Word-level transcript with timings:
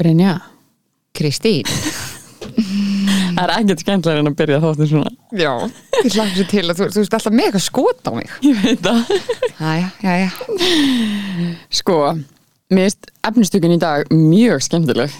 Brynja, 0.00 0.38
Kristín 1.14 1.62
það 3.34 3.42
er 3.44 3.52
ekkert 3.56 3.82
skemmtilega 3.82 4.22
en 4.22 4.28
að 4.30 4.36
byrja 4.38 4.58
þáttu 4.62 4.86
svona. 4.90 5.10
Já, 5.34 5.52
ég 6.04 6.14
hlakka 6.14 6.34
sér 6.38 6.48
til 6.50 6.64
að 6.70 6.80
þú, 6.80 6.88
þú 6.94 7.02
veist 7.02 7.16
alltaf 7.18 7.34
með 7.34 7.46
eitthvað 7.48 7.64
skot 7.66 8.10
á 8.10 8.12
mig 8.14 8.32
Ég 8.48 8.58
veit 8.64 8.82
það. 8.84 9.12
Jæja, 9.60 9.88
jæja 10.04 11.54
Sko, 11.80 11.96
mér 12.74 12.88
finnst 12.88 13.08
efnistökun 13.30 13.76
í 13.76 13.78
dag 13.82 14.10
mjög 14.14 14.64
skemmtileg. 14.66 15.14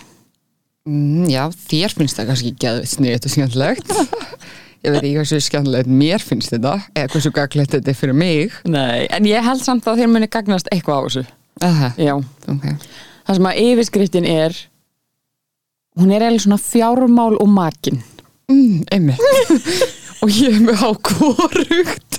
mm, 0.91 1.25
Já, 1.33 1.45
þér 1.71 1.97
finnst 2.01 2.19
það 2.21 2.31
kannski 2.33 2.53
ekki 2.55 2.71
að 2.73 2.83
sniðið 2.93 3.29
og 3.31 3.35
skemmtilegt 3.37 3.95
Ég 4.85 4.93
veit 4.93 5.01
ekki 5.01 5.15
hversu 5.17 5.39
skemmtilegt 5.47 5.89
mér 6.03 6.21
finnst 6.27 6.53
þetta 6.53 6.75
eða 6.93 7.09
hversu 7.15 7.31
gaglegt 7.39 7.73
þetta 7.79 7.95
er 7.95 7.99
fyrir 8.03 8.19
mig 8.21 8.59
Nei, 8.69 9.07
en 9.09 9.31
ég 9.31 9.47
held 9.47 9.63
samt 9.65 9.87
að 9.89 10.03
þér 10.03 10.13
muni 10.19 10.29
gagnast 10.35 10.69
eitthvað 10.75 10.99
á 10.99 11.03
þessu. 11.09 11.27
Aha, 11.65 11.93
Já, 12.03 12.15
ok 12.51 12.71
það 13.25 13.39
sem 13.39 13.49
að 13.51 13.61
yfirskriftin 13.65 14.29
er, 14.29 14.57
hún 15.99 16.13
er 16.13 16.25
eiginlega 16.25 16.47
svona 16.47 16.61
fjármál 16.63 17.35
og 17.41 17.51
makin. 17.51 18.03
mm, 18.53 18.85
Einmitt 18.93 19.21
Og 20.25 20.31
ég 20.33 20.55
er 20.57 20.63
með 20.65 20.81
ákvorugt 20.89 22.19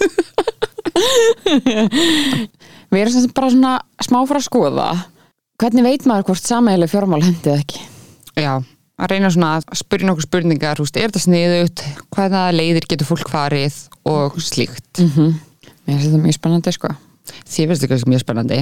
Við 2.94 3.02
erum 3.02 3.32
bara 3.36 3.50
svona 3.52 3.74
smá 4.06 4.20
frá 4.30 4.40
að 4.40 4.46
skoða. 4.46 4.88
Hvernig 5.60 5.86
veit 5.88 6.06
maður 6.08 6.30
hvort 6.30 6.46
sameigileg 6.46 6.92
fjármál 6.92 7.24
hendið 7.24 7.58
ekki? 7.58 7.82
Já, 8.40 8.54
að 9.00 9.12
reyna 9.12 9.32
svona 9.34 9.52
að 9.58 9.80
spyrja 9.80 10.10
nokkuð 10.10 10.28
spurningar, 10.28 10.82
veist, 10.84 10.98
er 11.00 11.10
þetta 11.10 11.24
sniðut, 11.24 11.84
hvaða 12.16 12.44
leiðir 12.56 12.88
getur 12.92 13.10
fólk 13.10 13.32
farið 13.32 13.78
og 14.12 14.40
slíkt. 14.44 15.02
Mm 15.02 15.36
Mér 15.86 16.00
finnst 16.00 16.08
þetta 16.10 16.24
mjög 16.24 16.36
spennandi, 16.40 16.72
sko. 16.74 16.90
Þið 17.46 17.68
finnst 17.70 17.84
þetta 17.86 18.10
mjög 18.10 18.22
spennandi, 18.24 18.60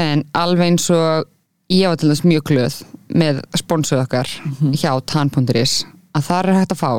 en 0.00 0.22
alveg 0.40 0.70
eins 0.70 0.86
og 0.94 1.26
ég 1.72 1.88
var 1.88 1.98
til 2.00 2.10
þess 2.10 2.26
mjög 2.26 2.44
glöð 2.50 2.76
með 3.16 3.40
sponsuð 3.56 4.02
okkar 4.04 4.28
hjá 4.76 4.92
tan.is 5.08 5.82
að 6.12 6.26
það 6.28 6.38
er 6.38 6.58
hægt 6.58 6.74
að 6.74 6.82
fá 6.82 6.92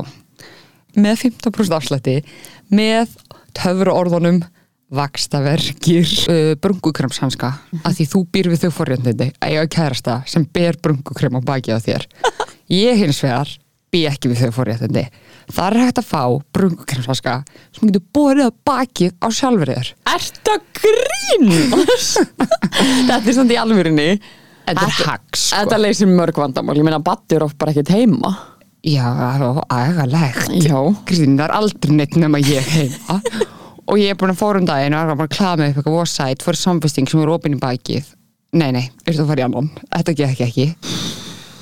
með 0.94 1.24
15% 1.28 1.78
afslætti 1.78 2.16
með 2.74 3.14
töfru 3.58 3.94
orðunum 3.94 4.42
vakstaverkir 4.94 6.10
uh, 6.30 6.54
brungukramshanska 6.62 7.52
að 7.82 8.00
því 8.00 8.08
þú 8.12 8.24
býr 8.34 8.50
við 8.54 8.66
þau 8.66 8.76
forréttindi 8.80 9.30
að 9.42 9.56
ég 9.56 9.72
kærasta 9.74 10.20
sem 10.30 10.46
ber 10.46 10.78
brungukrem 10.82 11.38
á 11.38 11.42
baki 11.46 11.74
á 11.74 11.82
þér. 11.82 12.06
Ég 12.70 13.00
hins 13.02 13.22
vegar 13.24 13.50
bý 13.94 14.04
ekki 14.10 14.30
við 14.32 14.46
þau 14.46 14.58
forréttindi. 14.60 15.08
Það 15.54 15.66
er 15.68 15.84
hægt 15.84 16.02
að 16.02 16.10
fá 16.10 16.22
brungukremshanska 16.56 17.40
sem 17.74 17.90
getur 17.90 18.06
borið 18.16 18.50
á 18.50 18.52
bakið 18.70 19.18
á 19.22 19.28
sjálfur 19.34 19.74
þér. 19.74 19.92
Ertu 20.14 20.54
að 20.54 20.70
grínast? 20.80 22.38
þetta 23.10 23.20
er 23.20 23.38
samt 23.38 23.54
í 23.54 23.60
alvörinni. 23.60 24.08
Þetta 24.64 24.88
er 24.88 24.96
hacks, 24.98 25.46
sko. 25.50 25.60
Þetta 25.60 25.80
leysir 25.82 26.10
mörg 26.10 26.40
vandamál. 26.40 26.78
Ég 26.80 26.88
meina, 26.88 27.02
Batti 27.04 27.38
er 27.38 27.46
oft 27.46 27.58
bara 27.60 27.74
ekkert 27.74 27.92
heima. 27.94 28.34
Já, 28.84 29.04
það 29.06 29.44
er 31.48 31.56
aldrei 31.56 31.98
neitt 32.00 32.18
nema 32.20 32.42
ég 32.44 32.68
heima. 32.74 33.20
Og 33.92 34.00
ég 34.00 34.14
er 34.14 34.20
búin 34.20 34.32
að 34.32 34.40
fóra 34.40 34.62
um 34.62 34.68
daginn 34.68 34.94
og 34.96 35.10
er 35.12 35.18
bara 35.20 35.28
að 35.28 35.36
klaða 35.36 35.60
mig 35.60 35.74
upp 35.74 35.80
eitthvað 35.82 35.98
vossætt 35.98 36.44
fyrir 36.46 36.60
samfesting 36.62 37.10
sem 37.12 37.20
er 37.20 37.32
opinn 37.34 37.58
í 37.58 37.60
bakið. 37.60 38.14
Nei, 38.56 38.70
nei, 38.72 38.86
er 39.04 39.10
þetta 39.10 39.26
að 39.26 39.32
fara 39.34 39.44
í 39.44 39.46
annan. 39.50 39.68
Þetta 39.92 40.14
gekk 40.22 40.44
ekki 40.46 40.68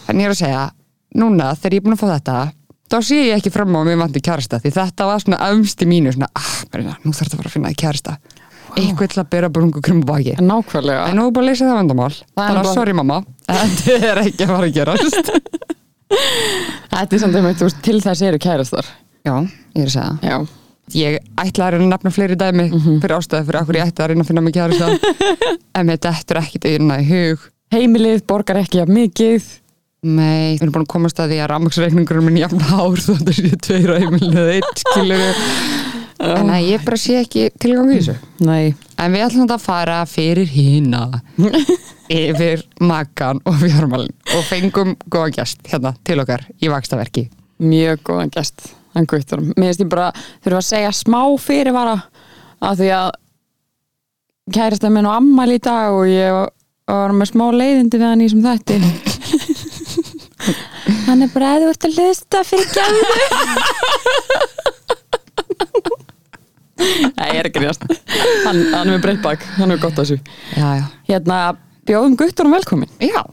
Þannig 0.05 0.27
er 0.27 0.33
að 0.33 0.37
segja, 0.41 0.65
núna 1.17 1.53
þegar 1.55 1.75
ég 1.75 1.81
er 1.81 1.85
búin 1.85 1.95
að 1.95 2.01
fá 2.01 2.07
þetta 2.11 2.35
þá 2.91 2.97
sé 3.07 3.17
ég 3.23 3.37
ekki 3.37 3.51
fram 3.53 3.75
á 3.75 3.79
að 3.79 3.87
mér 3.87 3.99
vanti 4.01 4.21
kærasta 4.23 4.59
því 4.59 4.73
þetta 4.75 5.07
var 5.07 5.23
svona 5.23 5.39
ömst 5.51 5.83
í 5.83 5.87
mínu 5.87 6.13
svona, 6.15 6.27
ah, 6.35 6.53
nú 7.05 7.13
þarf 7.15 7.21
þetta 7.21 7.37
að 7.37 7.39
fara 7.39 7.51
að 7.51 7.55
finna 7.55 7.71
í 7.71 7.79
kærasta 7.79 8.15
eitthvað 8.77 9.11
til 9.13 9.21
að 9.23 9.29
bera 9.35 9.49
brungu 9.53 9.81
krum 9.83 10.01
á 10.03 10.07
baki 10.11 10.35
nákvæmlega. 10.39 11.03
En 11.11 11.17
nú 11.19 11.27
er 11.27 11.35
bara 11.35 11.45
að 11.45 11.49
leysa 11.51 11.67
það 11.67 11.77
vandamál. 11.81 12.11
Það 12.15 12.41
er 12.41 12.47
Þannig 12.47 12.61
að 12.61 12.63
bara- 12.63 12.73
sorry 12.79 12.93
mamma, 13.01 13.19
þetta 13.51 13.97
er 14.11 14.21
ekki 14.25 14.45
að 14.47 14.53
fara 14.55 14.69
að 14.69 14.75
gerast. 14.79 15.31
Þetta 16.91 17.15
er 17.15 17.21
samt 17.21 17.35
einmitt, 17.39 17.61
veist, 17.63 17.77
til 17.85 18.01
þess 18.03 18.21
eru 18.27 18.39
kærastar. 18.43 18.87
Já, 19.23 19.35
ég 19.77 19.85
er 19.85 19.87
að 19.87 19.93
segja 19.93 20.09
það. 20.09 20.27
Já. 20.27 20.57
Ég 20.91 21.17
ætla 21.39 21.67
að 21.69 21.71
reyna 21.77 21.85
að 21.85 21.91
nefna 21.93 22.11
fleiri 22.11 22.35
dæmi 22.35 22.65
fyrir 22.99 23.13
ástæði 23.15 23.45
fyrir 23.47 23.59
okkur 23.61 23.77
ég 23.79 23.85
ætti 23.87 24.03
að 24.03 24.09
reyna 24.11 24.25
að 24.25 24.27
finna 24.27 24.43
mig 24.43 24.55
kæri 24.57 24.79
en 25.79 25.91
þetta 25.93 26.11
er 26.35 26.39
ekkit 26.41 26.67
einna 26.73 26.97
í 26.99 27.05
hug. 27.07 27.45
Heimilið 27.71 28.25
borgar 28.27 28.59
ekki 28.59 28.81
af 28.83 28.91
mikið. 28.91 29.47
Nei, 30.01 30.57
við 30.57 30.65
erum 30.65 30.73
búin 30.75 30.83
að 30.87 30.91
komast 30.91 31.19
að 31.21 31.31
því 31.31 31.39
að 31.45 31.49
rafmaksreikningurum 31.53 32.25
minn 32.27 32.39
jafn 32.41 32.59
hár 32.73 32.99
þó 32.99 33.11
þetta 33.21 33.35
sé 33.37 33.51
tveir 33.69 33.91
á 33.93 33.95
heimilinu 34.01 34.41
eða 34.41 34.55
eitt 34.57 34.81
skilur 34.81 35.21
en 36.21 36.49
að 36.53 36.67
ég 36.69 36.83
bara 36.85 36.97
sé 37.01 37.17
ekki 37.21 37.47
tilgang 37.61 37.89
í 37.93 37.99
þessu 37.99 38.15
Nei. 38.45 38.73
en 39.01 39.13
við 39.15 39.23
ætlum 39.27 39.47
að 39.51 39.63
fara 39.63 39.99
fyrir 40.09 40.47
hína 40.53 41.03
yfir 42.11 42.61
makan 42.83 43.39
og 43.47 43.55
fjármálin 43.61 44.13
og 44.35 44.43
fengum 44.49 44.95
góða 45.11 45.31
gæst 45.39 45.63
hérna 45.71 45.93
til 46.07 46.19
okkar 46.23 46.45
í 46.61 46.69
vakstaverki 46.71 47.27
Mjög 47.61 47.99
góðan 48.07 48.31
gest. 48.33 48.71
Hann 48.95 49.05
guttur. 49.05 49.37
Mér 49.53 49.67
finnst 49.69 49.83
ég 49.83 49.89
bara, 49.91 50.07
þurfa 50.41 50.57
að 50.57 50.65
segja 50.65 50.89
smá 50.97 51.19
fyrirvara 51.39 51.93
af 52.65 52.73
því 52.79 52.87
að 52.97 53.09
kærasta 54.57 54.89
minn 54.89 55.05
á 55.05 55.13
ammæli 55.19 55.59
í 55.59 55.61
dag 55.61 55.93
og 55.93 56.09
ég 56.09 56.33
var- 56.89 57.13
með 57.13 57.29
smá 57.29 57.45
leiðindi 57.53 58.01
við 58.01 58.07
hann 58.09 58.23
í 58.25 58.29
sem 58.33 58.41
þætti. 58.41 58.79
hann 61.05 61.21
er 61.21 61.29
bara 61.35 61.53
að 61.53 61.61
þú 61.61 61.69
ert 61.75 61.85
að 61.85 61.95
hlusta 62.01 62.41
fyrir 62.49 62.69
gæðu. 62.73 63.01
Nei, 66.81 67.27
ég 67.31 67.41
er 67.41 67.49
ekki 67.49 67.61
reyðast. 67.63 67.85
Hann, 68.45 68.63
hann 68.73 68.87
er 68.87 68.95
með 68.95 69.03
breytt 69.05 69.21
bak, 69.25 69.45
hann 69.57 69.73
er 69.73 69.81
gott 69.81 69.99
að 69.99 70.15
þessu. 70.15 70.39
Já, 70.55 70.69
já 70.81 70.87
Hérna, 71.11 71.43
bjóðum 71.89 72.17
guttunum 72.19 72.57
velkomin. 72.57 72.91
Já, 73.03 73.23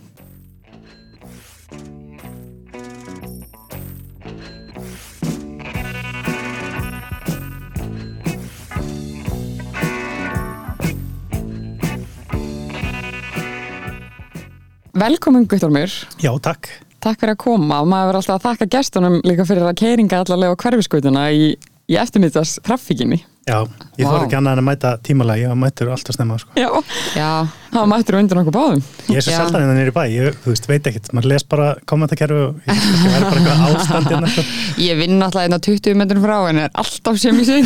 Velkomin 14.98 15.44
guttunumur. 15.46 15.92
Já, 16.18 16.32
takk. 16.42 16.66
Takk 16.98 17.20
fyrir 17.20 17.36
að 17.36 17.42
koma 17.44 17.82
og 17.84 17.86
maður 17.86 18.08
verður 18.08 18.18
alltaf 18.18 18.38
að 18.38 18.46
þakka 18.48 18.66
gestunum 18.74 19.18
líka 19.22 19.44
fyrir 19.46 19.68
að 19.68 19.76
keiringa 19.78 20.22
allarlega 20.24 20.56
á 20.58 20.60
hverfiskutuna 20.64 21.26
í, 21.30 21.44
í 21.86 21.98
eftirmyndast 22.00 22.58
traffíkinni. 22.66 23.20
Já, 23.48 23.62
ég 23.96 24.04
Vá. 24.04 24.10
þarf 24.12 24.24
ekki 24.26 24.36
annað 24.36 24.58
en 24.58 24.60
að 24.60 24.66
mæta 24.66 24.90
tímalega, 25.00 25.48
ég 25.48 25.56
mætur 25.56 25.88
alltaf 25.94 26.14
snemma, 26.14 26.36
sko. 26.36 26.52
Já, 26.58 26.68
já 27.16 27.28
það 27.72 27.86
mættur 27.88 28.16
undir 28.18 28.38
nokkuð 28.38 28.56
báðum. 28.56 28.82
Ég 29.08 29.20
er 29.20 29.24
svo 29.24 29.32
seldan 29.36 29.62
hérna 29.64 29.76
nýri 29.78 29.94
bæ, 29.96 30.00
ég, 30.12 30.36
þú 30.42 30.52
veist, 30.52 30.68
veit 30.68 30.88
ekkert, 30.90 31.08
maður 31.16 31.30
les 31.32 31.46
bara 31.48 31.68
kommentakerfi 31.88 32.42
og 32.44 32.68
ég 32.68 32.82
það 32.82 33.16
er 33.16 33.24
bara 33.24 33.40
eitthvað 33.40 33.64
ástand 33.78 34.10
hérna, 34.12 34.32
sko. 34.34 34.44
Ég 34.88 35.00
vinn 35.00 35.24
alltaf 35.24 35.46
hérna 35.46 35.60
20 35.64 35.98
metrum 35.98 36.26
frá 36.26 36.36
en 36.50 36.60
er 36.66 36.76
alltaf 36.82 37.18
sem 37.22 37.40
í 37.40 37.46
sig 37.48 37.64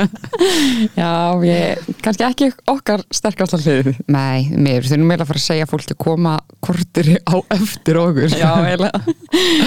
Já, 1.00 1.12
ég, 1.44 1.84
kannski 2.00 2.26
ekki 2.30 2.50
okkar 2.72 3.04
sterkast 3.12 3.60
hliðið. 3.60 4.00
Nei, 4.08 4.48
mér 4.56 4.88
þurfum 4.88 5.06
meira 5.12 5.28
að 5.28 5.32
fara 5.34 5.42
að 5.44 5.46
segja 5.50 5.68
fólki 5.70 5.96
að 5.96 6.02
koma 6.08 6.34
kortir 6.64 7.14
á 7.28 7.36
eftir 7.56 8.00
okkur 8.00 8.32
Já, 8.32 8.50
eiginlega. 8.64 9.04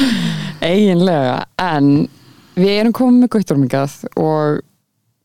eiginlega, 0.74 1.40
en 1.70 1.90
við 2.58 2.78
erum 2.82 2.94
komið 2.96 3.24
með 3.24 3.34
gutturmingað 3.38 3.98
og 4.22 4.62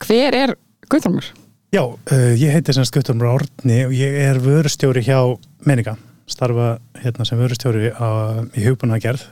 hver 0.04 0.36
er 0.36 0.54
gutturmur? 0.90 1.26
Já, 1.74 1.82
uh, 1.84 2.32
ég 2.32 2.54
heiti 2.54 2.72
sem 2.72 2.86
Skutturmur 2.88 3.28
Árni 3.28 3.82
og 3.84 3.92
ég 3.92 4.14
er 4.22 4.38
vörustjóri 4.40 5.02
hjá 5.04 5.20
Menika, 5.68 5.98
starfa 6.30 6.78
hérna 7.02 7.26
sem 7.28 7.40
vörustjóri 7.40 7.90
á, 7.92 8.40
í 8.56 8.64
hugbúnagerð 8.64 9.26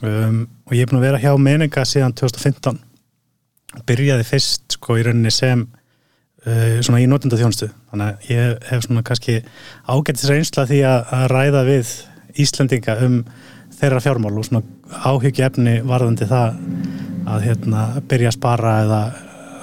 um, 0.00 0.46
og 0.64 0.72
ég 0.72 0.86
er 0.86 0.88
búin 0.88 1.02
að 1.02 1.08
vera 1.10 1.20
hjá 1.20 1.34
Menika 1.36 1.84
síðan 1.84 2.16
2015 2.16 2.80
byrjaði 3.84 4.24
fyrst 4.28 4.78
sko 4.78 4.96
í 4.96 5.04
rauninni 5.04 5.32
sem 5.34 5.66
uh, 5.66 6.80
svona 6.80 7.02
í 7.02 7.10
notenda 7.10 7.36
þjónustu 7.40 7.68
þannig 7.92 8.06
að 8.06 8.32
ég 8.32 8.66
hef 8.70 8.86
svona 8.86 9.04
kannski 9.04 9.36
ágættis 9.84 10.30
reynsla 10.30 10.64
því 10.70 10.80
að, 10.88 11.12
að 11.18 11.26
ræða 11.34 11.64
við 11.68 11.94
Íslendinga 12.40 12.96
um 13.04 13.20
þeirra 13.74 14.00
fjármál 14.02 14.38
og 14.38 14.48
svona 14.48 14.64
áhyggju 15.04 15.84
varðandi 15.84 16.26
það 16.32 16.56
að 17.28 17.46
hérna 17.50 17.84
byrja 18.08 18.30
að 18.32 18.36
spara 18.38 18.74
eða 18.84 19.02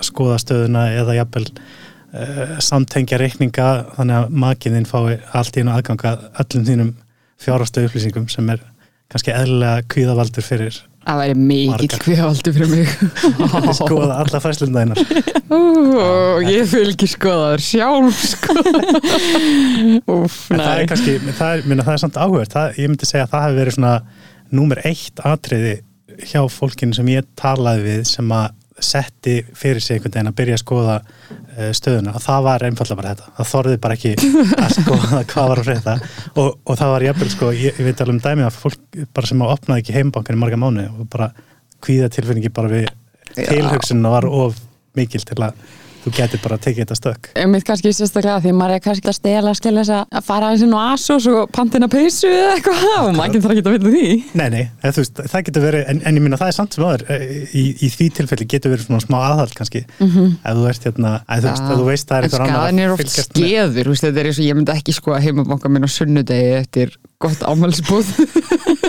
skoða 0.08 0.38
stöðuna 0.42 0.88
eða 0.98 1.18
jafnvel 1.20 1.46
uh, 1.52 2.58
samtengja 2.64 3.20
reikninga 3.22 3.70
þannig 3.98 4.20
að 4.20 4.38
makiðinn 4.46 4.90
fái 4.90 5.18
allt 5.38 5.58
í 5.58 5.64
einu 5.64 5.76
aðganga 5.76 6.16
öllum 6.44 6.68
þínum 6.70 6.94
fjárhastu 7.42 7.88
upplýsingum 7.88 8.30
sem 8.32 8.50
er 8.54 8.64
kannski 9.12 9.34
eðlilega 9.36 9.84
kvíðavaldur 9.92 10.46
fyrir 10.46 10.80
Það 11.02 11.18
væri 11.18 11.34
mikill 11.34 11.72
Margar. 11.72 12.02
kviðaldur 12.04 12.54
fyrir 12.54 12.70
mig 12.70 12.92
skoða 13.80 14.18
alla 14.22 14.42
fæslundaðinnar 14.44 15.00
Ó, 15.52 15.58
ég 16.46 16.68
vil 16.70 16.92
ekki 16.92 17.08
skoða 17.10 17.48
þér 17.56 17.64
sjálf, 17.66 18.20
sko. 18.36 18.54
Úf, 20.14 20.36
það 20.52 20.68
er 20.76 20.86
kannski, 20.92 21.16
það 21.34 21.56
er, 21.56 21.64
minna, 21.66 21.86
það 21.88 21.96
er 21.96 22.04
samt 22.04 22.20
áhugverð 22.22 22.78
ég 22.78 22.92
myndi 22.92 23.10
segja 23.10 23.26
að 23.26 23.34
það 23.34 23.46
hefur 23.48 23.60
verið 23.64 23.78
svona 23.80 23.96
númer 24.54 24.84
eitt 24.88 25.24
atriði 25.26 25.74
hjá 26.30 26.42
fólkinu 26.54 26.96
sem 26.96 27.10
ég 27.12 27.28
talaði 27.40 27.86
við 27.88 28.06
sem 28.12 28.36
að 28.36 28.54
setti 28.80 29.42
fyrir 29.58 29.84
sig 29.84 29.98
einhvern 29.98 30.14
veginn 30.14 30.32
að 30.32 30.38
byrja 30.40 30.58
að 30.58 30.62
skoða 30.64 30.96
uh, 31.02 31.72
stöðuna. 31.78 32.16
Og 32.16 32.24
það 32.24 32.46
var 32.48 32.66
einfallega 32.68 33.00
bara 33.02 33.14
þetta. 33.16 33.34
Það 33.38 33.52
þorði 33.52 33.82
bara 33.84 33.98
ekki 33.98 34.14
að 34.66 34.76
skoða 34.78 35.22
hvað 35.34 35.52
var 35.52 35.62
að 35.62 35.70
frétta. 35.70 35.98
Og, 36.36 36.50
og 36.64 36.80
það 36.80 36.94
var 36.96 37.08
jafnvel 37.10 37.30
sko, 37.36 37.52
ég, 37.58 37.78
ég 37.78 37.90
veit 37.90 38.04
alveg 38.06 38.18
um 38.18 38.24
dæmi 38.26 38.48
að 38.48 38.60
fólk 38.64 39.04
bara 39.16 39.32
sem 39.32 39.44
á 39.44 39.48
opnaði 39.52 39.86
ekki 39.86 39.98
heimbankan 40.00 40.40
í 40.40 40.42
marga 40.42 40.62
mánu 40.62 40.88
og 40.96 41.12
bara 41.12 41.32
kvíða 41.82 42.12
tilfinningi 42.14 42.54
bara 42.54 42.72
við 42.72 42.90
tilhugsunna 43.36 44.12
var 44.14 44.28
of 44.28 44.60
mikil 44.98 45.24
til 45.26 45.40
að 45.46 45.56
þú 46.02 46.14
getur 46.18 46.42
bara 46.44 46.58
að 46.58 46.64
tekið 46.66 46.82
þetta 46.84 46.98
stökk. 46.98 47.30
Mitt 47.52 47.66
kannski 47.68 47.94
sérstaklega 47.94 48.40
því 48.44 48.54
maður 48.58 48.76
er 48.78 48.84
kannski 48.86 49.10
að 49.12 49.18
stela 49.18 49.54
skilja 49.58 49.84
þess 49.86 49.96
að 50.20 50.26
fara 50.28 50.50
aðeins 50.50 50.66
inn 50.66 50.74
á 50.74 50.82
Asos 50.92 51.28
og 51.32 51.52
pantina 51.54 51.90
peysu 51.92 52.30
eða 52.32 52.56
eitthvað. 52.56 52.88
Og 53.02 53.12
maður 53.18 53.36
getur 53.38 53.54
ekki 53.56 53.64
að 53.66 53.76
vilja 53.76 53.94
því. 53.96 54.08
Nei, 54.42 54.48
nei, 54.56 54.64
þú 54.82 55.04
veist, 55.04 55.22
það 55.34 55.46
getur 55.50 55.66
verið 55.68 55.86
en, 55.94 56.02
en 56.10 56.20
ég 56.20 56.26
minna 56.26 56.40
það 56.42 56.52
er 56.52 56.58
samt 56.58 56.78
sem 56.78 56.88
aður 56.88 57.06
í, 57.14 57.66
í 57.78 57.92
því 57.94 58.10
tilfelli 58.18 58.50
getur 58.56 58.74
verið 58.74 58.88
svona 58.90 59.04
smá 59.06 59.18
aðhald 59.30 59.56
kannski. 59.58 59.84
Mhm. 60.02 60.32
ef 60.42 60.58
þú 60.58 60.68
ert 60.72 60.90
hérna, 60.90 61.14
að 61.28 61.46
þú 61.46 61.52
veist, 61.52 61.70
að 61.72 61.82
þú 61.82 61.88
veist 61.92 62.10
það 62.10 62.18
er 62.18 62.22
En 62.22 62.30
eitthvað 62.30 62.46
annar 62.48 62.62
skaðin 62.62 62.82
er 62.82 62.92
að 62.92 62.98
oft 62.98 63.16
skeður, 63.22 63.92
veist, 63.92 64.08
þetta 64.08 64.22
er 64.22 64.32
eins 64.32 64.42
og 64.42 64.48
ég 64.50 64.58
myndi 64.58 64.76
ekki 64.76 64.98
sko 64.98 65.16
að 65.16 65.26
heimabanka 65.28 65.72
minn 65.72 65.86
á 65.86 65.90
sunnudegi 65.92 66.54
eftir 66.62 66.96
gott 67.22 67.44
ámælsbúð 67.46 68.08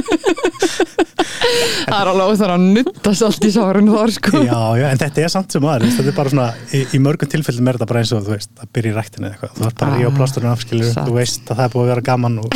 Það 1.82 1.98
er 1.98 2.10
alveg 2.12 2.30
óþar 2.32 2.52
að 2.54 2.64
nuttast 2.76 3.24
allt 3.26 3.46
í 3.46 3.50
sárun 3.52 3.90
þar 3.92 4.12
sko. 4.14 4.42
Já, 4.46 4.60
já, 4.78 4.86
en 4.92 5.00
þetta 5.02 5.24
er 5.24 5.32
samt 5.32 5.54
sem 5.56 5.66
aður 5.66 5.86
þetta 5.96 6.12
er 6.12 6.16
bara 6.16 6.32
svona, 6.32 6.46
í, 6.72 6.82
í 6.96 7.00
mörgum 7.02 7.30
tilfellum 7.32 7.68
er 7.72 7.78
þetta 7.78 7.90
bara 7.92 8.02
eins 8.04 8.14
og 8.16 8.24
þú 8.26 8.34
veist, 8.36 8.52
að 8.62 8.70
byrja 8.78 8.92
í 8.92 8.96
ræktinu 8.96 9.28
eða 9.28 9.34
eitthvað. 9.34 9.52
Þú 9.58 9.66
ert 9.68 9.78
bara 9.82 9.90
að 9.92 10.00
ríða 10.00 10.12
á 10.14 10.18
plásturinn 10.20 10.52
afskilur, 10.52 10.88
satt. 10.92 11.10
þú 11.10 11.18
veist 11.18 11.44
að 11.52 11.60
það 11.60 11.66
er 11.66 11.74
búið 11.74 11.84
að 11.84 11.92
vera 11.92 12.06
gaman 12.08 12.40
og 12.42 12.48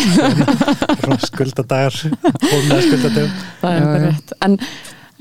svona 1.02 1.20
skuldadagar 1.30 2.00
að 2.06 2.82
skuldadögum 2.86 3.36
Það 3.60 3.70
er 3.70 3.80
já. 3.82 3.86
rétt. 4.06 4.36
En, 4.46 4.58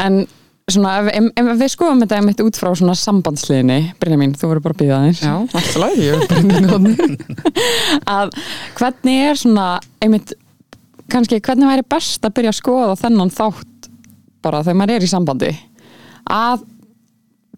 en 0.06 0.20
svona 0.72 0.94
ef, 1.02 1.12
ef, 1.20 1.28
ef 1.44 1.52
við 1.62 1.74
skoðum 1.76 2.00
þetta 2.06 2.20
einmitt 2.22 2.42
út 2.46 2.58
frá 2.58 2.72
svona 2.74 2.96
sambandsliðinni 2.98 3.80
Brynja 4.02 4.18
mín, 4.22 4.32
þú 4.38 4.50
verður 4.54 4.64
bara 4.66 4.78
að 4.78 4.82
býða 4.82 4.96
aðeins. 5.02 5.22
Já, 5.22 5.36
alltaf 5.44 5.78
lagi, 5.84 6.08
ég 6.08 6.14
er 6.16 6.24
í 6.26 6.56
þarna 6.72 6.92
að 8.16 8.34
hvernig 8.80 9.20
er 9.30 9.42
svona 9.44 9.68
einmitt, 10.02 10.34
kannski 11.12 11.42
hvernig 11.44 11.70
væri 11.70 11.86
best 11.96 12.26
að 12.26 12.38
byrja 12.40 12.54
að 12.54 12.60
skoða 12.62 12.96
þennan 13.00 13.34
þátt 13.34 13.92
bara 14.46 14.64
þegar 14.66 14.80
maður 14.80 14.96
er 14.96 15.06
í 15.06 15.12
sambandi? 15.12 15.52
Að 16.32 16.66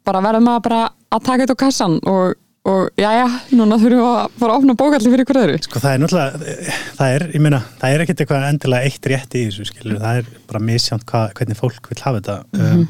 bara 0.07 0.23
verður 0.23 0.45
maður 0.45 0.67
bara 0.67 0.81
að 1.13 1.23
taka 1.27 1.43
þetta 1.43 1.55
á 1.55 1.63
kassan 1.63 1.97
og, 2.07 2.35
og 2.67 2.99
jæja, 2.99 3.27
núna 3.55 3.79
þurfum 3.79 4.03
við 4.03 4.09
að 4.09 4.37
fara 4.41 4.53
að 4.53 4.61
opna 4.61 4.77
bókalli 4.81 5.13
fyrir 5.13 5.41
öðru. 5.43 5.57
Sko 5.63 5.81
það 5.83 5.95
er 5.95 6.03
náttúrulega, 6.03 6.53
það 6.99 7.15
er, 7.15 7.25
ég 7.33 7.43
meina, 7.43 7.61
það 7.81 7.95
er 7.95 8.03
ekkert 8.05 8.23
eitthvað 8.23 8.47
endilega 8.51 8.91
eitt 8.91 9.09
rétt 9.11 9.37
í 9.39 9.43
þessu, 9.47 9.67
skilur, 9.71 9.99
það 10.03 10.21
er 10.21 10.31
bara 10.51 10.63
misjánt 10.69 11.07
hvað, 11.07 11.27
hvernig 11.39 11.59
fólk 11.59 11.91
vil 11.91 11.99
hafa 12.03 12.21
þetta. 12.21 12.37
Um, 12.59 12.87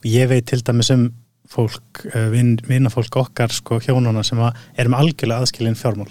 og 0.00 0.08
ég 0.10 0.30
veit 0.30 0.48
til 0.50 0.62
dæmis 0.66 0.92
um 0.94 1.10
fólk, 1.50 2.04
vin, 2.30 2.54
vinnafólk 2.68 3.16
okkar, 3.24 3.50
sko, 3.50 3.80
hjónana 3.82 4.22
sem 4.26 4.38
að, 4.38 4.58
erum 4.78 4.94
algjörlega 4.94 5.42
aðskilin 5.42 5.78
fjármál 5.78 6.10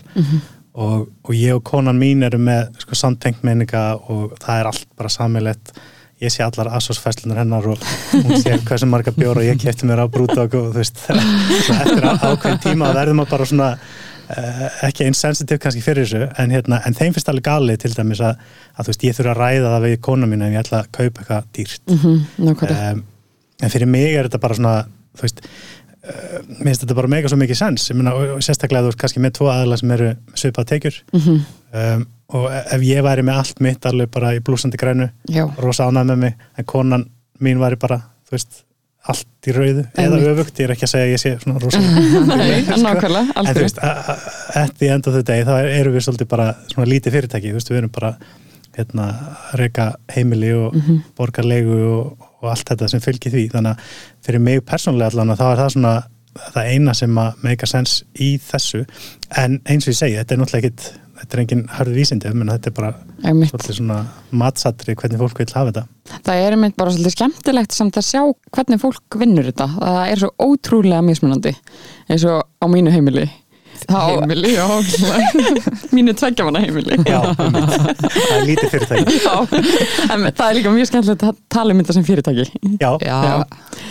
og, 0.79 1.07
og 1.27 1.31
ég 1.35 1.55
og 1.57 1.63
konan 1.67 1.99
mín 1.99 2.23
eru 2.25 2.39
með, 2.41 2.69
sko, 2.83 2.97
samtengt 2.97 3.45
menninga 3.47 3.85
og 4.11 4.35
það 4.39 4.59
er 4.59 4.69
allt 4.71 4.91
bara 4.99 5.11
samilegt 5.11 5.73
ég 6.19 6.31
sé 6.33 6.43
allar 6.43 6.73
asosfæslunar 6.75 7.39
hennar 7.41 7.67
og 7.71 7.79
hún 8.11 8.35
sé 8.41 8.57
hversu 8.67 8.87
marga 8.89 9.13
bjóra 9.15 9.45
ég 9.45 9.59
kefti 9.59 9.87
mér 9.87 10.03
á 10.03 10.07
brúdog 10.11 10.55
og 10.59 10.71
þú 10.73 10.81
veist, 10.81 10.99
eftir 11.81 12.07
ákveðin 12.09 12.63
tíma 12.65 12.91
verðum 12.95 13.23
að 13.23 13.31
bara 13.31 13.47
svona 13.47 13.69
uh, 13.77 14.65
ekki 14.87 15.07
eins 15.07 15.23
sensitiv 15.23 15.61
kannski 15.63 15.83
fyrir 15.85 16.07
þessu 16.07 16.27
en, 16.27 16.55
hérna, 16.55 16.81
en 16.83 16.97
þeim 16.97 17.15
finnst 17.15 17.31
alveg 17.31 17.47
galið 17.47 17.81
til 17.85 17.93
dæmis 17.95 18.23
að, 18.23 18.43
að 18.75 18.89
þú 18.89 18.93
veist, 18.93 19.07
ég 19.07 19.19
þurfa 19.19 19.35
að 19.35 19.41
ræða 19.43 19.73
það 19.75 19.87
við 19.87 19.97
kona 20.09 20.29
mín 20.31 20.43
ef 20.43 20.53
ég 20.53 20.63
ætla 20.65 20.83
að 20.83 20.91
kaupa 20.99 21.23
eitthvað 21.23 21.49
dýrt. 21.55 21.83
Mm 21.87 21.99
-hmm, 22.03 22.79
um, 22.91 23.03
en 23.61 23.75
fyrir 23.75 23.91
mig 23.95 24.13
er 24.13 24.27
þetta 24.27 24.43
bara 24.43 24.59
svona 24.59 24.75
þú 25.19 25.25
veist 25.25 25.41
mér 26.03 26.69
finnst 26.69 26.85
þetta 26.85 26.95
bara 26.95 27.11
mega 27.11 27.29
svo 27.31 27.37
mikið 27.41 27.59
sens. 27.59 27.89
Ég 27.91 27.97
meina, 27.99 28.13
og, 28.15 28.39
sérstaklega 28.45 28.85
þú 28.87 28.93
ert 28.93 29.01
kannski 29.01 29.19
með 29.23 29.33
tvo 29.39 29.49
aðla 29.51 29.77
sem 29.81 29.91
eru 29.97 30.13
svipað 30.39 30.69
tekjur. 30.73 31.01
Mm 31.13 31.41
um, 31.73 32.07
og 32.29 32.43
ef 32.53 32.81
ég 32.85 33.01
væri 33.01 33.23
með 33.25 33.37
allt 33.41 33.59
mitt 33.65 33.85
alveg 33.89 34.09
bara 34.13 34.35
í 34.37 34.39
blúsandi 34.45 34.77
grænu 34.77 35.07
rosa 35.57 35.87
ánæð 35.89 36.11
með 36.11 36.19
mig, 36.21 36.33
en 36.61 36.65
konan 36.69 37.05
mín 37.41 37.57
væri 37.57 37.79
bara, 37.81 37.97
þú 38.29 38.35
veist, 38.35 38.59
allt 39.09 39.47
í 39.49 39.55
rauðu 39.55 39.85
eða 39.97 40.19
öfugt, 40.35 40.59
ég 40.61 40.67
er 40.67 40.73
ekki 40.75 40.85
að 40.85 40.91
segja 40.91 41.07
að 41.07 41.13
ég 41.15 41.21
sé 41.23 41.31
svona 41.41 41.63
rosa 41.63 41.79
nákvæmlega, 42.85 43.33
en 43.33 43.49
þú 43.49 43.63
veist, 43.63 43.81
at 44.61 44.75
the 44.77 44.91
end 44.93 45.09
of 45.09 45.17
the 45.17 45.23
day 45.25 45.41
þá 45.47 45.55
erum 45.63 45.95
við 45.97 46.05
svolítið 46.05 46.29
bara 46.35 46.47
svona 46.69 46.87
lítið 46.91 47.15
fyrirtæki, 47.17 47.49
þú 47.49 47.57
veist, 47.57 47.71
við 47.73 47.81
erum 47.81 47.93
bara 47.97 48.11
hérna, 48.77 49.07
reyka 49.57 49.89
heimili 50.13 50.53
og 50.53 50.75
mm 50.75 50.83
Mhm. 50.85 51.01
borgarlegu 51.17 51.79
og, 51.97 52.28
og 52.39 52.53
allt 52.53 52.71
þetta 52.71 52.89
sem 52.91 53.03
fylgir 53.03 53.35
því, 53.35 53.49
þannig 53.55 53.75
að 53.75 53.99
fyrir 54.25 54.43
mig 54.45 54.63
persónlega 54.67 55.11
allan 55.13 55.35
þá 55.35 55.45
er 55.49 55.61
það 55.63 55.75
svona 55.75 55.93
það 56.39 56.71
eina 56.71 56.95
sem 56.95 57.19
að 57.19 57.43
make 57.43 57.65
a 57.65 57.69
sense 57.69 58.05
í 58.21 58.31
þessu, 58.41 58.85
en 59.41 59.59
eins 59.65 59.87
og 59.87 59.93
ég 59.93 59.99
segi 59.99 60.19
þetta 60.19 60.35
er 60.35 60.41
náttúrulega 60.43 60.69
ekkit, 60.69 60.89
þetta 61.19 61.35
er 61.35 61.43
engin 61.43 61.63
hörð 61.75 61.97
vísindi, 61.97 62.33
menn 62.35 62.51
þetta 62.53 62.71
er 62.71 62.77
bara 62.77 62.91
matsatri 64.31 64.95
hvernig 64.95 65.19
fólk 65.19 65.41
vil 65.41 65.49
hafa 65.55 65.73
þetta 65.73 65.87
Það 66.25 66.41
er 66.43 66.55
einmitt 66.55 66.77
bara 66.79 66.93
svolítið 66.93 67.15
skemmtilegt 67.15 67.75
samt 67.75 67.99
að 67.99 68.07
sjá 68.07 68.21
hvernig 68.55 68.81
fólk 68.81 69.17
vinnur 69.21 69.49
þetta. 69.49 69.67
Það 69.75 69.99
er 70.07 70.23
svo 70.23 70.29
ótrúlega 70.41 71.05
mismunandi 71.05 71.53
eins 72.09 72.25
og 72.29 72.41
á 72.41 72.65
mínu 72.71 72.93
heimili. 72.93 73.27
Heimili, 73.89 74.51
já 74.55 74.65
mínu 75.95 76.13
tveggjamanna 76.19 76.59
heimili. 76.63 76.97
Já, 77.07 77.19
það 77.37 78.33
er 78.35 78.43
lítið 78.49 78.73
fyrirtæki 78.73 79.15
Já. 79.25 79.35
En 80.13 80.25
það 80.27 80.43
er 80.49 80.57
líka 80.59 80.73
mjög 80.73 80.89
skemmtilegt 80.91 81.23
að 81.29 81.39
tala 81.55 81.73
um 81.75 81.81
þetta 81.81 81.95
sem 81.97 82.05
fyrirtæki. 82.09 82.45
Já, 82.81 82.91
Já, 83.05 83.17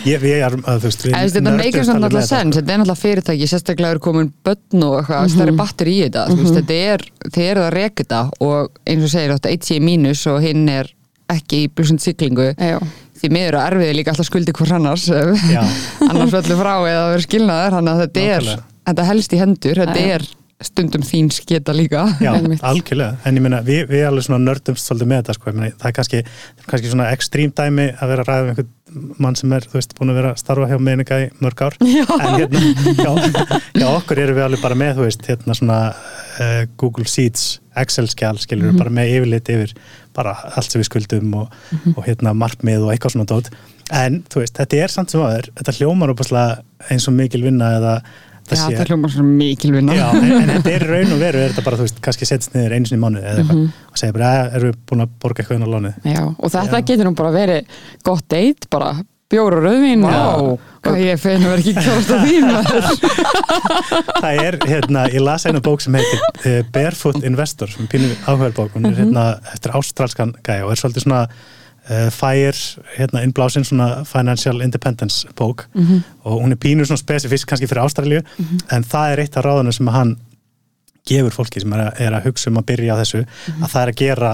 Ég, 0.07 0.21
við 0.23 0.35
erum, 0.45 0.61
að, 0.69 0.79
þú 0.85 0.89
veist, 0.91 1.07
þetta 1.35 1.55
meikir 1.57 1.83
svona 1.87 2.07
alltaf 2.07 2.27
sens, 2.29 2.55
þetta 2.59 2.71
er 2.75 2.79
náttúrulega 2.83 3.01
fyrirtæki, 3.01 3.49
sérstaklega 3.51 3.95
eru 3.97 4.03
komin 4.05 4.29
börn 4.45 4.85
og 4.87 4.95
eitthvað, 5.01 5.25
Mhm. 5.25 5.33
stærri 5.35 5.57
batteri 5.59 5.97
í 5.97 6.05
þetta, 6.05 6.27
mm 6.29 6.53
þetta 6.59 6.79
er, 6.93 7.03
þið 7.29 7.49
eru 7.51 7.65
að 7.65 7.73
reka 7.75 8.03
þetta 8.05 8.21
og 8.47 8.71
eins 8.87 9.03
og 9.03 9.11
segir 9.15 9.33
þetta, 9.35 9.51
eitt 9.51 9.67
sé 9.67 9.79
mínus 9.83 10.23
og 10.31 10.39
hinn 10.45 10.69
er 10.69 10.87
ekki 11.29 11.65
í 11.65 11.69
blúsund 11.75 12.01
siglingu, 12.01 12.53
Já. 12.57 12.79
því 13.19 13.29
miður 13.35 13.59
og 13.59 13.65
erfiði 13.67 13.97
líka 13.99 14.13
alltaf 14.13 14.25
skuldi 14.29 14.53
hvort 14.55 14.71
annars, 14.79 15.09
Já, 15.11 15.61
annars 16.09 16.31
veldur 16.33 16.57
frá 16.61 16.73
eða 16.87 17.03
að 17.03 17.11
vera 17.13 17.25
skilnaður, 17.27 17.75
þannig 17.77 17.93
að 17.93 18.01
þetta 18.05 18.23
er, 18.23 18.47
Nákvæmlega. 18.47 18.63
Þetta 18.89 19.07
helst 19.13 19.33
í 19.33 19.39
hendur, 19.41 19.79
þetta 19.85 20.05
er 20.17 20.27
stundum 20.59 21.05
þín 21.07 21.29
sketa 21.31 21.71
líka. 21.71 22.01
já 22.19 22.33
algjörlega 22.67 23.15
En 23.25 23.37
ég 23.37 23.43
meina, 23.45 23.61
við, 23.63 23.85
við 23.87 24.01
alveg 24.09 24.25
svona 24.25 24.41
nördumst 24.43 24.89
svolítið 24.89 25.07
með 25.07 25.21
þetta 25.21 25.35
sko. 25.37 25.49
Ég 25.53 25.55
meina, 25.55 25.75
Það 25.79 25.87
er 25.87 25.95
kannski, 25.95 26.19
kannski 26.67 26.91
svona 26.91 27.05
ekstrím 27.15 27.53
dæmi 27.55 27.85
að 27.95 28.11
vera 28.11 28.25
að 28.25 28.27
ræða 28.27 28.41
um 28.43 28.49
einhvern 28.51 29.15
mann 29.23 29.35
sem 29.39 29.53
er, 29.55 29.61
þú 29.69 29.77
veist, 29.77 29.93
búin 29.95 30.09
að 30.11 30.17
vera 30.19 30.33
að 30.33 30.39
starfa 30.41 30.67
hjá 30.67 30.79
meðninga 30.81 31.19
í 31.21 31.29
mörg 31.45 31.61
ár 31.63 31.77
Já. 31.87 32.03
En 32.19 32.35
hérna, 32.41 32.61
já, 32.97 33.11
já, 33.79 33.87
okkur 33.93 34.19
erum 34.25 34.35
við 34.39 34.45
alveg 34.49 34.63
bara 34.65 34.75
með, 34.83 34.93
þú 34.99 35.05
veist, 35.07 35.25
hérna 35.29 35.55
svona 35.55 35.79
uh, 35.93 36.61
Google 36.81 37.05
Sheets, 37.07 37.47
Excel-skjál 37.79 38.35
skilur 38.43 38.73
Mhm. 38.73 38.77
bara 38.81 38.89
með 38.99 39.13
yfirlit 39.15 39.51
yfir 39.55 39.73
bara 40.17 40.33
allt 40.57 40.67
sem 40.73 40.81
við 40.81 40.89
skuldum 40.89 41.35
og, 41.39 41.53
Mhm. 41.71 41.93
og 41.95 42.03
hérna 42.09 42.33
markmið 42.35 42.83
og 42.83 42.91
eitthvað 42.91 43.15
svona 43.15 43.29
dót 43.31 43.47
en 43.95 44.23
þú 44.27 44.41
veist, 44.43 44.57
þetta 44.59 44.83
er 44.83 44.87
samt 44.91 45.09
sem 45.13 45.21
aður 45.23 45.47
þetta 45.55 45.77
hljómar 45.79 46.11
eins 46.91 47.07
og 47.07 47.13
mikil 47.15 47.43
vinna 47.43 47.71
eða 47.79 48.01
Já, 48.49 48.61
það 48.61 48.63
sé 48.65 48.77
þetta 48.79 48.87
hljómar 48.89 49.13
svona 49.13 49.35
mikil 49.43 49.71
vinna. 49.75 49.93
Já, 49.99 50.07
en, 50.17 50.31
en 50.39 50.49
þetta 50.55 50.73
er 50.77 50.85
raun 50.89 51.13
og 51.15 51.21
veru, 51.21 51.43
er 51.45 51.53
þetta 51.53 51.65
bara, 51.67 51.77
þú 51.79 51.85
veist, 51.87 52.01
kannski 52.07 52.29
setjast 52.29 52.55
niður 52.57 52.75
einu 52.79 52.89
sinni 52.89 52.99
í 52.99 53.03
mánuði 53.05 53.27
eða 53.29 53.43
eitthvað 53.43 53.61
og 53.93 54.01
segja 54.01 54.15
bara, 54.17 54.31
erum 54.57 54.73
við 54.73 54.81
búin 54.91 55.05
að 55.05 55.13
borga 55.23 55.43
eitthvað 55.43 55.59
inn 55.59 55.67
á 55.67 55.73
lánið? 55.75 56.01
Já. 56.15 56.23
Og 56.33 56.51
þetta 56.57 56.81
Já. 56.81 56.85
getur 56.91 57.09
nú 57.09 57.15
bara 57.19 57.31
verið 57.35 57.79
gott 58.09 58.27
deitt, 58.33 58.69
bara 58.73 58.91
bjór 59.29 59.59
og 59.59 59.65
rauðvín. 59.67 60.01
Vá, 60.09 60.17
og- 60.41 60.95
ég 60.97 61.19
fein 61.21 61.43
að 61.45 61.51
vera 61.51 61.61
ekki 61.61 61.73
að 61.77 62.23
þín 62.25 62.47
maður. 62.55 62.85
Það 64.23 64.39
er, 64.41 64.57
hérna, 64.71 65.03
ég 65.13 65.21
las 65.21 65.45
einu 65.45 65.61
bók 65.65 65.83
sem 65.83 65.93
heitir 65.99 66.21
uh, 66.23 66.59
Barefoot 66.73 67.19
Investor, 67.27 67.69
sem 67.69 67.85
er 67.85 67.91
pínu 67.91 68.09
áhugaðbók, 68.25 68.73
hún 68.77 68.89
er 68.89 68.97
hérna 69.03 69.25
eftir 69.53 69.75
ástralskan 69.77 70.33
gæja 70.45 70.65
og 70.65 70.73
er 70.73 70.81
svolítið 70.81 71.05
svona 71.05 71.21
fire, 72.13 72.53
hérna, 72.97 73.23
innblásin 73.25 73.65
svona 73.65 74.03
financial 74.05 74.61
independence 74.61 75.27
bók. 75.39 75.65
Og 76.23 76.41
hún 76.43 76.51
er 76.53 76.59
pínu 76.61 76.85
svona 76.85 77.01
spesifísk 77.01 77.49
kannski 77.49 77.67
fyrir 77.67 77.81
Ástralju, 77.83 78.23
en 78.71 78.83
það 78.85 79.13
er 79.15 79.23
eitt 79.23 79.37
af 79.37 79.45
ráðunum 79.47 79.73
sem 79.73 79.87
hann 79.93 80.15
gefur 81.09 81.33
fólki 81.33 81.61
sem 81.63 81.73
er 81.73 81.87
að, 81.87 82.01
er 82.05 82.13
að 82.19 82.25
hugsa 82.29 82.49
um 82.51 82.59
að 82.61 82.67
byrja 82.69 82.93
á 82.93 83.01
þessu 83.01 83.21
að 83.23 83.69
það 83.71 83.81
er 83.81 83.91
að 83.93 84.01
gera 84.03 84.33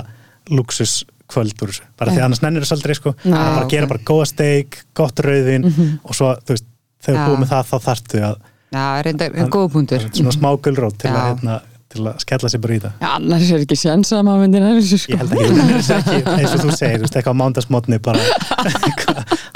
luxus 0.52 0.96
kvöld 1.32 1.62
úr 1.64 1.72
þessu, 1.72 1.86
bara 1.98 2.12
því 2.12 2.20
Já. 2.20 2.26
annars 2.28 2.42
nennir 2.44 2.66
þessu 2.66 2.76
aldrei 2.76 2.96
sko, 2.98 3.14
er 3.26 3.32
bara 3.32 3.62
að 3.64 3.70
gera 3.72 3.88
bara 3.90 4.04
góða 4.06 4.26
steik, 4.30 4.82
gott 4.98 5.22
rauðin 5.26 5.66
og 6.04 6.12
svo, 6.18 6.34
þú 6.46 6.54
veist, 6.58 6.68
þegar 7.06 7.22
þú 7.22 7.30
búið 7.32 7.40
með 7.46 7.54
það 7.54 7.72
þá 7.72 7.78
þarftu 7.88 8.22
að, 8.28 8.36
Já, 8.76 8.84
reyndar, 9.08 9.38
en 9.40 9.50
góða 9.56 9.72
punktur. 9.78 10.06
svona 10.12 10.36
smá 10.36 10.50
gulrót 10.68 11.00
til, 11.02 11.10
að, 11.14 11.16
Já. 11.16 11.26
hérna, 11.32 11.56
til 11.96 12.06
að 12.12 12.20
skella 12.26 12.52
sér 12.52 12.62
bara 12.66 12.76
í 12.76 12.82
það. 12.84 12.94
Já, 13.02 13.10
annars 13.16 13.52
er 13.56 13.64
ekki 13.66 13.78
séns 13.80 14.12
að 14.16 14.24
maður 14.28 14.44
myndir 14.46 14.66
þessu 14.68 15.00
sko. 15.02 15.12
ég 15.16 15.22
held 15.22 15.32
ekki, 15.36 15.50
það 15.56 15.96
er 15.96 16.04
ekki 16.06 16.36
eins 16.36 16.54
og 16.56 16.64
þú 16.66 16.76
segir, 16.80 16.98
þú 17.00 17.06
veist, 17.06 17.18
eitthvað 17.20 17.36
á 17.36 17.42
mándagsmotni 17.42 18.00
bara 18.06 18.22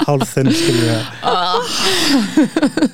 hálf 0.06 0.32
þunn 0.34 0.52
skilju 0.56 0.96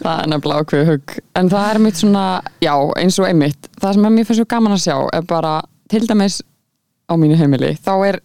það 0.03 0.17
er 0.17 0.31
nefnilega 0.33 0.65
ákveðu 0.65 0.89
hug 0.91 1.15
en 1.41 1.51
það 1.53 1.69
er 1.71 1.81
mitt 1.87 2.01
svona, 2.01 2.25
já, 2.65 2.75
eins 3.01 3.19
og 3.21 3.29
einmitt 3.29 3.71
það 3.81 3.97
sem 3.97 4.09
er 4.09 4.15
mér 4.17 4.29
fyrir 4.29 4.41
svo 4.43 4.49
gaman 4.51 4.77
að 4.77 4.83
sjá 4.87 4.97
er 5.17 5.29
bara, 5.29 5.55
til 5.93 6.03
dæmis 6.09 6.41
á 7.07 7.13
mínu 7.19 7.39
heimili 7.39 7.73
þá 7.83 7.93
er 8.11 8.21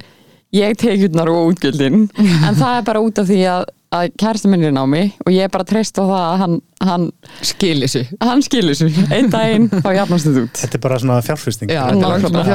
ég 0.55 0.75
tekjurnar 0.79 1.29
og 1.31 1.53
útgjöldin. 1.53 2.09
En 2.47 2.57
það 2.57 2.79
er 2.79 2.87
bara 2.89 3.03
út 3.03 3.21
af 3.21 3.29
því 3.29 3.39
að 3.47 3.69
að 3.91 4.11
kærasta 4.21 4.49
minn 4.51 4.63
er 4.67 4.73
námi 4.75 5.01
og 5.25 5.33
ég 5.33 5.47
er 5.47 5.51
bara 5.51 5.67
treyst 5.67 5.99
á 5.99 6.03
það 6.03 6.21
að 6.21 6.37
hann, 6.43 6.55
hann, 6.87 7.07
Skil 7.45 7.81
þessu. 7.83 8.03
hann 8.23 8.43
skilur 8.45 8.77
sér 8.79 9.01
einn 9.11 9.27
daginn 9.33 9.67
þá 9.71 9.89
jafnast 9.99 10.29
þetta 10.29 10.45
út. 10.45 10.61
Þetta 10.61 10.79
er 10.79 10.83
bara 10.85 11.01
svona 11.03 11.19
fjárfyrsting 11.25 11.73
er 11.75 12.47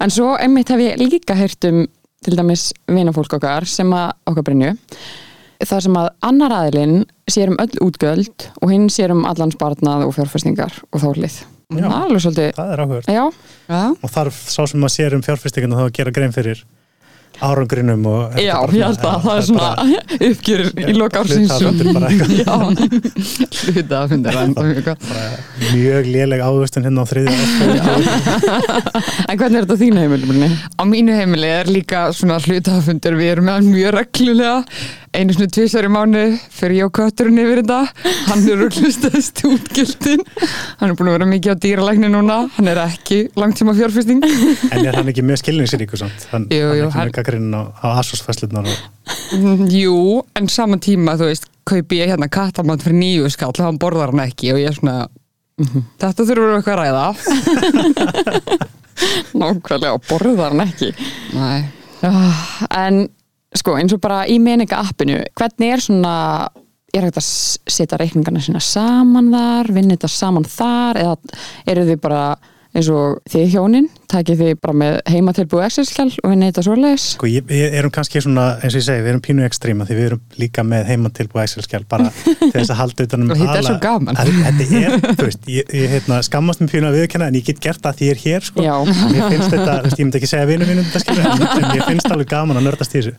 En 0.00 0.14
svo 0.14 0.32
einmitt 0.38 0.72
hef 0.72 0.82
ég 0.84 0.98
líka 1.02 1.36
heyrt 1.38 1.68
um 1.68 1.84
til 2.24 2.38
dæmis 2.38 2.70
vinafólk 2.88 3.36
okkar 3.36 3.68
sem 3.68 3.92
að 3.92 4.14
okkar 4.30 4.46
brinju 4.48 4.72
þar 5.64 5.84
sem 5.84 5.96
að 5.96 6.08
annar 6.28 6.52
aðilinn 6.52 7.04
sér 7.30 7.52
um 7.52 7.58
öll 7.62 7.78
útgöld 7.84 8.48
og 8.60 8.72
hinn 8.72 8.88
sér 8.92 9.12
um 9.14 9.24
allan 9.28 9.52
sparnað 9.54 10.06
og 10.08 10.14
fjárfestingar 10.16 10.80
og 10.90 11.00
þólið. 11.04 11.38
Já. 11.74 11.86
Það 12.56 12.72
er 12.74 12.82
Já, 13.08 13.22
og 13.94 14.12
þarf 14.12 14.40
sá 14.52 14.60
sem 14.68 14.84
að 14.84 14.92
sér 14.96 15.16
um 15.16 15.22
fjárfyrstinginu 15.24 15.78
þá 15.78 15.86
að 15.86 15.94
gera 15.96 16.12
grein 16.14 16.34
fyrir 16.34 16.60
árangrinum 17.42 18.04
og 18.06 18.36
er 18.36 18.44
já, 18.46 18.54
ég 18.70 18.84
held 18.84 19.04
að 19.08 19.24
það 19.24 19.38
er 19.38 19.46
svona 19.48 19.70
uppgjör 20.28 20.62
í 20.84 20.94
loka 20.96 21.22
ársins. 21.22 21.50
hluthafafundur 21.50 21.88
bara 21.96 22.10
eitthvað. 22.10 22.30
Já, 22.44 22.54
hluta 23.64 24.00
að 24.00 24.08
funda 24.14 24.28
mjög 25.74 26.10
léleg 26.14 26.44
ávöxtun 26.44 26.86
hérna 26.86 27.04
á 27.04 27.06
þriðja 27.10 27.34
en 29.28 29.38
hvernig 29.40 29.58
er 29.58 29.64
þetta 29.66 29.74
á 29.74 29.82
þínu 29.82 30.04
heimilumni? 30.04 30.50
Á 30.78 30.82
mínu 30.88 31.16
heimili 31.18 31.50
er 31.50 31.70
líka 31.70 32.06
svona 32.16 32.38
hlutafundur 32.44 33.18
við 33.18 33.34
erum 33.34 33.50
með 33.50 33.58
hann 33.58 33.72
mjög 33.72 33.96
reglulega 33.98 34.56
einu 35.14 35.34
svona 35.36 35.50
tvisar 35.54 35.86
í 35.86 35.90
mánu 35.92 36.22
fyrir 36.52 36.76
ég 36.80 36.88
og 36.88 36.92
kötturinn 36.98 37.38
yfir 37.42 37.60
þetta. 37.62 37.78
Hann 38.28 38.44
er 38.50 38.58
rúglustast 38.60 39.42
útgjöldin. 39.46 40.22
Hann 40.80 40.90
er 40.90 40.96
búin 40.98 41.10
að 41.12 41.16
vera 41.18 41.28
mikið 41.30 41.54
á 41.54 41.56
dýralækni 41.64 42.10
núna. 42.12 42.38
Hann 42.56 42.70
er 42.72 42.80
ekki 42.84 43.18
langtíma 43.38 43.74
fjárfesting 43.78 44.20
en 44.24 44.84
er 44.84 44.98
hann 44.98 45.10
ekki 45.12 45.24
mjög 45.26 45.42
skilningsríkur 45.44 46.00
samt? 46.04 46.26
Hann, 46.32 46.48
Jú, 46.50 46.66
hann 46.68 46.78
jú, 46.78 46.84
er 46.84 46.88
ekki 46.88 46.98
hann- 46.98 47.10
með 47.10 47.16
gaggrinn 47.20 47.54
á, 47.54 47.62
á 47.80 47.86
Asos-fæslunar 48.02 48.66
og 48.68 49.66
Jú, 49.72 49.96
en 50.36 50.48
saman 50.48 50.80
tíma 50.82 51.14
þú 51.20 51.28
veist, 51.30 51.46
kaupi 51.68 52.00
ég 52.02 52.10
hérna 52.12 52.28
kattamann 52.32 52.80
fyrir 52.82 52.98
nýju 53.00 53.30
skall 53.32 53.52
og 53.54 53.64
hann 53.64 53.78
borðar 53.78 54.10
hann 54.14 54.24
ekki 54.28 54.52
og 54.54 54.58
ég 54.62 54.68
er 54.72 54.78
svona 54.80 55.08
þetta 56.02 56.24
þurfum 56.26 56.50
við 56.50 56.56
eitthvað 56.58 56.74
að 56.74 56.82
ræða. 56.82 57.06
Nákvæmlega, 59.38 59.98
borðar 60.08 60.52
hann 60.54 60.64
ekki. 60.68 60.92
Nei, 61.36 61.64
Ah, 62.04 62.66
En 62.84 63.06
sko, 63.58 63.76
eins 63.78 63.94
og 63.94 64.02
bara 64.04 64.24
í 64.30 64.38
meninga 64.42 64.80
appinu, 64.82 65.20
hvernig 65.38 65.74
er 65.74 65.82
svona, 65.82 66.14
er 66.94 67.06
hægt 67.06 67.20
að 67.20 67.28
setja 67.76 67.98
reikningarna 68.00 68.42
sína 68.42 68.62
saman 68.62 69.30
þar, 69.34 69.70
vinna 69.76 69.96
þetta 69.96 70.10
saman 70.12 70.48
þar, 70.48 71.00
eða 71.04 71.38
eru 71.74 71.86
þið 71.90 72.02
bara 72.04 72.24
eins 72.74 72.88
og 72.90 73.20
þið 73.30 73.44
hjónin, 73.52 73.84
takið 74.10 74.40
þið 74.40 74.56
bara 74.64 74.74
með 74.80 74.96
heimatilbúið 75.12 75.64
Excel-skjál 75.68 76.08
og 76.24 76.30
vinna 76.32 76.48
þetta 76.48 76.64
svoleiðis? 76.66 77.04
Sko, 77.14 77.28
ég, 77.30 77.44
við 77.46 77.76
erum 77.78 77.92
kannski 77.94 78.22
svona, 78.24 78.46
eins 78.58 78.74
og 78.74 78.80
ég 78.80 78.86
segi, 78.88 79.04
við 79.04 79.12
erum 79.12 79.22
pínu 79.22 79.44
ekstríma 79.46 79.86
því 79.86 79.98
við 79.98 80.08
erum 80.08 80.22
líka 80.42 80.64
með 80.66 80.88
heimann 80.90 81.14
tilbúið 81.14 81.44
Excel-skjál 81.46 81.84
bara 81.90 82.08
til 82.40 82.50
þess 82.56 82.72
að 82.74 82.80
halda 82.80 83.06
utan 83.06 83.24
um 83.26 83.30
Og 83.34 83.40
þetta 83.44 83.56
er 83.60 83.68
svo 83.68 83.76
gaman. 83.84 84.18
að, 84.18 84.32
Þetta 84.44 84.80
er, 84.80 84.98
þú 85.20 85.28
veist, 85.28 85.46
ég, 85.54 85.70
ég 85.78 85.94
heitna, 85.94 86.18
skammast 86.26 86.64
mér 86.64 86.72
pínu 86.74 86.90
að 86.90 86.98
viðkenna 86.98 87.30
en 87.30 87.38
ég 87.38 87.46
get 87.52 87.62
gert 87.62 87.84
það 87.86 88.00
því 88.00 88.10
ég 88.10 88.16
er 88.18 88.22
hér, 88.24 88.48
sko. 88.50 88.66
Mér 89.14 89.30
finnst 89.36 89.54
þetta, 89.54 89.78
veist, 89.86 89.98
ég 90.00 90.04
myndi 90.08 90.20
ekki 90.20 90.32
segja 90.34 90.50
vinum 90.50 90.70
mínum 90.74 90.88
þetta 90.90 91.04
skilur, 91.04 91.30
en, 91.30 91.70
mér 91.70 91.86
finnst 91.88 92.10
alveg 92.10 92.30
gaman 92.34 92.58
að 92.60 92.68
nördast 92.68 92.94
í 92.98 93.00
þessu 93.00 93.14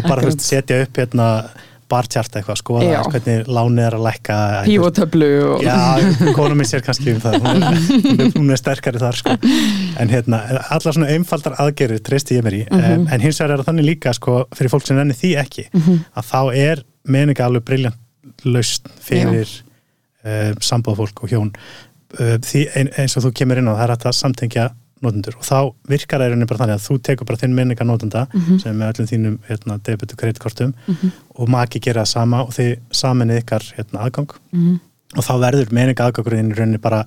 og 0.00 0.08
bara, 0.08 0.24
þú 0.24 0.32
veist, 0.32 0.48
setja 0.48 0.80
upp 0.86 1.02
hérna 1.04 1.28
barchart 1.94 2.38
eitthvað, 2.38 2.60
aðeins 2.82 3.10
hvernig 3.14 3.50
lánið 3.50 3.86
er 3.86 3.96
að 3.98 4.04
lækka 4.08 4.38
Pívotöflu 4.66 5.30
og... 5.48 5.64
Já, 5.64 5.78
konum 6.36 6.60
minn 6.60 6.68
sér 6.68 6.84
kannski 6.84 7.14
um 7.14 7.22
það 7.22 7.38
hún 7.44 7.66
er, 7.68 7.78
hún 8.36 8.48
er, 8.48 8.54
er 8.56 8.60
sterkari 8.60 9.02
þar 9.02 9.20
sko. 9.20 9.36
en 10.02 10.12
hérna, 10.12 10.42
allar 10.74 10.96
svona 10.98 11.10
einfaldar 11.14 11.58
aðgerir 11.64 12.02
treysti 12.04 12.38
ég 12.38 12.46
mér 12.46 12.58
í, 12.60 12.62
um, 12.68 13.06
en 13.08 13.24
hins 13.24 13.40
vegar 13.40 13.56
er 13.56 13.62
það 13.62 13.70
þannig 13.70 13.88
líka 13.92 14.14
sko, 14.16 14.40
fyrir 14.56 14.74
fólk 14.74 14.88
sem 14.88 14.98
nenni 15.00 15.16
því 15.18 15.34
ekki 15.44 15.68
að 15.74 16.30
þá 16.30 16.40
er 16.52 16.84
meninga 17.04 17.48
alveg 17.48 17.66
briljant 17.68 18.00
laust 18.48 18.88
fyrir 19.04 19.48
uh, 20.24 20.52
sambóðfólk 20.64 21.24
og 21.24 21.32
hjón. 21.32 21.52
Uh, 22.14 22.36
því 22.44 22.66
ein, 22.78 22.90
eins 23.00 23.16
og 23.18 23.26
þú 23.26 23.34
kemur 23.40 23.60
inn 23.60 23.70
á 23.70 23.74
það 23.74 23.84
er 23.86 23.94
að 23.96 24.18
samtengja 24.20 24.70
notendur. 25.04 25.36
Og 25.40 25.44
þá 25.46 25.58
virkar 25.92 26.20
það 26.22 26.26
í 26.26 26.32
rauninni 26.32 26.48
bara 26.50 26.60
þannig 26.64 26.78
að 26.80 26.86
þú 26.88 26.96
tekur 27.08 27.28
bara 27.30 27.40
þinn 27.44 27.54
menninga 27.58 27.86
notenda 27.88 28.24
sem 28.34 28.70
er 28.72 28.78
með 28.80 28.90
öllum 28.94 29.10
þínum 29.12 29.38
hérna, 29.48 29.78
debit 29.86 30.12
og 30.16 30.20
kreditkortum 30.24 30.74
og 31.38 31.48
maki 31.54 31.80
gera 31.84 32.02
það 32.04 32.12
sama 32.14 32.42
og 32.48 32.52
þið 32.56 32.74
saminnið 32.90 33.40
ykkar 33.44 33.68
hérna, 33.78 34.02
aðgang. 34.08 34.36
Og 35.14 35.22
þá 35.22 35.32
verður 35.44 35.72
meninga 35.76 36.08
aðgangurinn 36.08 36.50
í 36.52 36.58
rauninni 36.58 36.80
bara 36.82 37.04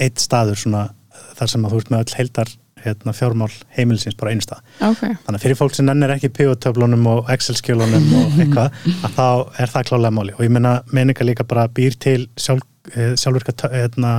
eitt 0.00 0.18
staður 0.22 0.56
svona 0.56 0.88
þar 1.36 1.48
sem 1.52 1.64
að 1.66 1.72
þú 1.74 1.80
ert 1.82 1.90
með 1.92 2.04
öll 2.06 2.16
heildar 2.22 2.52
hérna, 2.82 3.12
fjármál 3.14 3.50
heimilisins 3.76 4.16
bara 4.18 4.32
einu 4.34 4.42
stað. 4.42 4.62
Ok, 4.82 5.02
þannig 5.04 5.36
að 5.36 5.42
fyrir 5.44 5.58
fólk 5.60 5.74
sem 5.76 5.86
nennir 5.86 6.10
ekki 6.16 6.30
pivot-töflunum 6.34 7.04
og 7.12 7.28
Excel-skjölunum 7.30 8.08
og 8.18 8.32
eitthvað 8.42 8.72
að 9.06 9.12
þá 9.14 9.26
er 9.62 9.70
það 9.70 9.84
klálega 9.92 10.14
máli 10.16 10.34
og 10.34 10.42
ég 10.42 10.50
menna 10.50 10.72
meninga 10.90 11.26
líka 11.28 11.44
bara 11.46 11.68
býr 11.70 11.94
til 12.02 12.24
sjálf, 12.34 12.64
eh, 12.96 13.12
sjálfvirka 13.14 13.54
tö- 13.54 13.70
hérna, 13.70 14.14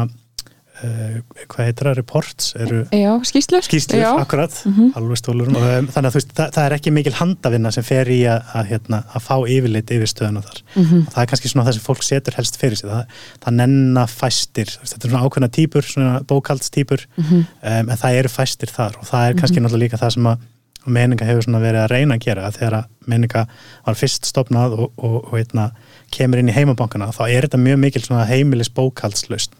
hvað 0.84 1.68
heitir 1.68 1.88
það, 1.88 1.96
reports 1.98 2.50
eru 2.60 2.82
já, 2.92 3.10
skýslur? 3.28 3.66
skýslur, 3.66 4.02
Já, 4.02 4.10
akkurat, 4.20 4.56
alveg 5.00 5.20
stólurum 5.20 5.58
um, 5.58 5.90
þannig 5.94 6.10
að 6.10 6.18
veist, 6.18 6.34
það, 6.36 6.52
það 6.58 6.68
er 6.68 6.76
ekki 6.78 6.94
mikil 6.96 7.14
handavinna 7.18 7.72
sem 7.76 7.86
fer 7.88 8.12
í 8.14 8.20
að, 8.30 8.54
að, 8.54 8.70
hérna, 8.72 9.02
að 9.16 9.26
fá 9.28 9.36
yfirleitt 9.56 9.94
yfir 9.96 10.12
stöðuna 10.12 10.46
þar. 10.46 10.64
Og 10.84 11.12
það 11.16 11.20
er 11.24 11.30
kannski 11.34 11.52
svona 11.52 11.68
það 11.68 11.78
sem 11.78 11.86
fólk 11.88 12.08
setur 12.08 12.40
helst 12.40 12.60
fyrir 12.62 12.80
sig. 12.80 12.90
Það, 12.92 13.22
það 13.46 13.60
nenna 13.62 14.08
fæstir. 14.12 14.74
Þetta 14.82 15.08
er 15.08 15.14
svona 15.14 15.28
ákveðna 15.28 15.52
típur, 15.60 15.88
svona 15.88 16.24
bókaldstýpur 16.30 17.06
um, 17.24 17.46
en 17.72 17.94
það 17.94 18.20
eru 18.22 18.34
fæstir 18.34 18.74
þar. 18.74 19.00
Og 19.02 19.10
það 19.10 19.30
er 19.30 19.40
kannski 19.40 19.64
náttúrulega 19.64 19.88
líka 19.88 20.02
það 20.04 20.18
sem 20.18 20.34
að 20.34 20.50
meninga 20.84 21.26
hefur 21.28 21.46
svona 21.46 21.62
verið 21.64 21.86
að 21.86 21.92
reyna 21.94 22.18
að 22.18 22.26
gera. 22.26 22.52
Þegar 22.52 22.78
að 22.82 22.90
meninga 23.08 23.46
var 23.86 24.00
fyrst 24.00 24.28
stopnað 24.28 24.78
og, 24.78 24.90
og, 24.98 25.18
og 25.22 25.36
heitna, 25.38 25.70
kemur 26.14 26.42
inn 26.42 26.52
í 26.52 26.56
heimabankana 26.56 27.12
þá 27.16 27.24
er 27.30 27.48
þetta 27.48 27.62
mjög 27.62 27.80
mikil 27.84 28.04
heimilis 28.30 28.72
bókaldslaust 28.74 29.56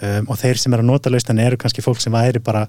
um, 0.00 0.28
og 0.28 0.40
þeir 0.40 0.60
sem 0.60 0.74
er 0.74 0.82
að 0.82 0.90
nota 0.90 1.12
laustan 1.12 1.42
eru 1.42 1.60
kannski 1.60 1.84
fólk 1.84 2.00
sem 2.02 2.14
væri 2.14 2.42
bara 2.42 2.66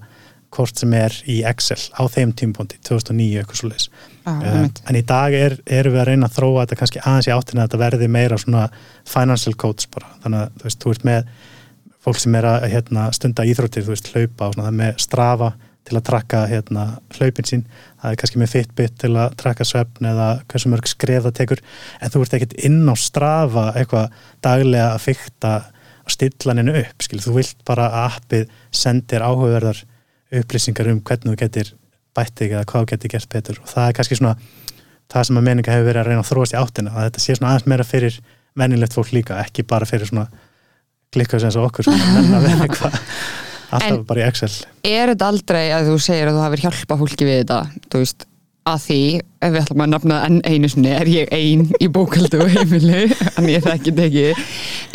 hvort 0.54 0.78
sem 0.78 0.92
er 0.94 1.14
í 1.30 1.40
Excel 1.48 1.80
á 1.98 2.02
þeim 2.06 2.34
tímpóndi 2.36 2.78
2009 2.86 3.40
eitthvað 3.40 3.60
svo 3.60 3.70
leis 3.72 3.88
Já, 4.24 4.32
um, 4.32 4.68
en 4.88 4.96
í 4.96 5.02
dag 5.04 5.34
er, 5.36 5.58
erum 5.66 5.92
við 5.92 6.00
að 6.00 6.08
reyna 6.08 6.28
að 6.30 6.38
þróa 6.38 6.62
þetta 6.62 6.78
kannski 6.80 7.02
aðeins 7.02 7.28
í 7.28 7.34
áttina 7.34 7.64
að 7.64 7.66
þetta 7.66 7.80
verði 7.82 8.08
meira 8.14 8.38
svona 8.40 8.62
financial 9.08 9.52
coach 9.60 9.90
bara. 9.92 10.08
Þannig 10.22 10.40
að 10.40 10.54
þú 10.54 10.68
veist, 10.68 10.80
þú 10.80 10.94
ert 10.94 11.04
með 11.08 11.28
fólk 12.04 12.20
sem 12.20 12.38
er 12.38 12.48
að 12.48 12.66
hérna, 12.72 13.04
stunda 13.16 13.46
íþróttir, 13.48 13.84
þú 13.84 13.92
veist, 13.92 14.10
hlaupa 14.14 14.48
og 14.48 14.56
svona, 14.56 14.68
það 14.70 14.78
með 14.80 14.98
strafa 15.04 15.50
til 15.84 15.98
að 15.98 16.04
trakka 16.08 16.40
hérna, 16.48 16.84
hlaupin 17.18 17.48
sín, 17.48 17.66
það 18.00 18.14
er 18.14 18.18
kannski 18.22 18.40
með 18.40 18.52
Fitbit 18.54 18.94
til 19.02 19.12
að 19.20 19.36
trakka 19.40 19.66
svefn 19.68 20.08
eða 20.08 20.28
hversu 20.48 20.72
mörg 20.72 20.88
skref 20.88 21.26
það 21.26 21.34
tekur, 21.36 21.60
en 22.00 22.14
þú 22.14 22.22
ert 22.24 22.36
ekkert 22.38 22.54
inn 22.64 22.80
á 22.88 22.94
strafa 22.96 23.66
eitthvað 23.76 24.14
daglega 24.44 24.86
að 24.94 25.04
fykta 25.04 25.52
að 26.04 26.14
stilla 26.16 26.54
henni 26.54 26.74
upp, 26.82 27.02
skil, 27.06 27.20
þú 27.24 27.34
vilt 27.38 27.64
bara 27.68 27.88
að 27.90 28.18
appið 28.18 28.54
sendir 28.74 29.24
áhugaverðar 29.24 29.80
upplýsingar 30.40 30.90
um 30.92 31.00
hvernig 31.00 31.32
þú 31.34 31.40
getur 31.44 31.72
bætt 32.14 32.34
þig 32.38 32.52
eða 32.54 32.64
hvað 32.70 32.84
þú 32.84 32.90
getur 32.94 33.12
gert 33.14 33.28
betur. 33.34 33.60
Og 33.64 33.68
það 33.70 33.88
er 33.90 33.96
kannski 33.98 34.18
svona 34.20 34.36
það 35.12 35.26
sem 35.28 35.38
að 35.40 35.46
meninga 35.48 35.74
hefur 35.74 35.88
verið 35.90 36.00
að 36.02 36.08
reyna 36.10 36.22
að 36.24 36.30
þróast 36.30 36.54
í 36.54 36.58
áttina 36.60 36.92
að 36.94 37.06
þetta 37.08 37.22
sé 37.24 37.36
svona 37.38 37.50
aðeins 37.52 37.66
meira 37.72 37.84
fyrir 37.88 38.18
venjulegt 38.58 38.94
fólk 38.96 39.10
líka, 39.14 39.38
ekki 39.42 39.64
bara 39.68 39.86
fyrir 39.88 40.08
svona 40.08 40.28
klikkaðs 41.14 41.44
eins 41.48 41.58
og 41.58 41.68
okkur 41.68 41.88
eitthvað 41.90 42.94
alltaf 43.74 43.90
En- 43.90 44.04
bara 44.06 44.22
í 44.22 44.26
Excel. 44.28 44.50
er 44.86 45.10
þetta 45.12 45.28
aldrei 45.32 45.64
að 45.74 45.88
þú 45.90 45.96
segir 46.02 46.30
að 46.30 46.36
þú 46.38 46.42
hafir 46.44 46.62
hjálpa 46.64 46.98
fólki 47.00 47.26
við 47.28 47.40
þetta, 47.42 47.58
þú 47.90 48.02
veist 48.04 48.26
að 48.64 48.84
því, 48.86 49.00
ef 49.44 49.52
við 49.52 49.60
ætlum 49.60 49.82
að 49.84 49.90
nafna 49.92 50.20
enn 50.26 50.38
einu 50.48 50.70
sinni 50.72 50.92
er 50.96 51.10
ég 51.10 51.32
ein 51.36 51.66
í 51.82 51.88
bókaldu 51.92 52.40
og 52.44 52.52
heimili, 52.54 53.08
en 53.38 53.48
ég 53.50 53.64
þekki 53.64 53.92
þetta 53.92 54.06
ekki. 54.08 54.46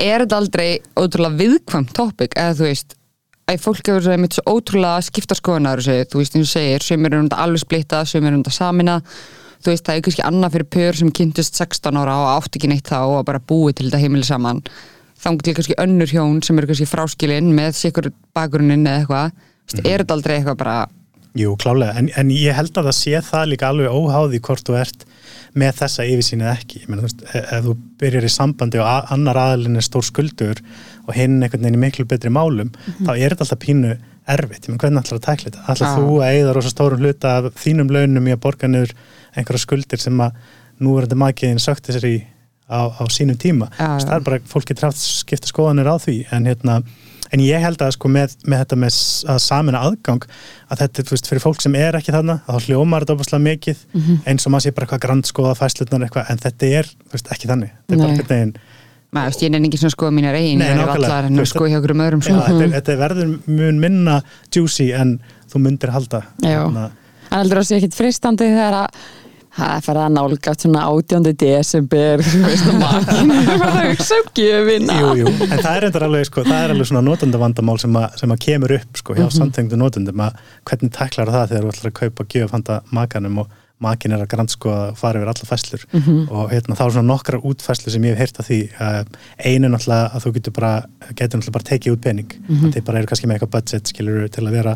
Er 0.02 0.24
þetta 0.24 0.40
aldrei 0.40 0.70
ótrúlega 0.98 1.42
viðkvæmt 1.44 1.94
topic, 1.98 2.34
eða 2.38 2.58
þú 2.58 2.70
veist 2.70 2.96
að 3.50 3.62
fólk 3.64 3.88
hefur 3.90 4.06
svo 4.06 4.14
einmitt 4.14 4.38
svo 4.38 4.56
ótrúlega 4.58 5.06
skipta 5.06 5.38
skoðunar 5.38 5.82
þessu, 5.82 6.10
þú 6.10 6.22
veist, 6.22 6.36
eins 6.38 6.50
og 6.50 6.54
segir 6.54 6.86
sem 6.86 7.06
eru 7.06 7.22
þetta 7.24 7.44
alveg 7.46 7.64
splitta, 7.64 8.02
sem 8.10 8.26
eru 8.26 8.42
þetta 8.42 8.58
samina 8.58 9.00
þú 9.60 9.74
veist, 9.74 9.86
það 9.86 9.96
er 9.96 10.06
kannski 10.06 10.26
annað 10.28 10.56
fyrir 10.56 10.70
pör 10.76 11.00
sem 11.00 11.12
kynntust 11.20 11.60
16 11.60 12.00
ára 12.00 12.16
og 12.24 12.30
átt 12.38 12.56
ekki 12.56 12.70
neitt 12.72 12.88
þá 12.88 13.00
og 13.04 13.26
bara 13.28 13.42
búið 13.44 13.80
til 13.80 13.90
þetta 13.90 14.02
heimili 14.04 14.28
saman. 14.28 14.62
Þannig 15.20 15.44
til 15.44 15.56
kannski 15.58 15.80
önnur 15.84 16.14
hjón 16.14 16.40
sem 16.46 16.62
eru 16.62 16.70
kannski 16.70 16.88
fráskilin 16.88 17.52
með 17.56 17.76
sikur 17.82 18.08
bakgrunnin 18.38 18.88
eða 18.88 19.02
eitthvað, 19.02 19.34
mm 19.34 19.80
-hmm. 19.82 20.96
Jú, 21.38 21.54
klálega, 21.62 21.94
en, 22.00 22.08
en 22.18 22.30
ég 22.34 22.56
held 22.58 22.74
að 22.74 22.88
það 22.90 22.96
sé 22.98 23.20
það 23.28 23.50
líka 23.52 23.68
alveg 23.70 23.94
óháði 23.94 24.40
hvort 24.48 24.66
þú 24.66 24.78
ert 24.80 25.04
með 25.60 25.76
þessa 25.84 26.06
yfirsýn 26.10 26.42
eða 26.42 26.54
ekki 26.58 26.80
meina, 26.88 27.04
þú 27.04 27.06
veist, 27.06 27.22
ef, 27.30 27.52
ef 27.54 27.66
þú 27.68 27.74
byrjar 28.02 28.26
í 28.26 28.32
sambandi 28.34 28.82
og 28.82 29.12
annar 29.14 29.40
aðalinn 29.44 29.78
er 29.78 29.86
stór 29.86 30.08
skuldur 30.08 30.62
og 31.06 31.12
hinn 31.14 31.38
einhvern 31.38 31.68
veginn 31.68 31.78
í 31.78 31.84
miklu 31.84 32.08
betri 32.10 32.32
málum 32.34 32.72
þá 32.98 33.12
er 33.14 33.36
þetta 33.36 33.46
alltaf 33.46 33.62
pínu 33.62 33.94
erfitt 34.30 34.66
meina, 34.70 34.82
hvernig 34.82 35.04
ætlar 35.04 35.20
að 35.20 35.28
tækla 35.28 35.52
þetta? 35.52 35.66
Ætlar 35.74 35.92
Já. 35.92 36.00
þú 36.00 36.18
að 36.18 36.34
eigða 36.34 36.56
rosa 36.58 36.74
stórum 36.74 37.06
hluta 37.06 37.36
af 37.38 37.52
þínum 37.62 37.94
launum 37.94 38.30
í 38.30 38.34
að 38.34 38.42
borga 38.46 38.70
niður 38.70 38.96
einhverja 39.38 39.66
skuldir 39.68 40.02
sem 40.02 40.26
að 40.26 40.42
nú 40.82 40.96
er 40.98 41.06
þetta 41.06 41.22
makiðin 41.24 41.62
sökti 41.62 41.94
sér 41.94 42.10
í 42.10 42.16
á, 42.70 42.80
á 42.90 43.04
sínum 43.10 43.38
tíma 43.38 43.70
já. 43.74 43.98
það 44.02 44.16
er 44.18 44.26
bara, 44.26 44.42
fólk 44.50 44.70
getur 44.70 44.90
haft 44.90 45.02
skipta 45.02 45.50
skoðanir 45.50 45.90
á 45.90 45.96
því 46.02 46.18
en 46.34 46.50
hérna 46.50 46.82
En 47.32 47.40
ég 47.40 47.62
held 47.62 47.78
að 47.86 47.92
sko 47.94 48.10
með, 48.10 48.36
með 48.50 48.64
þetta 48.64 48.76
með 48.82 48.96
að 49.30 49.40
samina 49.44 49.82
aðgang 49.86 50.24
að 50.72 50.80
þetta, 50.82 51.04
þú 51.06 51.14
veist, 51.16 51.28
fyrir 51.30 51.44
fólk 51.44 51.62
sem 51.62 51.76
er 51.76 51.94
ekki 52.00 52.12
þarna 52.16 52.40
þá 52.48 52.56
hljómar 52.66 53.06
þetta 53.06 53.16
opaslega 53.20 53.44
mikið 53.46 53.78
Mhm. 53.94 54.18
eins 54.26 54.46
og 54.48 54.52
maður 54.54 54.66
sé 54.66 54.72
bara 54.76 54.88
eitthvað 54.88 55.04
grandskoða 55.06 55.56
fæslutnar 55.60 56.06
eitthvað, 56.08 56.30
en 56.30 56.38
þetta 56.38 56.72
er, 56.80 56.86
þú 57.08 57.12
veist, 57.14 57.32
ekki 57.36 57.48
þannig 57.52 57.70
þetta 57.70 57.94
er 57.94 57.98
bara 57.98 58.08
Nei. 58.08 58.16
einhvern 58.18 58.30
veginn, 58.34 58.54
maður 59.14 59.30
veist, 59.30 59.42
ég 59.44 59.52
nefnir 59.52 59.70
ekki 59.70 59.82
svona 59.84 59.96
skoða 59.98 60.14
mínar 60.18 60.36
eigin 60.40 60.60
ég 60.60 60.74
er 60.74 60.90
allar 60.96 61.26
en 61.26 61.36
skoða 61.46 61.70
hjá 61.70 61.78
okkur 61.82 61.92
um 61.96 62.02
öðrum 62.06 62.22
já, 62.22 62.34
sko. 62.34 62.48
þetta, 62.50 62.72
þetta 62.82 62.98
verður 62.98 63.40
mun 63.48 63.80
minna 63.80 64.22
juicy 64.56 64.92
en 64.94 65.20
þú 65.54 65.62
myndir 65.66 65.90
halda 65.94 66.24
Já. 66.42 66.66
Að- 66.66 66.92
En 67.32 67.38
heldur 67.44 67.60
það 67.62 67.68
sé 67.70 67.76
ekkit 67.78 67.94
fristandi 67.94 68.46
þegar 68.50 68.74
að 68.74 68.88
það 69.60 69.84
fer 69.86 70.00
að 70.02 70.10
nálgast 70.18 70.66
svona 70.66 70.86
18. 70.90 71.34
desember 71.44 72.24
veist 72.24 72.66
að 72.72 72.80
makin 72.82 73.32
er 73.36 73.54
bara 73.62 73.72
að 73.84 73.90
hugsa 73.94 74.20
um 74.24 74.32
gjöfina 74.40 75.00
Jú, 75.00 75.14
jú, 75.22 75.28
en 75.50 75.56
það 75.64 75.72
er 75.76 75.82
reyndar 75.88 76.08
alveg, 76.10 76.26
sko, 76.32 76.44
það 76.48 76.64
er 76.66 76.74
alveg 76.76 76.90
svona 76.92 77.06
notendavandamál 77.10 77.80
sem, 77.80 77.94
að- 78.02 78.18
sem 78.24 78.30
að 78.36 78.44
kemur 78.48 78.76
upp 78.80 78.98
sko, 79.04 79.14
hjá 79.20 79.26
Mhm. 79.28 79.38
samtengdu 79.40 79.78
notendum 79.80 80.26
að 80.28 80.36
hvernig 80.66 80.92
tæklar 80.96 81.28
það 81.36 81.50
þegar 81.54 81.64
þú 81.64 81.74
ætlar 81.76 81.92
að 81.92 82.00
kaupa 82.04 82.24
gjöf 82.34 82.52
handa 82.52 82.82
makanum 82.92 83.38
og 83.46 83.48
makin 83.80 84.12
er 84.12 84.20
að 84.20 84.28
grannsko 84.28 84.68
að 84.76 84.98
fara 85.00 85.20
yfir 85.22 85.30
alla 85.32 85.48
fæslur 85.48 85.84
Mhm. 85.94 86.28
og 86.30 86.50
hérna, 86.52 86.76
þá 86.76 86.84
er 86.86 86.92
svona 86.92 87.08
nokkrar 87.16 87.40
útfæslu 87.48 87.90
sem 87.94 88.02
ég 88.04 88.18
hef 88.18 88.18
heyrt 88.20 88.40
af 88.40 88.48
því 88.50 88.58
einu 89.40 89.70
náttúrulega 89.72 90.12
að 90.14 90.24
þú 90.26 90.34
getur 90.36 90.54
bara 90.54 90.84
getur 91.16 91.40
náttúrulega 91.40 91.52
bara 91.56 91.64
tekið 91.70 91.94
út 91.96 92.02
pening 92.02 92.28
Mhm. 92.50 92.66
að 92.66 92.74
þið 92.76 92.84
bara 92.86 92.98
eru 93.00 93.08
kannski 93.08 93.28
með 93.28 93.40
eitthvað 93.40 93.52
budget 93.56 93.84
skilur 93.88 94.28
til 94.30 94.44
að 94.44 94.52
vera 94.52 94.76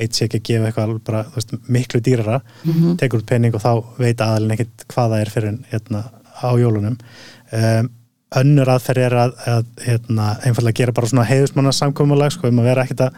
eitt 0.00 0.16
sé 0.16 0.26
ekki 0.26 0.40
að 0.40 0.46
gefa 0.50 0.70
eitthvað 0.70 0.94
bara, 1.06 1.22
veist, 1.36 1.54
miklu 1.68 2.00
dýrara 2.04 2.40
Mhm. 2.64 2.96
tekur 3.00 3.20
út 3.22 3.26
pening 3.30 3.54
og 3.54 3.62
þá 3.62 3.72
veit 4.00 4.20
aðalinn 4.24 4.56
ekkit 4.56 4.86
hvað 4.88 5.10
það 5.14 5.20
er 5.26 5.30
fyrir 5.34 5.58
hérna, 5.72 6.02
á 6.40 6.48
jólunum. 6.56 6.96
Um, 7.52 7.90
önnur 8.40 8.68
aðferð 8.70 9.04
er 9.08 9.14
að, 9.18 9.32
að 9.50 9.64
hérna, 9.84 10.26
einfallega 10.46 10.78
gera 10.84 10.92
bara 10.94 11.06
svona 11.10 11.26
heiðusmanna 11.26 11.72
samkomulag 11.74 12.30
sko, 12.32 12.48
um 12.48 12.60
að 12.62 12.68
vera 12.70 12.84
ekkit 12.86 13.00
að 13.08 13.16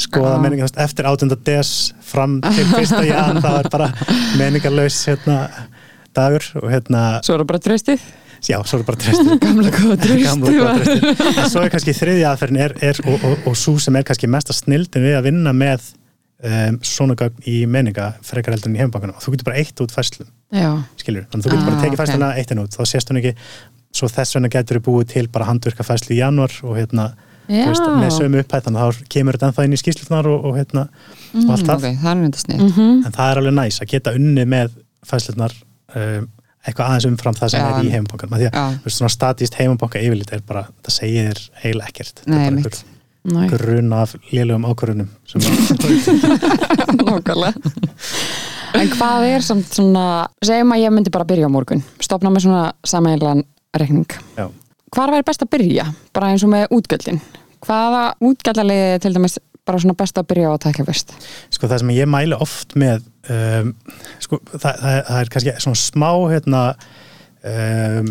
skoða 0.00 0.34
þú 0.44 0.58
veist, 0.60 0.76
eftir 0.80 1.08
18. 1.08 1.36
des 1.44 1.70
fram 2.12 2.38
til 2.44 2.64
fyrsta 2.76 3.00
jan, 3.08 3.40
það 3.42 3.58
er 3.64 3.68
bara 3.72 3.88
meningarlaus 4.38 4.98
hérna, 5.08 5.38
dagur 6.16 6.44
og 6.62 6.68
hérna, 6.72 7.04
Svo 7.24 7.34
er 7.38 7.42
það 7.42 7.48
bara 7.54 7.62
tröstið 7.66 8.04
já, 8.50 8.56
svo 8.64 8.78
er 8.80 8.84
bara 8.88 9.00
tröstu 9.00 9.38
Gamla 9.44 9.72
góða 9.74 9.96
tröstið 10.04 11.48
svo 11.52 11.64
er 11.64 11.72
kannski 11.72 11.96
þriðja 11.96 12.34
aðferðin 12.34 12.60
er, 12.64 12.76
er, 12.90 13.00
og, 13.06 13.24
og, 13.28 13.48
og 13.50 13.56
svo 13.60 13.76
sem 13.82 13.96
er 14.00 14.06
kannski 14.08 14.28
mesta 14.30 14.56
snildin 14.56 15.04
við 15.08 15.18
að 15.18 15.26
vinna 15.30 15.52
með 15.56 15.88
um, 16.44 16.78
svona 16.82 17.14
gögn 17.20 17.42
í 17.46 17.56
meninga 17.68 18.12
frekar 18.26 18.54
heldur 18.56 18.70
en 18.70 18.76
í 18.78 18.80
heimbankunum 18.82 19.16
og 19.16 19.22
þú 19.24 19.34
getur 19.34 19.48
bara 19.50 19.60
eitt 19.60 19.80
út 19.84 19.92
fæslum 19.94 20.28
Já, 20.52 20.70
skilur, 20.98 21.26
þannig 21.30 21.44
að 21.44 21.50
þú 21.50 21.50
getur 21.54 21.66
bara 21.68 21.76
Ah, 21.76 21.82
tekið 21.84 21.96
ok. 21.96 22.00
fæsluna 22.04 22.30
eitt 22.40 22.50
en 22.54 22.58
út, 22.64 22.74
þá 22.74 22.82
sést 22.90 23.10
hún 23.12 23.18
ekki. 23.20 23.34
Svo 23.94 24.06
þess 24.10 24.34
vegna 24.36 24.48
getur 24.50 24.78
þú 24.80 24.82
búið 24.88 25.06
til 25.12 25.26
bara 25.28 25.44
handvirka 25.46 25.82
fæslu 25.86 26.14
í 26.14 26.18
januar 26.20 26.52
og 26.62 26.76
hérna 26.78 27.04
veist, 27.50 27.82
með 27.82 28.10
sömu 28.14 28.40
upphæð, 28.44 28.64
þannig 28.66 28.82
að 28.82 28.90
þá 29.00 29.08
kemur 29.14 29.34
þetta 29.38 29.48
ennþá 29.50 29.64
inn 29.66 29.72
í 29.74 29.80
skýslunar 29.80 30.26
og, 30.30 30.44
og 30.50 30.58
hérna 30.58 30.84
og 30.86 31.50
allt 31.50 31.62
Mm, 31.62 31.66
það, 31.66 31.74
ok, 31.76 31.96
það 32.02 32.24
er 32.26 32.38
snið 32.42 32.60
Mhm. 32.66 33.06
en 33.06 33.12
það 33.14 33.30
er 33.30 33.38
alveg 33.40 33.54
næs 33.54 33.80
að 33.82 33.90
geta 33.90 34.12
unni 34.14 34.44
með 34.46 34.70
fæslunar 35.06 35.52
um, 35.94 36.28
eitthvað 36.66 36.86
aðeins 36.90 37.06
umfram 37.10 37.34
það 37.38 37.50
sem 37.50 37.60
Já. 37.60 37.68
er 37.78 37.84
í 37.86 37.90
heimabankan 37.94 38.30
því 38.34 38.48
að 38.50 38.78
þú 38.78 38.84
veist, 38.84 38.96
svona 39.00 39.10
statíst 39.14 39.54
heimabanka 39.58 39.98
yfirlit 40.02 40.32
er 40.32 40.42
bara, 40.46 40.66
það 40.84 40.96
segir 40.98 41.38
eiginlega 41.64 41.88
ekkert. 41.90 42.22
Er 42.26 42.30
Nei, 42.30 42.70
grunn 43.24 43.92
af 43.92 44.14
lélugum 44.32 44.64
ákvörunum 44.70 45.08
sem 45.28 45.44
að, 45.44 45.52
nákvæmlega. 47.00 47.52
En 48.80 48.88
hvað 48.94 49.26
er 49.26 49.44
samt 49.44 49.74
svona 49.74 50.06
segjum 50.46 50.72
að 50.76 50.84
ég 50.84 50.94
myndi 50.94 51.12
bara 51.12 51.26
byrja 51.28 51.50
á 51.50 51.52
morgun 51.52 51.82
stopna 52.00 52.30
með 52.32 52.46
svona 52.46 52.64
sameiginlegan 52.86 53.44
rekning 53.76 54.06
já, 54.38 54.46
Hvar 54.94 55.12
væri 55.14 55.26
best 55.26 55.44
að 55.44 55.52
byrja? 55.54 55.84
Bara 56.16 56.32
eins 56.32 56.42
og 56.42 56.50
með 56.50 56.72
útgjöldin. 56.74 57.20
Hvaða 57.62 58.04
útgjaldaliði 58.26 59.02
til 59.04 59.12
dæmis 59.14 59.36
bara 59.68 59.78
svona 59.82 59.94
best 59.98 60.18
að 60.18 60.26
byrja 60.32 60.50
á 60.50 60.52
að 60.56 60.62
taka 60.64 60.86
fyrst? 60.88 61.12
sko 61.52 61.68
það 61.70 61.82
sem 61.82 61.92
ég 61.94 62.08
mæli 62.10 62.38
oft 62.40 62.74
með 62.80 63.04
um, 63.30 63.74
sko 64.22 64.40
það, 64.54 64.80
það, 64.80 64.96
það 65.10 65.20
er 65.20 65.32
kannski 65.34 65.54
svona 65.66 65.82
smá 65.82 66.10
hérna 66.32 66.62
um, 67.46 68.10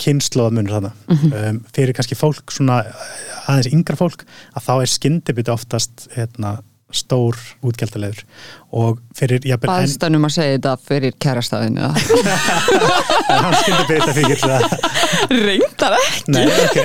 kynnslóðamunur 0.00 0.76
þarna. 0.76 0.92
Um, 1.10 1.60
fyrir 1.74 1.96
kannski 1.96 2.18
fólk 2.18 2.54
svona 2.54 2.82
aðeins 3.50 3.70
yngra 3.74 3.98
fólk 3.98 4.24
að 4.54 4.66
þá 4.66 4.72
er 4.78 4.92
skyndibiti 4.94 5.54
oftast 5.54 6.08
hérna 6.16 6.58
stór 6.96 7.38
útgjaldalegur 7.66 8.24
og 8.70 9.00
fyrir 9.18 9.42
baðstænum 9.62 10.28
að 10.28 10.34
segja 10.36 10.56
þetta 10.56 10.74
fyrir 10.86 11.16
kærastæðinu 11.22 11.88
hann 11.90 13.56
skyndibiti 13.58 13.96
þetta 13.98 14.12
fyrir 14.14 14.38
Reyndar 15.30 15.96
ekki. 15.96 16.32
Nei, 16.34 16.46
ok. 16.46 16.78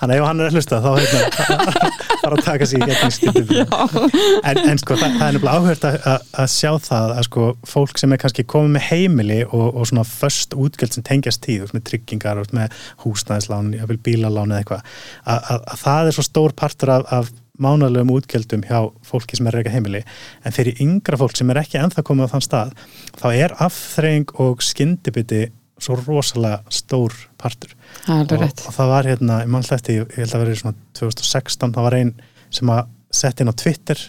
Þannig 0.00 0.14
að 0.14 0.16
ef 0.16 0.26
hann 0.26 0.40
er 0.40 0.48
að 0.48 0.56
hlusta 0.56 0.80
þá 0.80 0.90
hérna 0.96 1.88
fara 2.20 2.36
að 2.36 2.44
taka 2.44 2.68
sig 2.68 2.84
í 2.84 3.10
skyndibiti 3.16 3.64
en, 3.64 4.60
en 4.60 4.80
sko 4.80 4.96
það, 5.00 5.16
það 5.16 5.26
er 5.26 5.36
nefnilega 5.36 5.56
áhört 5.56 5.86
að, 5.88 5.98
að, 6.08 6.46
sjá 6.52 6.70
það 6.84 7.14
að 7.16 7.26
sko 7.28 7.46
fólk 7.72 8.00
sem 8.00 8.14
er 8.14 8.22
kannski 8.22 8.46
komið 8.48 8.74
með 8.76 8.86
heimili 8.90 9.40
og, 9.48 9.66
og 9.72 9.90
svona 9.90 10.06
föst 10.08 10.56
útgjöld 10.56 10.96
sem 10.96 11.06
tengjast 11.06 11.44
tíð, 11.44 11.68
með 11.76 11.86
tryggingar 11.90 12.40
með 12.56 12.80
húsnæðislán, 13.04 13.74
bílalán 14.04 14.54
eða 14.54 14.62
eitthvað, 14.62 14.96
að, 15.24 15.52
að, 15.54 15.68
að 15.74 15.84
það 15.84 16.10
er 16.10 16.18
svo 16.18 16.26
stór 16.26 16.56
partur 16.56 16.94
af, 16.96 17.08
af 17.20 17.32
mánalegum 17.62 18.12
útgjöldum 18.16 18.64
hjá 18.68 18.82
fólki 19.06 19.38
sem 19.38 19.48
er 19.48 19.56
að 19.56 19.62
reyka 19.62 19.74
heimili. 19.74 20.02
En 20.44 20.54
fyrir 20.56 20.80
yngra 20.82 21.18
fólk 21.20 21.36
sem 21.38 21.50
er 21.52 21.62
ekki 21.62 21.80
ennþá 21.80 22.04
komið 22.06 22.28
á 22.28 22.32
þann 22.34 22.46
stað, 22.46 22.76
þá 23.20 23.26
er 23.30 23.56
afþreying 23.66 24.36
og 24.42 24.64
skyndibiti 24.64 25.48
svo 25.80 25.96
rosalega 25.96 26.60
stór 26.72 27.14
partur. 27.40 27.74
Það 28.04 28.36
og, 28.36 28.46
og 28.68 28.76
það 28.76 28.94
var 28.94 29.08
hérna, 29.08 29.42
ég 29.44 29.52
mann 29.52 29.66
hlætti 29.66 29.98
ég 30.00 30.16
held 30.18 30.36
að 30.36 30.44
verið 30.44 30.62
svona 30.62 30.80
2016 30.98 31.76
það 31.76 31.86
var 31.88 31.98
einn 32.00 32.14
sem 32.52 32.72
að 32.72 32.88
setja 33.20 33.44
inn 33.44 33.52
á 33.52 33.60
Twitter. 33.62 34.02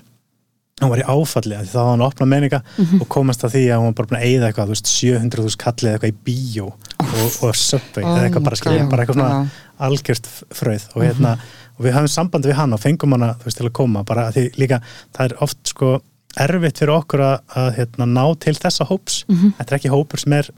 Hann 0.82 0.90
var 0.90 1.02
í 1.04 1.06
áfalli 1.06 1.56
af 1.56 1.66
því 1.66 1.72
þá 1.72 1.78
var 1.78 1.90
hann 1.92 2.02
að 2.02 2.08
opna 2.10 2.28
meninga 2.28 2.60
og 2.98 3.08
komast 3.14 3.44
að 3.46 3.56
því 3.56 3.64
að 3.68 3.76
hann 3.76 3.88
var 3.88 3.98
bara 4.00 4.10
búin 4.10 4.20
að 4.20 4.28
eyða 4.28 4.48
eitthvað, 4.48 4.70
þú 4.70 4.76
veist, 4.76 4.94
700.000 4.96 5.60
kallið 5.62 5.92
eitthvað 5.92 6.14
í 6.14 6.16
bíó 6.26 6.70
og, 6.72 7.36
og 7.46 7.60
subway 7.60 8.06
eða 8.06 8.24
eitthvað 8.26 8.48
bara, 8.48 8.60
skilja, 8.60 8.88
bara 8.90 9.06
eitthvað 9.06 9.20
svona 9.20 9.86
algjört 9.88 10.30
fröð 10.58 10.88
og 10.96 11.06
hérna 11.06 11.36
og 11.82 11.86
við 11.88 11.96
hafum 11.98 12.12
samband 12.14 12.46
við 12.46 12.58
hann 12.60 12.76
og 12.78 12.82
fengum 12.84 13.16
hana 13.18 13.34
þú 13.42 13.50
veist 13.50 13.62
að 13.62 13.74
koma. 13.82 14.06
Bara 14.08 14.28
að 14.30 14.38
því 14.38 14.44
líka 14.62 14.82
það 15.12 15.24
er 15.26 15.38
oft 15.42 15.62
sko 15.74 15.96
erfitt 16.40 16.80
fyrir 16.80 16.94
okkur 16.96 17.24
að, 17.26 17.40
að 17.60 17.72
hérna, 17.80 18.08
ná 18.08 18.26
til 18.40 18.54
þessa 18.56 18.86
hóps. 18.88 19.24
Þetta 19.58 19.74
er 19.74 19.80
ekki 19.80 19.92
hópur 19.92 20.22
sem 20.22 20.38
er 20.38 20.52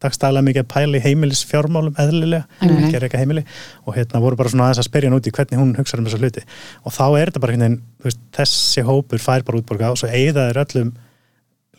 dagstæðlega 0.00 0.46
mikið 0.46 0.62
að 0.64 0.70
pæla 0.72 0.96
í 0.96 1.02
heimilis 1.04 1.42
fjármálum 1.44 1.98
eðlilega, 2.00 2.46
ekki 2.64 2.96
að 2.96 3.02
reyka 3.04 3.20
heimili. 3.20 3.44
Og 3.84 3.98
hérna 3.98 4.22
voru 4.24 4.38
bara 4.40 4.48
svona 4.48 4.70
aðeins 4.70 4.80
að 4.80 4.88
spyrja 4.88 5.10
hann 5.10 5.18
út 5.18 5.28
í 5.28 5.34
hvernig 5.36 5.60
hún 5.60 5.74
hugsaður 5.76 6.00
um 6.00 6.08
þessa 6.08 6.20
hluti. 6.22 6.44
Og 6.88 6.94
þá 6.96 7.04
er 7.20 7.28
þetta 7.28 7.42
bara 7.44 7.58
þú 7.60 8.08
veist, 8.08 8.22
þessi 8.38 8.86
hópur 8.88 9.20
fær 9.20 9.44
bara 9.44 9.60
útborga 9.60 9.92
og 9.92 10.00
svo 10.00 10.08
eigða 10.08 10.48
þeir 10.48 10.62
öllum 10.64 10.94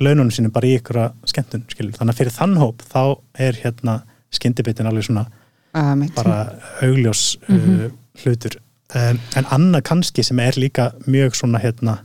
laununum 0.01 0.31
sínum 0.33 0.53
bara 0.53 0.69
í 0.69 0.77
ykkur 0.77 1.01
skemmtun, 1.29 1.65
skilur, 1.69 1.95
þannig 1.97 2.15
að 2.15 2.21
fyrir 2.21 2.35
þann 2.35 2.57
hóp 2.61 2.85
þá 2.89 3.01
er 3.41 3.57
hérna 3.61 3.97
skyndibittin 4.33 4.89
alveg 4.89 5.07
svona 5.07 5.25
bara 6.15 6.37
augljós 6.83 7.37
uh, 7.47 7.89
hlutur 8.23 8.57
en, 8.97 9.19
en 9.39 9.49
annað 9.55 9.85
kannski 9.87 10.23
sem 10.25 10.39
er 10.43 10.59
líka 10.59 10.91
mjög 11.07 11.37
svona 11.39 11.61
hérna 11.63 12.01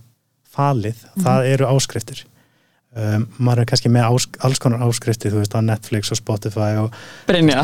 falið, 0.57 1.05
það 1.25 1.51
eru 1.53 1.68
áskriftir. 1.68 2.25
Um, 2.96 3.27
maður 3.37 3.61
er 3.61 3.68
kannski 3.68 3.90
með 3.92 4.07
ás, 4.09 4.25
alls 4.46 4.61
konar 4.62 4.87
áskriftir, 4.87 5.35
þú 5.35 5.42
veist, 5.42 5.53
á 5.53 5.61
Netflix 5.61 6.14
og 6.14 6.16
Spotify 6.16 6.79
og 6.81 6.94
Brynja, 7.29 7.61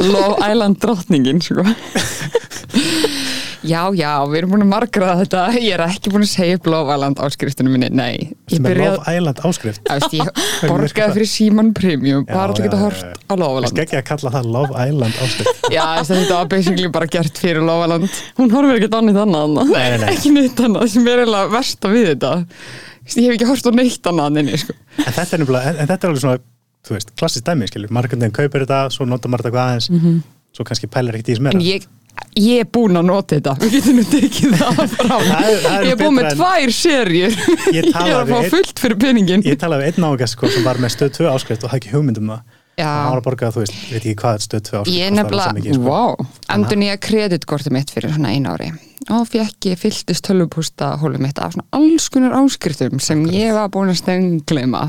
Love 0.00 0.38
Island 0.40 0.80
drottningin 0.80 1.42
sko. 1.44 1.66
Já, 3.66 3.80
já, 3.98 4.10
við 4.30 4.36
erum 4.40 4.52
búin 4.54 4.64
að 4.64 4.70
margra 4.70 5.08
þetta. 5.20 5.42
Ég 5.58 5.74
er 5.74 5.82
ekki 5.86 6.12
búin 6.14 6.24
að 6.24 6.30
segja 6.30 6.58
upp 6.58 6.68
Love 6.70 6.94
Island 6.96 7.20
áskriftunum 7.26 7.74
minni. 7.74 7.88
Nei, 7.90 8.28
ég 8.50 8.56
sem 8.60 8.68
er 8.70 8.80
Island 9.16 9.42
áskrift. 9.48 9.82
Þú 9.86 9.96
veist, 9.98 10.16
ég 10.16 10.30
það? 10.30 10.70
borgaði 10.72 11.16
fyrir 11.18 11.30
Síman 11.32 11.70
Premium. 11.76 12.24
Já, 12.24 12.32
bara 12.32 12.56
til 12.56 12.62
að 12.64 12.68
geta 12.68 12.80
hort 12.84 13.04
á 13.26 13.34
Love 13.34 13.60
Veist 13.60 13.72
Island. 13.72 13.82
ekki 13.84 13.98
að 14.00 14.04
kalla 14.12 14.32
það 14.36 14.50
Love 14.56 14.86
Island 14.88 15.20
áskrift. 15.26 15.62
Já, 15.76 15.84
þess 16.00 16.10
að 16.14 16.20
þetta 16.22 16.40
var 16.40 16.50
basically 16.56 16.90
bara 16.98 17.10
gert 17.16 17.40
fyrir 17.44 17.66
Love 17.66 17.86
Island. 17.88 18.20
Hún 18.40 18.54
horfir 18.56 18.78
Nei, 19.72 19.86
nei, 19.90 19.98
nei. 20.04 20.10
Ekki 20.16 20.34
neitt 20.36 20.62
annað 20.66 20.90
sem 20.96 21.08
er 21.10 21.22
eiginlega 21.24 21.52
versta 21.56 21.92
við 21.92 22.06
þetta. 22.14 22.32
Þú 22.46 23.10
veist, 23.10 23.18
Ég 23.22 23.26
hef 23.30 23.36
ekki 23.36 23.50
hort 23.52 23.66
á 23.66 23.72
neitt 23.78 24.08
annað 24.10 24.40
inni, 24.42 24.56
sko. 24.58 24.74
en 24.98 25.12
þetta 25.14 25.36
er 25.36 25.42
nefnilega, 25.42 25.70
en, 25.70 25.76
en 25.84 25.90
þetta 25.90 26.06
er 26.06 26.10
alveg 26.12 26.22
svona 26.24 26.40
þú 26.86 26.94
veist, 26.96 27.12
klassist 27.18 27.46
dæmi, 27.46 27.66
skilur, 27.70 27.92
margundin 27.94 28.32
kaupir 28.34 28.64
þetta 28.64 28.80
svo 28.94 29.06
notar 29.06 29.30
maður 29.30 29.46
þetta 29.46 29.54
hvað 29.54 29.70
aðeins. 29.76 30.24
Svo 30.56 30.66
kannski 30.66 30.88
pælar 30.90 31.14
ekkert 31.18 31.30
í 31.30 31.34
þessum 31.36 31.48
En 31.52 31.58
meira 31.60 31.78
ég, 32.36 32.60
er 32.64 32.68
búin 32.72 32.96
að 33.00 33.06
nota 33.08 33.36
þetta. 33.38 33.54
Við 33.62 33.74
getum 33.76 33.96
nú 34.00 34.04
tekið 34.10 34.56
það 34.60 34.82
fram. 34.96 35.24
Það 35.30 35.48
er- 35.50 35.62
það 35.64 35.78
er 35.78 35.86
Ég 35.86 35.94
er 35.94 36.00
búin 36.02 36.16
með 36.18 36.28
tvær 36.36 36.74
serjur 36.80 37.38
Ég 37.72 37.72
Ég 37.76 37.88
er 38.02 38.20
að 38.20 38.32
fá 38.34 38.50
fullt 38.56 38.82
fyrir 38.84 39.00
peningin 39.02 39.44
ég 39.46 39.58
talaði 39.60 39.86
við 39.90 39.98
einn 40.00 40.08
ágæst 40.12 40.36
sko, 40.36 40.50
sem 40.52 40.64
var 40.66 40.80
með 40.82 40.94
stöð 40.96 41.12
2 41.20 41.28
áskrift 41.32 41.64
og 41.66 41.72
hafði 41.72 41.82
ekki 41.84 41.94
hugmynd 41.96 42.20
um 42.22 42.32
það. 42.34 42.44
Hann 42.76 43.06
var 43.08 43.20
að 43.22 43.24
borga, 43.24 43.48
þú 43.54 43.62
veist, 43.62 43.76
veit 43.88 44.02
ekki 44.02 44.16
hvað 44.20 44.42
stöð 44.44 44.64
2 44.66 44.80
áskrift 44.82 44.98
Ég 44.98 45.14
nefnilega-. 45.16 45.78
Vá, 45.86 46.02
endur 46.52 46.76
nýja 46.82 46.98
kreditkortið 47.00 47.72
mitt 47.72 47.92
fyrir 47.94 48.12
svona 48.12 48.34
einu 48.36 48.52
ári. 48.52 48.68
Og 49.16 49.22
fekk 49.30 49.68
ég 49.70 49.78
fylltist 49.80 50.24
tölvupústa 50.26 50.90
hólum 51.00 51.22
mitt 51.24 51.38
af 51.40 51.54
svona 51.54 51.64
alls 51.78 52.08
konar 52.12 52.34
áskriftum 52.40 53.00
sem 53.00 53.22
ég 53.32 53.54
var 53.56 53.70
búin 53.72 53.92
að 53.94 54.00
stengleima 54.02 54.82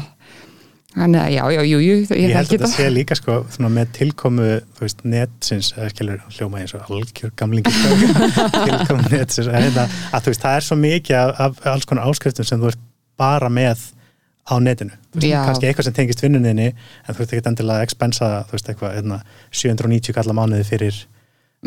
þannig 0.98 1.22
að 1.22 1.34
já, 1.34 1.42
já, 1.54 1.60
jú, 1.68 1.80
jú 1.82 1.96
ég, 1.98 2.12
ég 2.22 2.34
held 2.36 2.48
að 2.48 2.54
þetta 2.54 2.70
sé 2.74 2.88
líka 2.94 3.18
sko 3.18 3.36
svona, 3.54 3.70
með 3.74 3.92
tilkomu, 3.98 4.48
veist, 4.80 5.04
netsins 5.08 5.74
skilur 5.94 6.24
hljóma 6.36 6.62
eins 6.62 6.74
og 6.78 6.88
algjör 6.94 7.34
gamlingi 7.40 7.74
tilkomu 8.70 9.12
netsins 9.12 9.50
að, 9.50 9.60
hérna, 9.60 9.86
að 10.12 10.26
þú 10.26 10.34
veist, 10.34 10.46
það 10.46 10.58
er 10.58 10.68
svo 10.68 10.80
mikið 10.82 11.20
af, 11.20 11.36
af 11.46 11.70
alls 11.74 11.88
konar 11.90 12.10
áskriftum 12.10 12.48
sem 12.48 12.64
þú 12.64 12.72
ert 12.72 12.82
bara 13.20 13.52
með 13.54 13.86
á 14.48 14.56
netinu, 14.64 14.96
þú 15.12 15.22
veist, 15.22 15.30
Já. 15.30 15.40
kannski 15.44 15.70
eitthvað 15.70 15.90
sem 15.90 15.98
tengist 15.98 16.24
vinnuninni, 16.24 16.72
en 16.72 17.18
þú 17.18 17.26
ert 17.26 17.38
ekki 17.38 17.52
endilega 17.52 17.82
að 17.82 17.88
expensa, 17.90 18.32
þú 18.48 18.58
veist, 18.58 18.74
eitthvað, 18.74 18.98
hérna, 18.98 19.22
790 19.52 20.18
kalla 20.18 20.38
mánuði 20.38 20.68
fyrir 20.68 21.06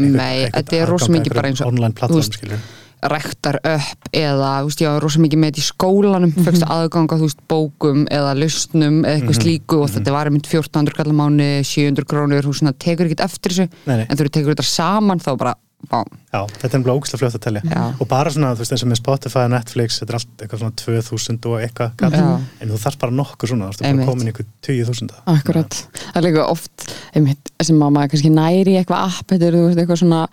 Nei, 0.01 0.47
þetta 0.55 0.77
er 0.79 0.89
rosa 0.89 1.11
mikið 1.11 1.35
bara 1.35 1.51
eins 1.51 1.61
og 1.65 1.73
online 1.73 1.97
plattform, 1.99 2.31
skilur 2.33 2.63
rektar 3.09 3.57
upp 3.65 4.11
eða, 4.13 4.51
veist, 4.67 4.83
ég 4.83 4.91
var 4.93 5.03
rosa 5.03 5.21
mikið 5.23 5.41
með 5.41 5.53
þetta 5.53 5.63
í 5.63 5.69
skólanum, 5.71 6.33
mm 6.35 6.45
-hmm. 6.45 6.75
aðganga, 6.77 7.17
þú 7.21 7.29
veist, 7.29 7.41
bókum 7.49 8.05
eða 8.11 8.35
lustnum 8.37 9.01
eða 9.05 9.15
eitthvað 9.17 9.37
Mhm, 9.37 9.43
slíku 9.43 9.81
og 9.83 9.91
þetta 9.91 10.13
var 10.13 10.27
einmitt 10.27 10.47
1400 10.47 10.95
kallar 10.97 11.15
mánu 11.15 11.65
700 11.65 12.05
krónur, 12.05 12.45
þú 12.45 12.53
svona 12.55 12.73
tekur 12.77 13.07
ekkert 13.07 13.25
eftir 13.25 13.53
þessu 13.53 13.69
Nei, 13.87 13.97
nei. 13.97 14.07
en 14.09 14.17
þú 14.17 14.29
tekur 14.31 14.55
þetta 14.55 14.67
saman 14.67 15.19
þá 15.21 15.37
bara, 15.39 15.55
vá, 15.91 16.05
Já, 16.31 16.47
þetta 16.61 16.77
er 16.77 16.83
bara 16.85 16.95
ógæslega 16.95 17.19
fljótt 17.19 17.39
að 17.39 17.45
telja 17.47 17.63
Já. 17.65 17.95
og 18.01 18.09
bara 18.09 18.31
svona, 18.31 18.53
þú 18.55 18.59
veist, 18.59 18.73
eins 18.73 18.83
og 18.85 18.91
með 18.91 19.01
Spotify 19.01 19.47
Netflix 19.49 19.99
þetta 20.01 20.11
er 20.13 20.19
allt 20.21 20.43
eitthvað 20.43 20.59
svona 20.59 20.77
2000 20.77 21.47
og 21.47 21.57
eitthvað 21.61 21.97
kall. 21.97 22.15
En 22.61 22.69
þú 22.69 22.79
þarf 22.85 22.99
bara 22.99 23.13
nokkur 23.13 23.49
svona 23.49 23.65
þú 23.65 23.69
veist, 23.71 23.81
bara 23.81 24.07
komin 24.07 24.29
eitthvað 24.29 24.47
20.000 24.63 25.11
Akkurat, 25.27 25.73
það 26.13 26.17
er 26.17 26.29
líka 26.29 26.47
oft 26.47 26.95
einmitt, 27.15 27.51
sem 27.63 27.77
maður 27.77 28.11
kannski 28.13 28.31
næri 28.31 28.77
eitthvað 28.77 29.09
app 29.09 29.27
þetta 29.33 29.47
er 29.47 29.53
veist 29.57 29.79
eitthvað 29.79 30.03
svona 30.05 30.29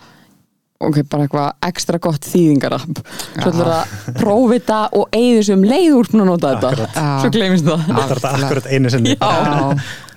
ok, 0.78 0.98
bara 1.10 1.24
eitthvað 1.26 1.68
ekstra 1.68 1.98
gott 2.02 2.26
þýðingarapp. 2.30 3.00
Svo 3.34 3.50
ætlar 3.50 3.70
að 3.74 3.94
prófa 4.18 4.50
þetta 4.54 4.80
og 4.98 5.16
eigðu 5.18 5.40
sem 5.48 5.64
leið 5.66 5.96
úr 5.98 6.10
að 6.12 6.20
nota 6.28 6.52
þetta. 6.52 6.68
Akkurat. 6.74 7.00
Svo 7.24 7.30
gleymist 7.34 7.66
það. 7.66 7.86
Þetta 7.88 8.04
er 8.04 8.12
þetta 8.20 8.34
akkurat 8.38 8.68
einu 8.76 8.92
sinni. 8.94 9.16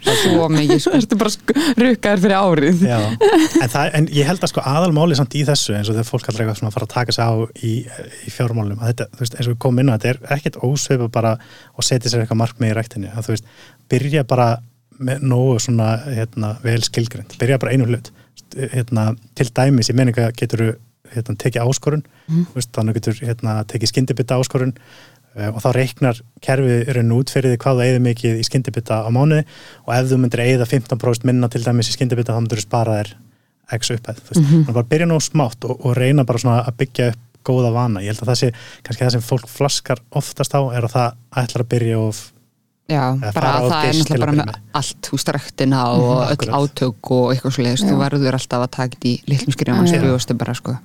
Já, 0.01 0.13
svo 0.17 0.45
mikið 0.49 0.79
svo 0.81 0.91
ertu 0.97 1.17
bara 1.21 1.29
sk- 1.33 1.51
rukkaður 1.77 2.21
fyrir 2.23 2.37
árið. 2.37 2.79
En, 2.89 3.69
það, 3.69 3.89
en 3.99 4.07
ég 4.17 4.25
held 4.29 4.41
að 4.45 4.49
sko 4.53 4.63
aðalmáli 4.65 5.17
samt 5.19 5.35
í 5.37 5.43
þessu 5.45 5.75
eins 5.77 5.91
og 5.91 5.97
þegar 5.97 6.07
fólk 6.09 6.29
allir 6.31 6.43
eitthvað 6.45 6.57
svona 6.61 6.73
fara 6.73 6.87
að 6.87 6.93
taka 6.95 7.13
sig 7.17 7.21
á 7.21 7.33
í, 7.61 7.73
í 8.25 8.33
fjármálum, 8.33 8.79
að 8.81 8.89
þetta, 8.93 9.07
þú 9.13 9.21
veist, 9.25 9.35
eins 9.37 9.49
og 9.49 9.53
við 9.53 9.59
komum 9.65 9.83
inn 9.83 9.93
á 9.93 9.95
þetta 9.97 10.09
er 10.15 10.37
ekkert 10.37 10.57
ósveipa 10.65 11.09
bara 11.13 11.35
og 11.77 11.85
setja 11.85 12.09
sér 12.09 12.23
eitthvað 12.25 12.41
markmið 12.41 12.73
í 12.73 12.77
ræktinni, 12.79 13.11
að 13.13 13.29
þú 13.29 13.35
veist 13.35 13.53
byrja 13.93 14.25
bara 14.33 14.47
með 15.01 15.21
nógu 15.29 15.59
svona 15.61 15.91
hérna, 16.09 16.55
vel 16.65 16.81
skilgrind, 16.85 17.37
byrja 17.41 17.61
bara 17.61 17.77
einu 17.77 17.85
hlut 17.89 18.09
hérna, 18.57 19.11
til 19.37 19.47
dæmis 19.55 19.91
í 19.91 19.95
meninga 19.97 20.29
getur 20.37 20.75
hérna, 21.11 21.37
tekið 21.39 21.63
áskorun 21.65 22.03
mm. 22.27 22.51
veist, 22.55 22.71
þannig 22.75 22.99
getur 22.99 23.17
hérna, 23.21 23.61
tekið 23.69 23.93
skyndibita 23.93 24.37
áskorun 24.39 24.75
uh, 24.75 25.49
og 25.51 25.59
þá 25.63 25.69
reiknar 25.77 26.21
kerfið 26.43 26.93
raun 26.97 27.15
út 27.17 27.33
fyrir 27.33 27.55
því 27.55 27.63
hvað 27.63 27.81
það 27.81 27.91
eða 27.93 28.05
mikið 28.07 28.39
í 28.41 28.45
skyndibita 28.47 29.01
á 29.07 29.09
mánuði 29.13 29.43
og 29.85 29.95
ef 29.97 30.11
þú 30.11 30.21
myndir 30.21 30.45
eða 30.45 30.69
15% 30.69 31.27
minna 31.29 31.51
til 31.51 31.63
dæmis 31.65 31.91
í 31.91 31.97
skyndibita 31.97 32.35
þá 32.35 32.43
myndir 32.43 32.61
þú 32.61 32.67
spara 32.67 33.01
þér 33.01 33.13
x 33.77 33.93
upphæð 33.95 34.21
þú 34.21 34.33
veist, 34.33 34.47
þannig 34.51 34.73
bara 34.75 34.91
byrja 34.93 35.09
nú 35.09 35.19
smátt 35.23 35.67
og, 35.67 35.77
og 35.79 35.95
reyna 35.97 36.27
bara 36.27 36.41
svona 36.43 36.63
að 36.65 36.79
byggja 36.83 37.11
upp 37.13 37.27
góða 37.41 37.71
vana, 37.73 38.03
ég 38.03 38.13
held 38.13 38.21
að 38.21 38.29
það 38.29 38.39
sé 38.41 38.49
kannski 38.85 39.01
það 39.01 39.13
sem 39.15 39.23
fólk 39.25 39.47
flaskar 39.49 40.01
oftast 40.19 40.53
á 40.53 40.61
er 40.75 40.85
að 40.85 40.93
það 40.93 41.15
ætlar 41.41 41.63
að 41.63 41.71
byrja 41.71 42.01
of 42.01 42.19
Já, 42.91 43.03
bara 43.35 43.51
að 43.57 43.67
það 43.71 43.85
er 43.87 43.97
náttúrulega 43.97 44.25
bara 44.25 44.35
með 44.37 44.57
allt, 44.81 44.97
þú 45.07 45.17
veist, 45.17 45.31
rektina 45.37 45.83
og 45.95 46.09
öll 46.11 46.33
akkurat. 46.35 46.55
átök 46.57 47.11
og 47.17 47.29
eitthvað 47.33 47.55
svo 47.55 47.65
leiðist, 47.65 47.87
þú 47.87 47.99
verður 48.01 48.37
alltaf 48.37 48.65
að 48.65 48.71
taka 48.77 48.97
þetta 48.97 49.11
í 49.11 49.15
og 49.71 49.85
Já. 49.85 49.93
skrifastu 49.93 50.37
bara, 50.41 50.57
sko. 50.57 50.75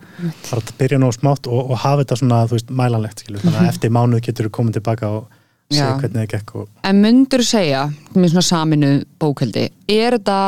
Bara 0.51 0.63
að 0.63 0.73
byrja 0.79 1.01
nú 1.03 1.11
smátt 1.17 1.51
og, 1.51 1.73
og 1.75 1.83
hafa 1.83 2.05
þetta 2.05 2.21
svona, 2.23 2.45
þú 2.47 2.59
veist, 2.61 2.73
mælanlegt 2.83 3.25
skilur, 3.25 3.43
þannig 3.43 3.61
að 3.65 3.73
eftir 3.73 3.95
mánuð 3.97 4.25
getur 4.29 4.49
þú 4.49 4.55
komið 4.61 4.79
tilbaka 4.79 5.13
og 5.19 5.27
segja 5.73 5.91
Já. 5.91 5.99
hvernig 6.01 6.23
það 6.23 6.33
gekk 6.37 6.55
og 6.61 6.69
En 6.87 7.03
myndur 7.03 7.45
segja, 7.47 7.85
með 8.15 8.35
svona 8.35 8.47
saminu 8.47 8.93
bókaldi, 9.19 9.69
er 9.91 10.19
þetta 10.19 10.41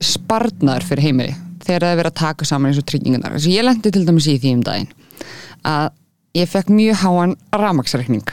spartnar 0.00 0.86
fyrir 0.86 1.10
heimili 1.10 1.32
þegar 1.64 1.84
það 1.84 1.92
er 1.92 1.98
verið 2.00 2.12
að 2.12 2.20
taka 2.20 2.48
saman 2.48 2.70
eins 2.70 2.80
og 2.80 2.86
tryggingunar 2.88 3.34
þess 3.36 3.48
að 3.48 3.56
ég 3.56 3.66
lendi 3.66 3.92
til 3.94 4.04
dæmis 4.08 4.28
í 4.30 4.36
því 4.40 4.52
um 4.56 4.62
daginn 4.66 4.92
að 5.68 5.90
ég 6.38 6.50
fekk 6.50 6.70
mjög 6.72 7.02
háan 7.02 7.34
ramaksreikning 7.56 8.32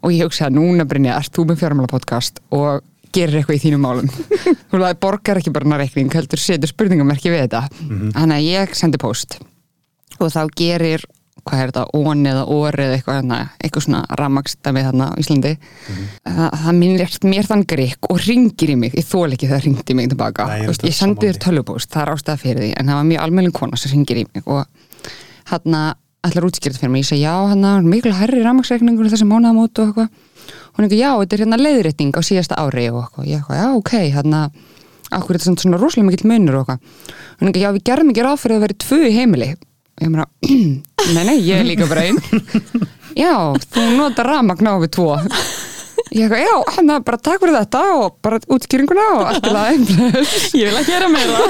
og 0.00 0.14
ég 0.14 0.24
hugsaði 0.26 0.56
núna 0.56 0.86
Brynja, 0.88 1.18
ert 1.20 1.34
þú 1.36 1.46
með 1.50 1.62
fjármála 1.62 1.90
podcast 1.90 2.40
og 2.54 2.82
gerir 3.14 3.40
eitthvað 3.40 3.58
í 3.58 3.62
þínum 3.64 3.84
málum? 3.84 4.10
Þú 4.70 4.80
veist, 4.80 5.00
borgar 5.02 5.40
ekki 5.40 5.52
bara 5.54 5.66
hana 5.66 5.80
reikning 5.80 6.12
heldur 6.14 6.40
setur 6.40 6.70
spurningamerki 6.70 7.32
við 7.32 7.46
þetta. 7.46 7.64
Þannig 8.14 8.36
að 8.36 8.44
ég 8.46 8.76
sendi 8.78 9.00
post 9.02 9.40
og 10.20 10.28
þá 10.30 10.42
gerir 10.58 11.06
hvað 11.40 11.62
er 11.62 11.70
þetta, 11.70 11.84
ón 11.96 12.26
eða 12.28 12.42
orð 12.52 12.82
eða 12.84 12.96
eitthvað, 12.98 13.18
hérna, 13.20 13.38
eitthvað 13.60 13.84
svona 13.86 14.00
rammaksdæmi 14.20 14.82
þarna 14.84 15.06
á 15.08 15.12
Íslandi. 15.22 15.52
Það, 16.26 16.42
það 16.62 16.76
minnir 16.80 17.14
mér 17.32 17.48
þann 17.48 17.64
grikk 17.72 18.10
og 18.10 18.20
ringir 18.26 18.72
í 18.74 18.76
mig, 18.82 18.96
ég 18.98 19.08
þól 19.08 19.30
ekki 19.32 19.48
það 19.50 19.64
ringdi 19.66 19.94
í 19.94 19.98
mig 19.98 20.10
tilbaka, 20.12 20.48
Nei, 20.50 20.66
ég 20.66 20.84
ég 20.90 20.96
sendi 20.96 21.30
þér 21.30 21.40
tölvupóst, 21.46 21.90
það 21.94 22.04
er 22.04 22.12
ástæða 22.14 22.42
fyrir 22.44 22.66
því. 22.66 22.70
En 22.76 22.92
það 22.92 23.00
var 23.00 23.08
mjög 23.08 23.24
almennum 23.24 23.56
kona 23.56 23.80
sem 23.80 23.94
ringir 23.94 24.20
í 24.20 24.26
mig 24.28 24.50
og 24.52 25.10
hann 25.54 25.80
ætlar 26.26 26.46
útskýrt 26.48 26.76
fyrir 26.80 26.92
mig, 26.92 27.04
ég 27.04 27.10
segi 27.10 27.22
já, 27.24 27.34
hann 27.50 27.88
miklu 27.88 28.12
herri 28.16 28.42
rammaksreikningur 28.44 29.08
í 29.08 29.12
þessi 29.12 29.28
mánaðamót 29.28 29.80
og 29.80 29.88
eitthvað. 29.88 30.10
Hún 30.74 30.84
er 30.84 30.88
ekki, 30.88 31.00
já, 31.00 31.10
þetta 31.20 31.36
er 31.36 31.42
hérna 31.44 31.60
leiðrétting 31.60 32.12
á 32.16 32.20
síðasta 32.26 32.58
ári 32.60 32.86
og 32.90 33.00
eitthvað, 33.04 33.30
ég 33.30 33.40
eitthvað, 33.40 33.60
já, 33.60 33.66
ok, 33.78 33.92
hérna 34.14 34.42
akkur 35.10 35.36
er 35.36 35.42
þetta 35.42 35.64
svona, 35.64 35.80
rosalega 35.80 36.10
mikill 36.10 36.30
munur 36.30 36.60
og 36.60 36.70
eitthvað? 36.74 37.10
Hún 37.40 37.48
er 37.48 37.52
ekki, 37.54 37.64
já, 37.64 37.72
við 37.76 37.86
gerum 37.90 38.12
ekki 38.12 38.26
ráð 38.26 38.38
fyrir 38.44 38.58
að 38.58 38.64
veri 38.66 38.78
tvö 38.84 39.00
í 39.08 39.16
heimili. 39.16 39.50
Og 39.96 40.04
ég 40.04 40.12
meina, 40.12 40.28
nei, 41.16 41.24
nei, 41.24 41.36
ég 41.40 41.60
er 41.60 41.68
líka 41.68 41.88
bara 41.90 42.06
einn 42.08 42.20
já, 43.24 43.34
þú 43.72 43.88
notar 43.96 44.28
rafmagn 44.30 44.70
á 44.70 44.74
við 44.80 44.94
tvo 44.96 45.10
ég 46.10 46.26
eitthvað, 46.26 46.42
já, 46.42 46.74
hann 46.76 46.92
er 46.94 47.04
bara 47.06 47.20
takk 47.22 47.42
fyrir 47.42 47.56
þetta 47.56 47.82
og 47.96 48.18
bara 48.24 48.40
útskýringuna 48.50 49.06
og 49.16 49.24
allt 49.30 49.48
í 49.48 49.54
lagi. 49.54 49.96
Ég 50.60 50.68
vil 50.68 50.80
að 50.80 50.90
gera 50.90 51.08
meira. 51.12 51.40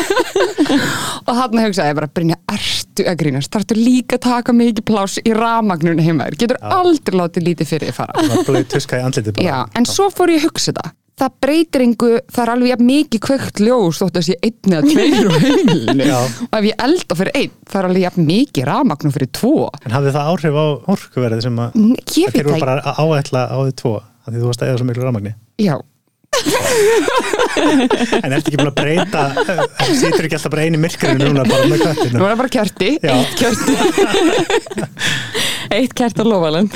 Og 1.29 1.35
þarna 1.37 1.67
hugsaði 1.67 1.93
ég 1.93 1.99
bara, 1.99 2.09
Brynja, 2.15 2.39
ertu 2.51 3.07
að 3.09 3.19
grínast? 3.21 3.51
Þarftu 3.55 3.77
líka 3.79 4.19
að 4.19 4.25
taka 4.27 4.55
mikið 4.57 4.87
pláss 4.89 5.21
í 5.23 5.35
rafmagnunni 5.37 6.05
heima? 6.07 6.29
Þér, 6.31 6.39
getur 6.45 6.63
aldrei 6.81 7.21
látið 7.21 7.47
lítið 7.51 7.71
fyrir 7.75 7.91
þig 7.91 7.99
fara. 8.01 8.25
Bara. 8.31 9.45
Já, 9.45 9.59
en 9.79 9.89
svo 9.89 10.09
fór 10.13 10.33
ég 10.35 10.43
að 10.43 10.51
hugsa 10.51 10.73
þetta. 10.73 10.95
Það 11.21 11.33
breytir 11.45 11.83
engu, 11.85 12.07
það 12.33 12.43
er 12.43 12.51
alveg 12.55 12.71
jafn 12.71 12.87
mikið 12.89 13.21
kveikt 13.27 13.59
ljós 13.61 13.99
þótt 14.01 14.15
að 14.17 14.23
sé 14.25 14.37
einn 14.41 14.73
eða 14.73 14.87
tveir 14.87 15.29
á 15.29 15.33
heimilinu 15.43 16.07
Já. 16.09 16.17
og 16.47 16.55
ef 16.57 16.69
ég 16.71 16.85
elda 16.87 17.19
fyrir 17.19 17.37
einn, 17.37 17.53
það 17.69 17.81
er 17.81 17.89
alveg 17.91 18.05
jafn 18.07 18.29
mikið 18.31 18.67
rafmagnum 18.71 19.15
fyrir 19.19 19.31
tvo. 19.37 19.67
En 19.85 19.97
hafði 19.99 20.15
það 20.15 20.31
áhrif 20.33 20.57
á 20.57 20.67
orkuverði 20.95 21.45
sem 21.45 21.61
að 21.61 21.77
að 21.83 22.39
það, 22.39 22.55
bara 22.55 22.79
að 22.81 23.03
áætla 23.05 23.43
á 23.53 23.59
því 23.61 23.77
tvo 23.83 23.93
af 24.25 24.29
því 24.33 24.39
þú 24.43 24.51
varst 24.51 24.63
að 24.65 24.73
eða 24.73 24.83
svo 24.83 24.91
miklu 24.91 25.07
rafmagni. 25.07 25.35
Já. 25.61 25.77
En 28.25 28.33
ertu 28.33 28.49
ekki 28.49 28.59
búin 28.61 28.71
að 28.71 28.77
breyta 28.79 29.23
sýtur 29.99 30.27
ekki 30.29 30.37
alltaf 30.39 30.53
bara 30.55 30.67
einu 30.67 30.79
myrkrinu 30.81 31.27
núna 31.27 31.43
bara 31.49 31.67
með 31.69 31.83
nú 31.83 31.83
kvættinu 31.83 32.23
er 32.23 32.31
það 32.31 32.41
bara 32.41 32.53
kerti, 32.55 32.91
Já. 33.03 33.15
eitt 33.17 33.35
kerti 33.41 33.73
eitt 35.71 35.95
kert 35.95 36.19
á 36.19 36.25
lofaland. 36.27 36.75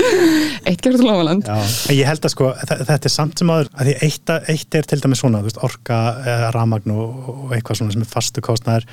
Eitt 0.67 0.81
kerti 0.83 1.03
á 1.03 1.15
en 1.59 1.95
ég 1.95 2.07
held 2.07 2.27
að 2.27 2.33
sko, 2.33 2.51
þetta 2.61 2.97
er 2.97 3.13
samt 3.13 3.41
sem 3.41 3.51
aður 3.51 3.71
að 3.75 3.91
eitt, 3.95 4.33
eitt 4.51 4.77
er 4.79 4.89
til 4.89 4.99
dæmis 5.03 5.21
svona 5.23 5.41
veist, 5.45 5.59
orka, 5.65 5.99
eh, 6.23 6.45
rafmagn 6.55 6.93
og, 6.95 7.31
og 7.33 7.55
eitthvað 7.55 7.81
svona 7.81 7.95
sem 7.95 8.05
er 8.05 8.11
fastu 8.11 8.43
kostnæður 8.45 8.87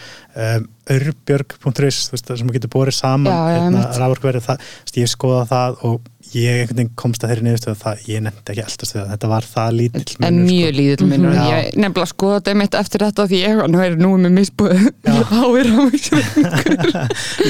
örbjörg.is 0.92 2.00
sem 2.18 2.54
getur 2.56 2.72
borið 2.72 2.98
saman 2.98 3.30
hérna, 3.30 3.86
veist, 4.32 4.98
ég 4.98 5.10
skoða 5.10 5.44
það 5.52 5.84
og 5.88 6.00
ég 6.36 6.70
komst 6.98 7.24
að 7.24 7.32
þeirri 7.32 7.44
niðurstöðu 7.46 7.74
að 7.74 7.80
það, 7.82 8.02
ég 8.08 8.22
nefndi 8.24 8.52
ekki 8.52 8.62
eldast 8.62 8.94
það, 8.94 9.08
þetta 9.12 9.30
var 9.32 9.46
það 9.48 9.74
lítill 9.78 10.16
en 10.18 10.38
munur, 10.38 10.48
mjög 10.48 10.70
sko. 10.72 10.78
lítill 10.78 11.08
minnur 11.10 11.36
Já. 11.36 11.42
ég 11.48 11.78
nefnilega 11.82 12.10
skoða 12.12 12.38
þetta 12.38 12.54
mitt 12.62 12.76
eftir 12.80 13.04
þetta 13.06 13.26
því 13.32 13.40
ég 13.42 13.62
nú 13.72 13.82
er 13.82 13.96
nú 14.00 14.12
með 14.22 14.34
misbúið 14.38 14.84
háir 15.32 15.70
rafmagnum 15.70 16.22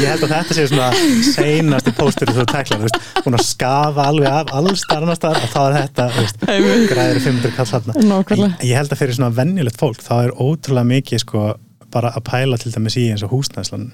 ég 0.02 0.06
held 0.10 0.26
að 0.26 0.34
þetta 0.34 0.58
sé 0.58 0.66
svona 0.72 0.90
seinasti 1.30 1.94
póstur 1.98 2.32
þú 2.34 2.46
teklar, 2.50 2.82
þú 2.82 2.88
veist, 2.88 3.10
hún 3.26 3.38
að 3.38 3.44
skafa 3.48 4.08
alveg 4.12 4.30
af 4.32 4.54
alls 4.60 4.86
þar 4.88 5.08
og 5.12 5.50
þá 5.52 5.60
er 5.62 5.76
þetta, 5.78 6.08
veist, 6.18 6.46
græður 6.90 7.20
500 7.26 7.56
kall 7.56 7.68
þarna. 7.72 8.22
Ég, 8.32 8.56
ég 8.70 8.80
held 8.80 8.94
að 8.94 9.02
fyrir 9.02 9.18
svona 9.18 9.34
venjulegt 9.36 9.78
fólk 9.80 10.02
þá 10.02 10.14
er 10.18 10.34
ótrúlega 10.36 10.90
mikið 10.90 11.22
sko 11.22 11.44
bara 11.92 12.12
að 12.16 12.24
pæla 12.30 12.58
til 12.60 12.72
dæmis 12.72 12.96
í 13.00 13.06
eins 13.12 13.24
og 13.26 13.34
húsnæðslan 13.34 13.90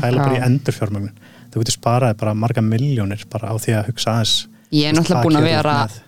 pæla 0.00 0.22
bara 0.22 0.38
í 0.38 0.42
endurfjármögnun 0.46 1.14
þú 1.50 1.64
getur 1.64 1.76
sparaði 1.78 2.20
bara 2.22 2.36
marga 2.38 2.64
miljónir 2.64 3.26
bara 3.32 3.50
á 3.50 3.54
því 3.60 3.78
að 3.78 3.90
hugsa 3.90 4.14
aðeins. 4.14 4.36
Ég 4.70 4.90
er 4.90 4.96
náttúrulega 4.96 5.26
búin 5.26 5.40
að 5.40 5.50
vera 5.50 5.74
með. 5.80 5.98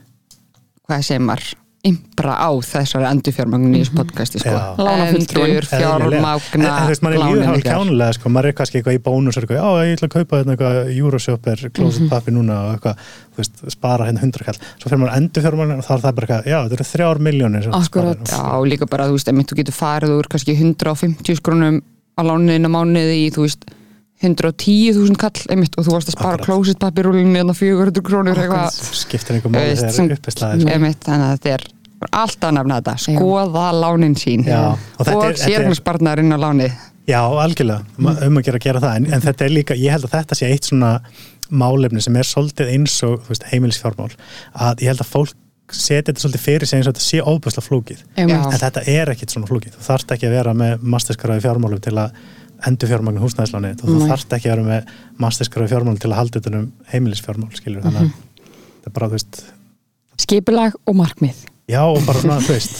hvað 0.86 1.04
segir 1.08 1.26
maður 1.26 1.50
impra 1.82 2.36
á 2.38 2.50
þessari 2.62 3.08
endurfjármagn 3.08 3.72
í 3.74 3.80
þessu 3.80 3.96
podcasti 3.96 4.38
sko. 4.38 4.52
Endur 4.86 5.66
fjármagna 5.66 6.30
en, 6.30 6.62
þú 6.62 6.90
veist, 6.92 7.02
mann 7.02 7.16
er 7.16 7.22
líður 7.24 7.48
hálf 7.48 7.64
kjánulega 7.66 8.14
sko, 8.14 8.30
maður 8.30 8.48
er 8.52 8.54
kannski 8.60 8.78
eitthvað 8.78 8.98
í 8.98 9.00
bónus 9.02 9.34
og 9.34 9.42
eitthvað, 9.42 9.58
já, 9.58 9.88
ég 9.88 9.96
ætla 9.96 10.06
að 10.06 10.14
kaupa 10.14 10.38
hérna 10.38 10.54
eitthvað 10.54 10.92
Euroshopper, 10.94 11.64
closet 11.74 12.06
pappi 12.12 12.34
núna 12.36 12.60
og 12.68 12.76
eitthvað, 12.76 13.02
þú 13.32 13.42
veist, 13.42 13.64
spara 13.74 14.06
hérna 14.06 14.22
hundrakall 14.22 14.60
svo 14.62 14.86
fyrir 14.92 15.02
maður 15.02 15.18
endur 15.18 15.46
fjármagn 15.48 15.74
og 15.74 15.82
þá 15.88 15.92
er 15.96 16.04
það 16.06 16.16
bara 16.20 16.28
eitthvað, 16.28 16.50
já, 16.52 16.58
þetta 16.62 16.78
eru 16.78 16.88
þrjár 16.92 17.22
miljónir 17.26 17.66
sem. 17.66 17.74
Já, 18.30 18.46
líka 18.70 18.90
bara, 18.94 19.10
þú 19.10 19.18
veist, 19.18 19.32
emitt, 19.34 19.50
þú 19.50 19.58
getur 19.64 19.78
farið 19.80 20.14
úr 20.20 20.30
kannski 20.30 20.54
150 20.54 21.40
skrónum 21.42 21.82
á 22.14 22.20
lánuðin 22.30 22.70
á 22.70 22.74
mánuði 22.78 23.18
í, 23.26 23.30
þú 23.34 23.48
veist 23.48 23.66
110.000 24.22 25.18
kall, 25.20 25.42
emitt, 25.54 25.74
og 25.78 25.86
þú 25.86 25.94
varst 25.96 26.10
að 26.12 26.16
spara 26.16 26.38
Akkurat. 26.38 26.46
closet 26.46 26.78
pappi 26.82 27.04
rúlinni 27.06 27.40
en 27.42 27.52
400 27.54 28.02
krónur 28.06 28.38
eitthvað, 28.38 28.78
skiptir 29.02 29.36
einhver 29.38 29.54
veist, 29.56 29.82
þegar 29.82 29.96
sem- 29.98 30.10
upp 30.14 30.30
staðið 30.36 30.62
sko. 30.66 30.74
emitt, 30.76 31.00
þannig 31.08 31.26
að 31.26 31.34
þetta 31.36 31.52
er 31.56 31.66
alltaf 32.12 32.48
að 32.50 32.56
nefna 32.58 32.78
þetta, 32.80 32.94
skoða 33.06 33.66
lánin 33.78 34.16
sín. 34.18 34.46
Já, 34.46 34.62
og 34.98 35.12
og, 35.12 35.36
sérnarspartnaðurinn 35.42 36.34
á 36.34 36.38
lánið 36.46 36.72
Já, 37.10 37.18
algjörlega, 37.18 37.82
um, 37.98 38.06
um 38.06 38.36
að 38.38 38.44
gera 38.46 38.58
að 38.58 38.62
gera 38.62 38.80
það. 38.80 38.96
En, 38.96 39.06
en 39.12 39.20
þetta 39.24 39.44
er 39.44 39.50
líka, 39.50 39.74
ég 39.74 39.90
held 39.90 40.04
að 40.06 40.12
þetta 40.20 40.36
sé 40.38 40.50
eitt 40.52 40.68
svona 40.70 41.00
málefni 41.50 42.00
sem 42.00 42.16
er 42.16 42.28
svolítið 42.28 42.70
eins 42.76 42.94
og 43.02 43.26
heimilisfjármál, 43.50 44.12
að 44.54 44.84
ég 44.84 44.92
held 44.92 45.02
að 45.02 45.10
fólk 45.10 45.34
setja 45.72 46.12
þetta 46.12 46.22
svolítið 46.22 46.44
fyrir 46.44 46.68
sig 46.68 46.78
eins 46.78 46.86
og 46.88 46.94
þetta 46.94 47.04
sé 47.06 47.20
óbúslega 47.24 47.64
flókið, 47.66 48.04
Einmitt. 48.16 48.46
en 48.52 48.60
þetta 48.60 48.84
er 48.92 49.12
ekkit 49.12 49.34
svona 49.34 49.48
flókið, 49.48 49.74
þú 49.78 49.84
þarft 49.88 50.14
ekki 50.14 50.28
að 50.28 50.34
vera 50.36 50.54
með 50.54 50.86
masterskráði 50.94 51.44
fjármálum 51.46 51.82
til 51.82 51.94
að 51.96 52.16
endur 52.68 52.90
fjármagn 52.90 53.22
húsnæðislánið 53.22 53.82
og 53.82 53.88
þú 53.92 54.10
þarft 54.10 54.36
ekki 54.36 54.50
að 54.50 54.54
vera 54.56 54.66
með 54.68 54.92
masterskráði 55.22 55.72
fjármálum 55.72 56.02
til 56.02 56.10
að 56.12 56.18
halda 56.20 56.42
þetta 56.42 56.58
um 56.60 56.68
heimilisfjármál, 56.92 57.54
skilur, 57.56 57.86
þannig 57.86 58.04
að 58.04 58.12
þetta 58.12 58.92
er 58.92 58.98
bara, 58.98 59.08
þú 59.08 59.18
veist, 59.18 59.40
Skipulag 60.22 60.76
og 60.86 60.94
markmið. 60.94 61.38
já, 61.72 61.80
og 61.82 62.02
bara 62.06 62.20
svona, 62.20 62.36
þú 62.44 62.52
veist 62.52 62.76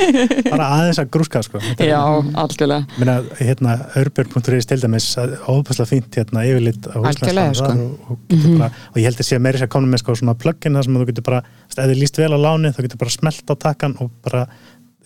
bara 0.52 0.68
aðeins 0.76 1.00
að 1.02 1.08
grúska, 1.16 1.42
sko 1.46 1.62
Já, 1.80 1.98
algjörlega. 2.42 2.98
Minna, 3.00 3.16
hérna, 3.40 3.76
örbjörn.is 4.02 4.68
til 4.70 4.78
dæmis 4.82 5.08
óbúslega 5.48 5.88
fínt 5.90 6.18
hérna 6.20 6.44
yfirlit 6.46 6.86
á 6.92 6.98
húsnæðisláni 7.00 7.56
sko. 7.58 7.72
og, 7.72 8.12
og, 8.14 8.22
mm 8.30 8.60
bara, 8.60 8.70
og 8.92 9.00
ég 9.00 9.08
held 9.08 9.24
að 9.24 9.30
sé 9.30 9.40
meiri 9.40 9.62
sér 9.62 9.70
að 9.70 9.74
koma 9.74 9.90
með 9.90 10.04
sko, 10.04 10.18
svona 10.20 10.36
plugin 10.38 10.78
þar 10.78 10.86
sem 10.86 11.00
þú 11.00 11.08
getur 11.10 11.26
bara, 11.30 11.42
þú 11.72 11.80
þið 11.80 12.02
líst 12.04 12.22
vel 12.22 12.30
á 12.36 12.38
láni 12.44 12.74
þá 12.76 12.80
getur 12.86 13.02
bara 13.02 13.16
smelt 13.16 13.50
á 13.50 13.54
takkan 13.66 13.98
og 14.04 14.12
bara 14.22 14.46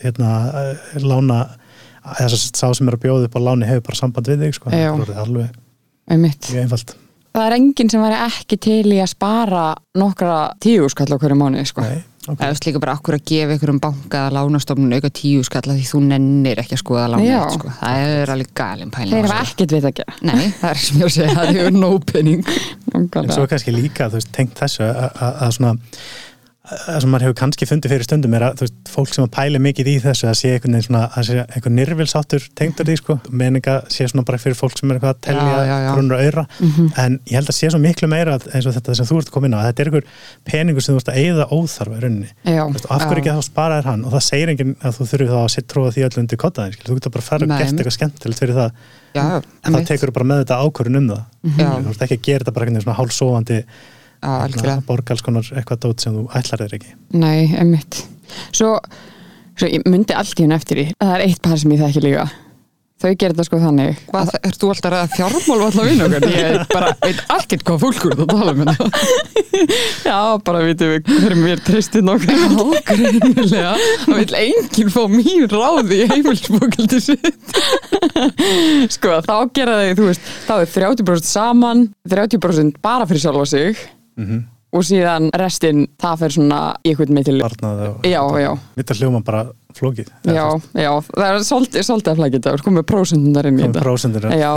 hérna, 0.02 0.34
eh, 0.64 1.00
lána 1.04 1.40
þess 2.04 2.38
að 2.38 2.62
sá 2.62 2.66
sem 2.78 2.88
er 2.90 2.96
að 2.98 3.04
bjóða 3.06 3.28
upp 3.28 3.36
á 3.38 3.40
láni 3.48 3.68
hefur 3.68 3.86
bara 3.90 4.00
samband 4.02 4.30
við 4.32 4.46
þig 4.46 4.58
sko. 4.58 4.70
Það 4.72 5.08
er 5.08 5.22
alveg 5.24 5.56
Einmitt. 6.08 6.50
mjög 6.52 6.62
einfalt 6.66 6.96
Það 7.38 7.44
er 7.46 7.54
enginn 7.58 7.90
sem 7.92 8.02
væri 8.02 8.16
ekki 8.24 8.56
til 8.64 8.86
í 8.96 9.00
að 9.04 9.10
spara 9.12 9.64
nokkra 10.00 10.36
tíu 10.64 10.86
skall 10.90 11.12
á 11.12 11.20
hverju 11.20 11.36
mánu, 11.38 11.60
sko. 11.68 11.84
Nei, 11.84 12.00
ok. 12.24 12.40
eða 12.40 12.56
slíka 12.58 12.80
bara 12.82 12.94
okkur 12.96 13.14
að 13.18 13.24
gefa 13.28 13.54
ykkur 13.58 13.72
um 13.74 13.80
banka 13.84 14.22
að 14.26 14.38
lánastofnun 14.38 14.96
auka 14.96 15.10
tíu 15.14 15.44
skalla 15.46 15.76
því 15.76 15.84
þú 15.90 16.00
nennir 16.08 16.62
ekki 16.64 16.74
að 16.74 16.80
skoða 16.82 17.04
lánið 17.12 17.28
Já. 17.28 17.42
sko. 17.54 17.74
það 17.78 18.06
er 18.16 18.32
alveg 18.34 18.50
galin 18.58 18.90
pæling 18.96 19.12
Þeir 19.14 19.28
hafa 19.28 19.44
ekkert 19.52 19.76
við 19.76 19.88
að 19.90 19.94
gera. 20.00 20.16
Nei, 20.24 20.48
það 20.62 20.70
er 20.72 20.82
sem 20.86 20.98
ég 20.98 21.04
að 21.10 21.14
segja, 21.18 21.36
það 21.36 21.52
hefur 21.60 21.78
nóg 21.78 22.08
penning 22.10 22.42
en 22.98 23.30
svo 23.36 23.44
er 23.44 23.52
kannski 23.52 23.76
líka, 23.76 24.08
þú 24.08 24.18
veist, 24.18 24.32
tengt 24.34 24.58
þessu 24.58 24.88
að, 24.88 25.04
að, 25.04 25.38
að 25.46 25.54
svona 25.60 25.74
það 26.68 26.98
sem 27.02 27.10
maður 27.12 27.24
hefur 27.26 27.36
kannski 27.38 27.66
fundið 27.68 27.92
fyrir 27.94 28.04
stundum 28.06 28.34
er 28.36 28.44
að 28.48 28.60
veist, 28.62 28.74
fólk 28.92 29.10
sem 29.14 29.24
að 29.24 29.30
pæli 29.36 29.60
mikið 29.62 29.88
í 29.88 29.94
þessu 30.04 30.26
að 30.28 30.36
sé 30.40 30.50
að 30.58 30.66
einhvern 31.48 31.76
nirvilsáttur 31.78 32.44
tengdur 32.58 32.88
því 32.88 32.96
sko, 33.00 33.16
meninga 33.30 33.76
sé 33.92 34.06
svona 34.10 34.24
bara 34.28 34.40
fyrir 34.42 34.58
fólk 34.58 34.76
sem 34.76 34.90
er 34.92 34.98
eitthvað 34.98 35.14
að 35.14 35.20
telja 35.28 35.46
Já, 35.48 35.62
já, 35.68 35.76
já. 35.86 35.90
grunur 35.96 36.16
og 36.18 36.22
auðra, 36.26 36.44
en 37.04 37.18
ég 37.24 37.34
held 37.38 37.52
að 37.52 37.56
sé 37.58 37.70
svo 37.72 37.80
miklu 37.80 38.10
meira 38.12 38.36
að- 38.38 38.48
eins 38.54 38.68
og 38.68 38.76
þetta 38.76 38.96
sem 39.00 39.08
þú 39.08 39.18
ert 39.22 39.30
að 39.30 39.34
koma 39.38 39.48
inn 39.48 39.56
á 39.56 39.60
að 39.62 39.68
þetta 39.70 39.80
er 39.84 39.90
einhver 39.90 40.06
peningur 40.44 40.84
sem 40.84 40.94
þú 40.94 41.02
ert 41.02 41.10
að 41.12 41.18
eigða 41.24 41.48
óþarfa 41.56 41.98
í 41.98 42.02
rauninni, 42.04 42.30
veist, 42.44 42.88
af 42.92 43.04
hverju 43.08 43.22
ekki 43.24 43.32
að 43.32 43.38
þá 43.40 43.48
spara 43.48 43.78
þér 43.80 43.88
hann? 43.92 44.04
Og 44.04 44.12
það 44.18 44.24
segir 44.28 44.52
enginn 44.54 44.76
að 44.82 44.96
þú 44.98 45.08
þurfið 45.12 45.32
þá 45.32 45.40
að 45.48 45.68
tróða 45.72 45.92
því 45.96 46.06
öllu 46.08 46.22
undir 46.24 46.42
kottaðin, 46.44 46.78
þú 46.84 46.98
getur 46.98 47.14
bara 47.16 47.22
að 47.24 47.28
fara 47.32 47.44
og 47.44 47.52
einmitt. 47.58 47.78
eitthvað 47.78 47.96
skemmtilegt 47.98 48.42
fyrir 48.44 48.58
það. 48.58 48.70
Já, 49.16 49.22
þá 49.40 49.68
einmitt. 49.72 49.88
tekur 49.88 50.12
bara 50.12 50.28
með 50.28 50.42
þetta 50.44 50.60
ákvörun 50.68 50.98
um 51.00 51.08
það. 51.08 51.22
Já. 51.58 51.70
þú 51.78 51.88
ert 51.94 52.02
ekki 52.08 52.18
að 52.18 52.26
gera 52.28 52.44
þetta 52.44 52.54
bara 52.58 52.66
einhvern 52.68 53.72
hálfsófandi 54.22 54.38
Já, 54.38 54.44
algjörlega. 54.48 54.86
borgalskonar 54.88 55.52
eitthvað 55.54 55.80
dót 55.86 56.00
sem 56.04 56.16
þú 56.18 56.26
ætlar 56.34 56.64
þér 56.64 56.76
ekki 56.78 56.94
Nei, 57.18 57.46
einmitt. 57.58 58.02
Svo, 58.52 58.74
svo 59.56 59.70
ég 59.70 59.86
myndi 59.88 60.14
allt 60.16 60.38
í 60.38 60.44
hún 60.44 60.56
eftir 60.58 60.82
því. 60.82 60.90
Það 60.98 61.14
er 61.16 61.26
eitt 61.28 61.42
par 61.42 61.58
sem 61.58 61.72
ég 61.72 61.82
þekki 61.86 62.04
líka. 62.04 62.28
Þau 62.98 63.12
gerir 63.14 63.30
þetta 63.36 63.44
sko 63.46 63.58
þannig. 63.62 63.98
Hvað, 64.10 64.30
er 64.42 64.56
þú 64.58 64.68
alltaf 64.72 64.88
að 64.88 64.94
ræða 64.96 65.08
fjármál 65.12 65.54
og 65.54 65.60
alltaf 65.68 65.84
vinn 65.86 66.00
okkar? 66.02 66.24
Ég 66.34 66.62
bara 66.72 66.88
veit 66.98 67.20
ekkert 67.30 67.60
hvað 67.68 67.76
fólk 67.84 68.06
er 68.08 68.14
að 68.16 68.32
tala 68.32 68.54
um 68.56 68.62
þetta. 68.66 68.88
Já, 70.08 70.16
bara 70.48 70.62
vitum 70.66 70.90
við 70.90 71.12
hverjum 71.12 71.44
við 71.46 71.62
treystum 71.68 72.08
nokkuð. 72.08 72.42
Ágreinilega, 72.90 73.76
það 74.02 74.18
vil 74.18 74.38
enginn 74.40 74.90
fá 74.96 74.98
mín 75.12 75.46
ráði 75.52 76.00
í 76.02 76.08
heimilsbókaldi 76.10 77.00
sitt. 77.04 77.54
Sko, 78.96 79.20
þá 79.30 79.36
gera 79.54 79.78
þau, 79.78 79.94
þú 80.00 80.08
veist, 80.10 80.34
þá 80.48 80.52
er 80.56 80.74
30% 80.74 81.30
saman, 81.30 81.86
30% 82.10 82.82
bara 82.82 83.06
fyrir 83.06 83.22
sjálfa 83.28 83.46
sig 83.54 83.86
og 84.68 84.84
síðan 84.84 85.30
restinn, 85.40 85.86
það 86.00 86.18
fer 86.22 86.34
svona 86.34 86.58
í 86.84 86.90
eitthvað 86.90 87.12
með 87.16 87.28
til... 87.30 87.36
mitt 88.76 88.90
að 88.92 89.00
hljóma 89.00 89.20
bara 89.24 89.46
flókið 89.78 90.10
já, 90.28 90.44
já, 90.76 90.90
það 91.06 91.24
er 91.28 91.44
svolítið, 91.46 91.84
svolítið 91.86 92.10
að 92.12 92.34
þetta, 92.34 92.52
við 92.52 92.64
komum 92.66 92.78
með 92.78 92.86
prósundundar 92.90 93.48
inn 93.48 93.58
í 93.58 93.62
þetta. 93.64 93.84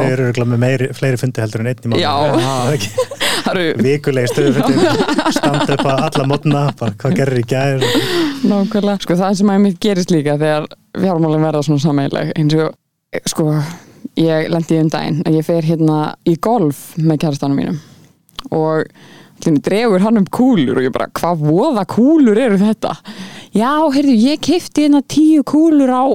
þeir 0.01 0.23
eru 0.25 0.45
með 0.51 0.61
meiri, 0.65 0.89
fleiri 0.97 1.19
fundi 1.21 1.43
heldur 1.43 1.63
en 1.63 1.71
einn 1.71 1.85
í 1.85 1.91
mánu. 1.93 2.01
Það 2.41 2.73
er 2.73 2.87
Það 3.45 3.59
vikulegi 3.81 4.29
stöðufundi 4.29 5.31
standa 5.33 5.77
upp 5.77 5.87
að 5.89 6.03
alla 6.07 6.25
mótna 6.29 6.65
hvað 6.77 7.15
gerir 7.17 7.39
í 7.39 7.45
gær 7.47 7.85
nákvæmlega, 8.51 8.97
sko, 9.05 9.17
það 9.21 9.37
sem 9.39 9.53
að 9.53 9.63
mitt 9.63 9.79
gerist 9.81 10.11
líka 10.13 10.35
þegar 10.41 10.67
fjármálinn 10.97 11.47
verða 11.47 11.63
svona 11.65 11.85
sameiginleg, 11.85 12.33
eins 12.37 12.57
og, 12.59 12.75
sko, 13.31 13.47
ég 14.19 14.51
lendi 14.51 14.81
um 14.81 14.91
daginn 14.91 15.23
að 15.25 15.39
ég 15.39 15.47
fer 15.47 15.65
hérna 15.65 15.97
í 16.27 16.35
golf 16.41 16.91
með 16.99 17.23
kærastanum 17.25 17.57
mínum. 17.61 17.81
Og 18.51 18.85
allir 19.41 19.63
dregur 19.65 20.03
hann 20.05 20.19
um 20.21 20.27
kúlur 20.27 20.79
og 20.79 20.85
ég 20.85 20.93
bara, 20.93 21.09
hvað 21.17 21.41
voða 21.47 21.85
kúlur 21.89 22.37
eru 22.39 22.59
þetta? 22.61 22.93
Já, 23.55 23.71
heyrðu, 23.95 24.15
ég 24.29 24.43
kefti 24.43 24.85
hérna 24.85 25.01
tíu 25.01 25.43
kúlur 25.47 25.91
á 25.91 26.05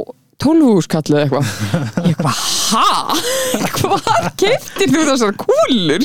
tólfúskallu 0.42 1.16
eða 1.16 1.40
eitthvað 1.40 2.08
ég 2.10 2.18
bara, 2.20 2.32
ha? 2.70 3.16
hvað 3.78 4.26
keftir 4.40 4.92
þú 4.92 5.04
þessar 5.10 5.36
kúlur? 5.40 6.04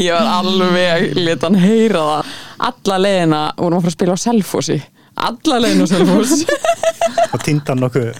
ég 0.00 0.14
var 0.14 0.30
alveg 0.40 1.12
let 1.18 1.46
hann 1.46 1.58
heyra 1.60 2.06
það 2.08 2.32
alla 2.70 2.98
leiðina 3.00 3.44
vorum 3.56 3.78
að 3.78 3.84
fara 3.84 3.92
að 3.92 3.98
spila 3.98 4.16
á 4.18 4.24
Selfossi 4.24 4.80
alla 5.16 5.58
leiðina 5.64 5.86
á 5.86 5.90
Selfoss 5.90 6.44
og 7.34 7.42
týndan 7.44 7.82
nokkuð 7.82 8.10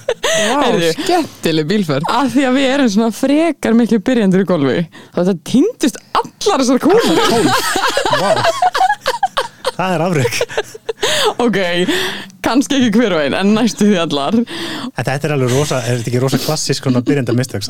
skemmtileg 0.97 1.69
bílferð. 1.71 2.07
af 2.11 2.31
því 2.35 2.47
að 2.49 2.59
við 2.59 2.69
erum 2.75 2.91
svona 2.95 3.15
frekar 3.15 3.77
miklu 3.79 4.01
byrjandur 4.07 4.45
í 4.45 4.49
golfi 4.49 4.79
þá 5.15 5.21
þetta 5.21 5.37
týndust 5.53 6.01
allar 6.21 6.65
þessar 6.65 6.81
kúlur. 6.85 7.51
Wow. 8.21 8.37
það 9.77 9.97
er 9.97 10.07
afrygg 10.09 10.35
ok, 11.41 11.59
kannski 12.45 12.79
ekki 12.81 12.99
hver 13.01 13.13
og 13.17 13.21
einn 13.25 13.35
en 13.37 13.51
næstu 13.57 13.85
því 13.91 13.99
allar. 14.03 14.37
Þetta 14.97 15.15
er 15.29 15.35
alveg 15.37 15.53
rosa, 15.55 15.79
er 15.85 15.99
þetta 16.01 16.11
ekki 16.11 16.21
rosa 16.23 16.39
klassísk 16.41 16.87
svona 16.87 17.03
byrjanda 17.05 17.35
mistök 17.37 17.63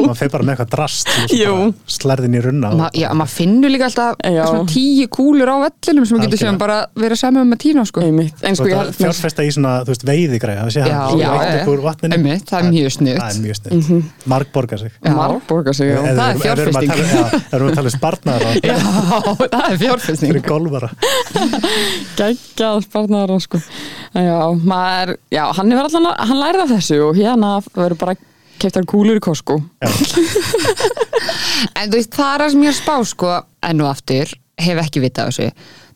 maður 0.00 0.18
fer 0.18 0.30
bara 0.32 0.44
með 0.46 0.52
eitthvað 0.56 0.70
drast 0.74 1.08
Jú. 1.32 1.54
slærðin 1.90 2.34
í 2.36 2.40
runna 2.44 2.70
Ma, 2.76 2.88
já, 2.96 3.08
maður 3.16 3.32
finnur 3.36 3.70
líka 3.72 3.86
alltaf 3.88 4.16
svona 4.22 4.66
tíu 4.70 5.06
kúlur 5.14 5.48
á 5.50 5.56
vellinum 5.62 6.04
sem 6.06 6.18
getur 6.18 6.26
Algjörlega. 6.26 6.42
sem 6.42 6.58
bara 6.60 6.78
verið 6.98 7.18
saman 7.22 7.48
með 7.50 7.58
tína 7.62 7.82
sko. 7.86 8.00
sko 8.02 8.66
það 8.70 8.90
fjárfesta 8.98 9.40
í 9.46 9.50
svona, 9.54 9.72
þú 9.86 9.90
veist, 9.94 10.04
veiðigræði 10.10 10.58
það 10.60 10.70
sé 10.74 10.80
Já, 10.82 10.84
hann, 10.96 11.18
já, 11.20 11.30
Einmitt, 12.16 12.44
það 12.50 12.58
er 12.58 12.66
mjög 12.72 12.86
það 12.86 13.26
er 13.26 13.36
sniðt, 13.46 14.04
marg 14.26 14.48
borgar 14.52 14.78
sig. 14.82 14.90
Já. 15.02 15.12
marg 15.16 15.40
borgar 15.48 15.74
sig 15.78 15.86
það 15.94 16.02
er 16.02 16.10
erum- 16.12 16.20
erum 16.26 16.40
fjárfesting. 16.42 16.90
já, 16.90 16.94
ef 17.26 17.32
við 17.46 17.56
erum 17.56 17.68
að 17.70 17.74
tala 17.78 17.88
um 17.88 17.96
spartnaðar 17.96 18.54
Já, 18.66 18.76
það 19.46 19.66
er 19.70 19.78
fjárfesting. 19.84 20.30
Geggjað 22.76 22.88
spartnaðar 22.90 23.42
sko. 23.44 23.60
já, 24.14 24.38
maður, 24.62 25.16
já, 25.32 25.44
hann 25.58 25.72
er 25.72 25.82
allan 25.82 26.08
hann 26.30 26.42
lærið 26.42 26.64
af 26.66 26.72
þessu 26.76 27.02
og 27.08 27.18
hérna 27.18 27.56
verður 27.72 28.00
bara 28.04 28.16
keftar 28.60 28.86
kúlur 28.88 29.18
í 29.18 29.24
Costco 29.24 29.58
En 31.76 31.90
þú 31.90 31.98
veist, 31.98 32.14
það 32.14 32.30
er 32.34 32.42
það 32.42 32.52
sem 32.52 32.62
ég 32.64 32.70
er 32.70 32.76
spá 32.76 32.94
sko, 33.08 33.32
enn 33.64 33.82
og 33.84 33.88
aftur, 33.90 34.32
hef 34.60 34.80
ekki 34.82 35.02
vitað 35.04 35.30
þessu. 35.30 35.46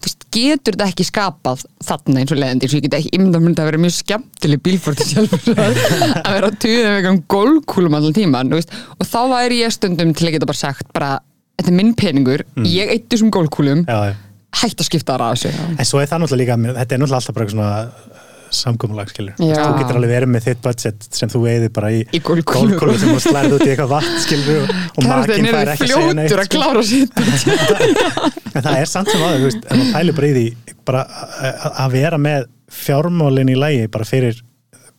Þú 0.00 0.08
veist, 0.08 0.24
getur 0.32 0.76
þetta 0.76 0.86
ekki 0.88 1.06
skapað 1.08 1.64
þarna 1.84 2.22
eins 2.22 2.32
og 2.32 2.40
leiðandi, 2.40 2.70
svo 2.70 2.80
ég 2.80 2.86
get 2.86 2.96
ekki 3.00 3.12
ímynda 3.18 3.42
myndi 3.42 3.60
að 3.62 3.68
vera 3.70 3.82
mjög 3.84 3.96
skemmtileg 3.98 4.62
bílfórti 4.64 5.06
sjálfur 5.10 5.60
að 5.60 5.80
að 6.24 6.36
vera 6.36 6.50
að 6.50 6.58
tuða 6.64 6.86
með 6.86 6.96
einhverjum 6.96 7.20
golfkúlum 7.36 7.98
allan 7.98 8.16
tíman, 8.16 8.52
þú 8.52 8.60
veist, 8.60 8.74
og 8.96 9.10
þá 9.12 9.20
væri 9.34 9.60
ég 9.60 9.76
stundum 9.76 10.14
til 10.16 10.28
að 10.30 10.36
geta 10.38 10.50
bara 10.52 10.62
sagt, 10.62 10.88
bara, 10.96 11.12
þetta 11.60 11.72
er 11.74 11.78
minn 11.82 11.94
peningur, 12.00 12.46
ég 12.64 12.94
eitt 12.96 13.08
þessum 13.12 13.32
golfkúlum, 13.36 13.84
já, 13.84 14.12
já. 14.12 14.16
Hætt 14.56 14.80
að 14.82 14.86
skipta 14.90 15.14
það 15.16 15.26
að 15.26 15.36
þessu. 15.36 15.68
En 15.78 15.84
svo 15.86 16.00
er 16.02 16.06
það 16.10 16.20
náttúrulega 16.24 16.56
líka, 16.58 16.74
þetta 16.80 16.94
er 16.94 16.98
náttúrulega 17.00 17.20
alltaf 17.20 17.34
bara 17.34 17.46
eitthvað 17.46 17.58
svona 17.60 18.20
samkomulag, 18.50 19.10
skilur. 19.12 19.34
Já. 19.38 19.60
Þú 19.62 19.74
getur 19.78 19.96
alveg 20.00 20.10
verið 20.10 20.30
með 20.34 20.46
þitt 20.48 20.62
budget 20.64 21.04
sem 21.14 21.30
þú 21.30 21.42
eigðir 21.46 21.70
bara 21.76 21.90
í, 21.94 22.00
Í 22.10 22.20
golfkúlu 22.26 22.96
sem 22.98 23.12
þú 23.14 23.20
slærið 23.22 23.52
út 23.54 23.62
í 23.62 23.68
eitthvað 23.70 23.92
vatn, 23.92 24.16
skilur, 24.24 24.72
og, 24.96 25.04
makinn 25.06 25.46
fær 25.46 25.60
er 25.60 25.70
ekki 25.76 25.86
að 25.86 25.92
segja 25.94 26.16
neitt. 26.18 26.32
fljótur 26.32 26.42
að 26.42 26.48
sko. 26.48 26.58
klára 26.58 26.82
sitt. 26.90 27.12
En 28.58 28.64
það 28.66 28.76
er 28.80 28.88
samt 28.90 29.10
sem 29.12 29.22
veist, 29.44 29.66
en 29.70 29.78
það 29.84 29.92
pælir 29.94 30.16
bara 30.18 30.26
í 30.26 30.32
því, 30.34 30.44
bara 30.90 31.02
að- 31.84 31.92
vera 31.94 32.18
með 32.18 32.48
fjármálinn 32.74 33.52
í 33.54 33.58
lægi 33.58 33.86
bara 33.94 34.04
fyrir 34.08 34.40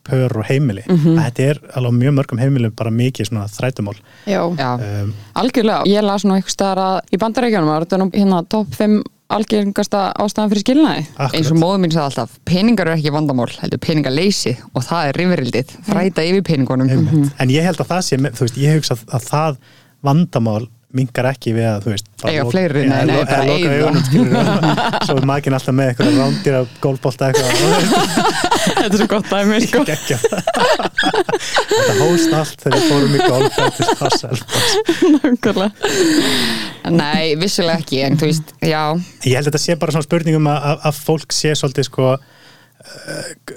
pör 0.08 0.38
og 0.40 0.46
heimili. 0.48 0.82
Mhm. 0.88 1.18
að 1.20 1.26
Þetta 1.28 1.44
er 1.52 1.60
alveg 1.78 1.94
mjög 2.00 2.14
mörgum 2.18 2.40
heimilum 2.42 2.72
bara 2.76 2.90
mikið 2.90 3.28
svona 3.30 3.48
þrætumál. 3.52 3.98
já, 4.26 4.42
Já, 4.58 4.72
Um, 4.80 5.14
algjörlega, 5.36 5.84
ég 5.86 6.02
las 6.04 6.24
nú 6.24 6.34
eitthvað 6.40 6.56
staðar 6.56 6.78
að 6.78 7.02
í 7.12 7.18
bandarækjunum 7.20 7.68
var 7.68 7.84
þetta 7.86 7.98
nú 8.00 8.10
hérna 8.12 8.48
topp 8.50 8.72
5 8.80 9.04
algjörngasta 9.38 10.02
ástæðan 10.22 10.52
fyrir 10.52 10.66
skilnaði 10.66 11.06
akkurat. 11.10 11.38
eins 11.38 11.52
og 11.54 11.60
móður 11.62 11.82
mín 11.84 11.94
sagði 11.96 12.08
alltaf, 12.10 12.36
peningar 12.48 12.90
eru 12.92 12.98
ekki 13.00 13.14
vandamál, 13.16 13.48
heldur 13.62 13.82
peningaleysi 13.86 14.56
og 14.74 14.86
það 14.88 15.10
er 15.10 15.20
rifrildið, 15.22 15.74
þræta 15.88 16.28
yfir 16.28 16.46
peningunum. 16.52 16.92
Einmitt. 16.92 17.34
En 17.42 17.54
ég 17.54 17.66
held 17.68 17.82
að 17.84 17.94
það 17.94 18.06
sé, 18.08 18.22
þú 18.28 18.46
veist, 18.48 18.62
ég 18.62 18.78
hugsa 18.80 18.98
að, 18.98 19.08
að 19.18 19.28
það 19.32 19.60
vandamál 20.08 20.64
minkar 20.98 21.28
ekki 21.32 21.54
við 21.56 21.68
að, 21.70 21.78
þú 21.86 21.94
veist 21.94 22.08
Eiga 22.22 22.44
fleiri, 22.46 22.82
nei, 22.86 23.02
nei, 23.10 23.16
bara 23.26 23.44
skilurðu. 24.06 24.42
svo 25.08 25.16
er 25.18 25.28
makin 25.30 25.56
alltaf 25.58 25.74
með 25.78 25.92
eitthvað 25.92 26.18
rándir 26.20 26.58
af 26.60 26.76
gólbolta 26.84 27.30
eitthvað 27.32 27.50
Þetta 28.62 28.86
er 28.86 28.98
svo 29.00 29.08
gott 29.10 29.30
dæmi 29.32 29.58
sko. 29.66 29.82
geggja 29.90 30.18
þetta 31.72 31.96
hóst 32.02 32.36
allt 32.38 32.66
þegar 32.66 32.78
við 32.78 32.86
fórum 32.92 33.14
í 33.16 33.20
Nákvæmlega. 35.22 35.72
Nei, 36.92 37.24
vissulega 37.40 37.80
ekki, 37.82 38.04
en 38.06 38.20
þú 38.22 38.30
veist, 38.30 38.54
já 38.62 38.84
ég 39.26 39.38
held 39.38 39.46
að 39.46 39.50
þetta 39.52 39.64
sé 39.64 39.78
bara 39.82 39.96
svona 39.96 40.08
spurningum 40.08 40.52
að, 40.52 40.60
að, 40.72 40.86
að 40.90 41.02
fólk 41.08 41.36
sé 41.36 41.54
svolítið 41.58 41.88
sko 41.90 42.12
uh, 42.16 42.22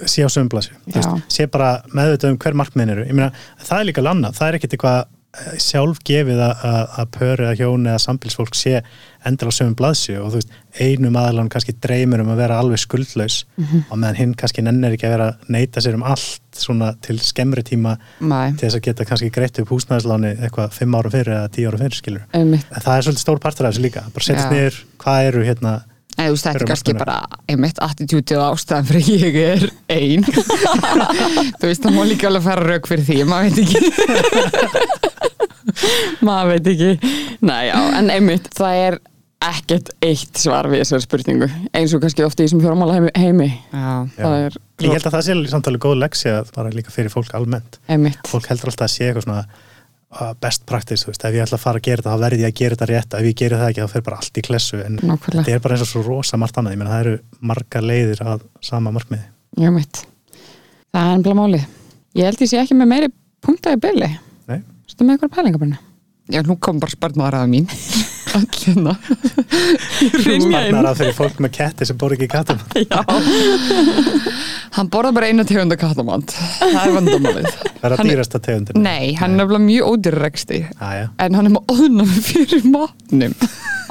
sé 0.07 0.25
á 0.25 0.29
sömblasu 0.33 0.73
Já. 0.93 1.09
sé 1.29 1.47
bara 1.51 1.77
meðvitað 1.95 2.35
um 2.35 2.41
hver 2.41 2.59
markmiðin 2.61 2.95
eru 2.97 3.07
ég 3.09 3.17
meina, 3.17 3.31
það 3.65 3.81
er 3.81 3.89
líka 3.91 4.05
lannað, 4.05 4.39
það 4.39 4.49
er 4.49 4.59
ekkit 4.61 4.77
eitthvað 4.77 4.99
eh, 5.35 5.57
sjálfgefið 5.63 6.41
að, 6.47 6.65
að, 6.71 6.95
að 7.03 7.11
pöru 7.19 7.47
eða 7.47 7.59
hjón 7.61 7.89
eða 7.91 8.03
sambilsfólk 8.05 8.59
sé 8.59 8.81
endur 9.25 9.49
á 9.49 9.53
sömum 9.57 9.77
blaðsju 9.79 10.19
og 10.21 10.33
þú 10.33 10.41
veist, 10.41 10.57
einum 10.75 11.17
aðalann 11.17 11.49
kannski 11.53 11.75
dreymir 11.81 12.21
um 12.25 12.33
að 12.35 12.41
vera 12.43 12.59
alveg 12.61 12.83
skuldlaus 12.83 13.39
og 13.89 13.97
meðan 13.97 14.19
hinn 14.19 14.35
kannski 14.39 14.65
nennir 14.67 14.97
ekki 14.97 15.09
að 15.09 15.15
vera 15.15 15.29
að 15.31 15.49
neyta 15.55 15.81
sér 15.85 15.97
um 15.97 16.05
allt 16.05 16.61
svona 16.61 16.93
til 17.05 17.17
skemmri 17.23 17.65
tíma 17.67 17.97
Nei, 18.21 18.53
til 18.53 18.67
þess 18.67 18.79
að 18.79 18.85
geta 18.89 19.07
kannski 19.09 19.31
greitt 19.35 19.59
upp 19.63 19.73
húsnæðisláni 19.73 20.35
eitthvað 20.37 20.77
fimm 20.77 20.99
ára 20.99 21.15
fyrir 21.15 21.39
eða 21.39 21.53
tíu 21.57 21.71
ára 21.71 21.81
fyrir 21.81 21.99
skilur 21.99 22.29
Einmitt. 22.37 22.69
en 22.71 22.85
það 22.85 22.99
er 22.99 23.09
svolítið 23.09 23.25
stór 23.25 23.43
partur 23.43 23.69
af 23.69 23.75
þessu 23.75 23.87
líka 23.87 24.05
bara 24.13 24.29
setjast 24.29 24.51
Já. 24.51 24.55
niður, 24.55 24.81
hvað 25.05 25.31
eru 25.31 25.45
hérna 25.49 25.75
Nei, 26.15 26.27
þú 26.29 26.35
veist, 26.35 26.47
þetta 26.47 26.61
er 26.61 26.69
kannski 26.71 26.95
bara 26.99 27.17
einmitt 27.51 27.81
attitútið 27.83 28.39
og 28.39 28.55
ástæðan 28.55 28.87
fyrir 28.91 29.25
ég 29.25 29.39
er 29.43 29.65
ein. 29.91 30.27
Þú 31.59 31.71
veist, 31.71 31.83
það 31.83 31.97
má 31.97 32.05
líka 32.07 32.29
alveg 32.31 32.45
fara 32.45 32.69
rauk 32.69 32.87
fyrir 32.91 33.09
því, 33.09 33.19
maður 33.31 33.51
veit 33.51 33.59
ekki. 33.65 33.81
Maður 36.27 36.53
veit 36.53 36.71
ekki. 36.75 37.13
Nei, 37.45 37.63
já, 37.71 37.77
en 37.99 38.13
einmitt, 38.15 38.47
það 38.55 38.81
er 38.85 38.99
ekkert 39.45 39.91
eitt 40.05 40.41
svar 40.41 40.69
við 40.73 40.85
þessari 40.85 41.05
spurningu. 41.05 41.49
Eins 41.77 41.93
og 41.97 42.03
kannski 42.05 42.25
ofta 42.25 42.45
í 42.45 42.47
þessum 42.47 42.63
fjármála 42.63 42.97
heimi, 42.97 43.13
heimi. 43.19 43.51
Er 43.75 44.57
ég 44.85 44.95
held 44.95 45.09
að 45.09 45.17
það 45.19 45.27
sé 45.27 45.37
samtalið 45.53 45.85
góð 45.85 46.01
leksi 46.01 46.33
að 46.33 46.53
bara 46.55 46.73
líka 46.75 46.95
fyrir 46.95 47.13
fólk 47.13 47.35
almennt. 47.37 47.81
Einmitt. 47.91 48.23
Fólk 48.31 48.49
heldur 48.51 48.73
alltaf 48.73 48.89
að 48.89 48.95
sé 48.95 49.09
eitthvað 49.09 49.27
svona 49.27 49.43
best 50.41 50.65
practice, 50.69 51.05
þú 51.05 51.13
veist, 51.13 51.25
ef 51.29 51.35
ég 51.37 51.45
ætla 51.45 51.59
að 51.59 51.65
fara 51.65 51.81
að 51.81 51.87
gera 51.89 52.03
þetta 52.03 52.15
þá 52.15 52.23
verði 52.25 52.43
ég 52.45 52.51
að 52.53 52.59
gera 52.61 52.77
þetta 52.79 52.89
rétt, 52.91 53.15
ef 53.19 53.29
ég 53.29 53.37
geri 53.41 53.59
það 53.61 53.71
ekki 53.73 53.85
þá 53.85 53.93
fer 53.95 54.05
bara 54.09 54.19
allt 54.23 54.39
í 54.41 54.45
klessu, 54.49 54.81
en 54.85 54.99
Nákvæmlega. 55.01 55.45
þetta 55.45 55.55
er 55.57 55.63
bara 55.65 55.75
eins 55.79 55.85
og 55.87 55.91
svo 55.91 56.03
rosa 56.07 56.39
margt 56.41 56.59
annað, 56.61 56.75
ég 56.77 56.81
meina 56.83 56.93
það 56.95 57.05
eru 57.07 57.15
margar 57.53 57.83
leiðir 57.89 58.23
að 58.25 58.45
sama 58.65 58.93
markmiði 58.95 59.25
Einmitt. 59.65 60.05
Það 60.95 61.09
er 61.11 61.17
ennbla 61.19 61.35
máli 61.39 61.61
Ég 62.15 62.29
held 62.29 62.41
ég 62.45 62.51
sé 62.51 62.61
ekki 62.63 62.77
með 62.79 62.91
meiri 62.95 63.09
punkta 63.43 63.73
í 63.75 63.81
byli 63.83 64.09
Nei. 64.51 64.61
Stu 64.91 65.05
með 65.07 65.17
eitthvað 65.19 65.35
pælingabarni? 65.39 65.79
Já 66.33 66.41
nú 66.47 66.57
kom 66.61 66.81
bara 66.81 66.95
spartmaður 66.95 67.37
að 67.43 67.51
mín 67.53 67.67
Allina 68.35 68.95
Sparnar 68.99 70.89
að 70.91 71.01
fyrir 71.03 71.15
fólk 71.15 71.37
með 71.45 71.53
ketti 71.55 71.87
sem 71.87 71.99
bor 72.01 72.15
ekki 72.17 72.27
í 72.27 72.33
kattum 72.33 72.59
Já, 72.91 73.03
Hann 74.75 74.89
borða 74.91 75.13
bara 75.15 75.29
eina 75.31 75.45
tegunda 75.47 75.77
kattamand. 75.79 76.33
Það 76.59 76.79
er 76.81 76.95
vandamálið. 76.97 77.45
Það 77.79 77.85
er 77.87 77.95
að 77.95 78.09
dýrasta 78.09 78.41
tegundin 78.43 78.83
Nei, 78.83 79.13
hann 79.21 79.37
er 79.37 79.45
nefnilega 79.45 79.63
mjög 79.69 79.91
ódýrreksti 79.93 80.59
Aja. 80.83 81.05
En 81.23 81.39
hann 81.39 81.47
er 81.47 81.55
með 81.55 81.71
óðnum 81.77 82.11
fyrir 82.27 82.67
matnum. 82.67 83.37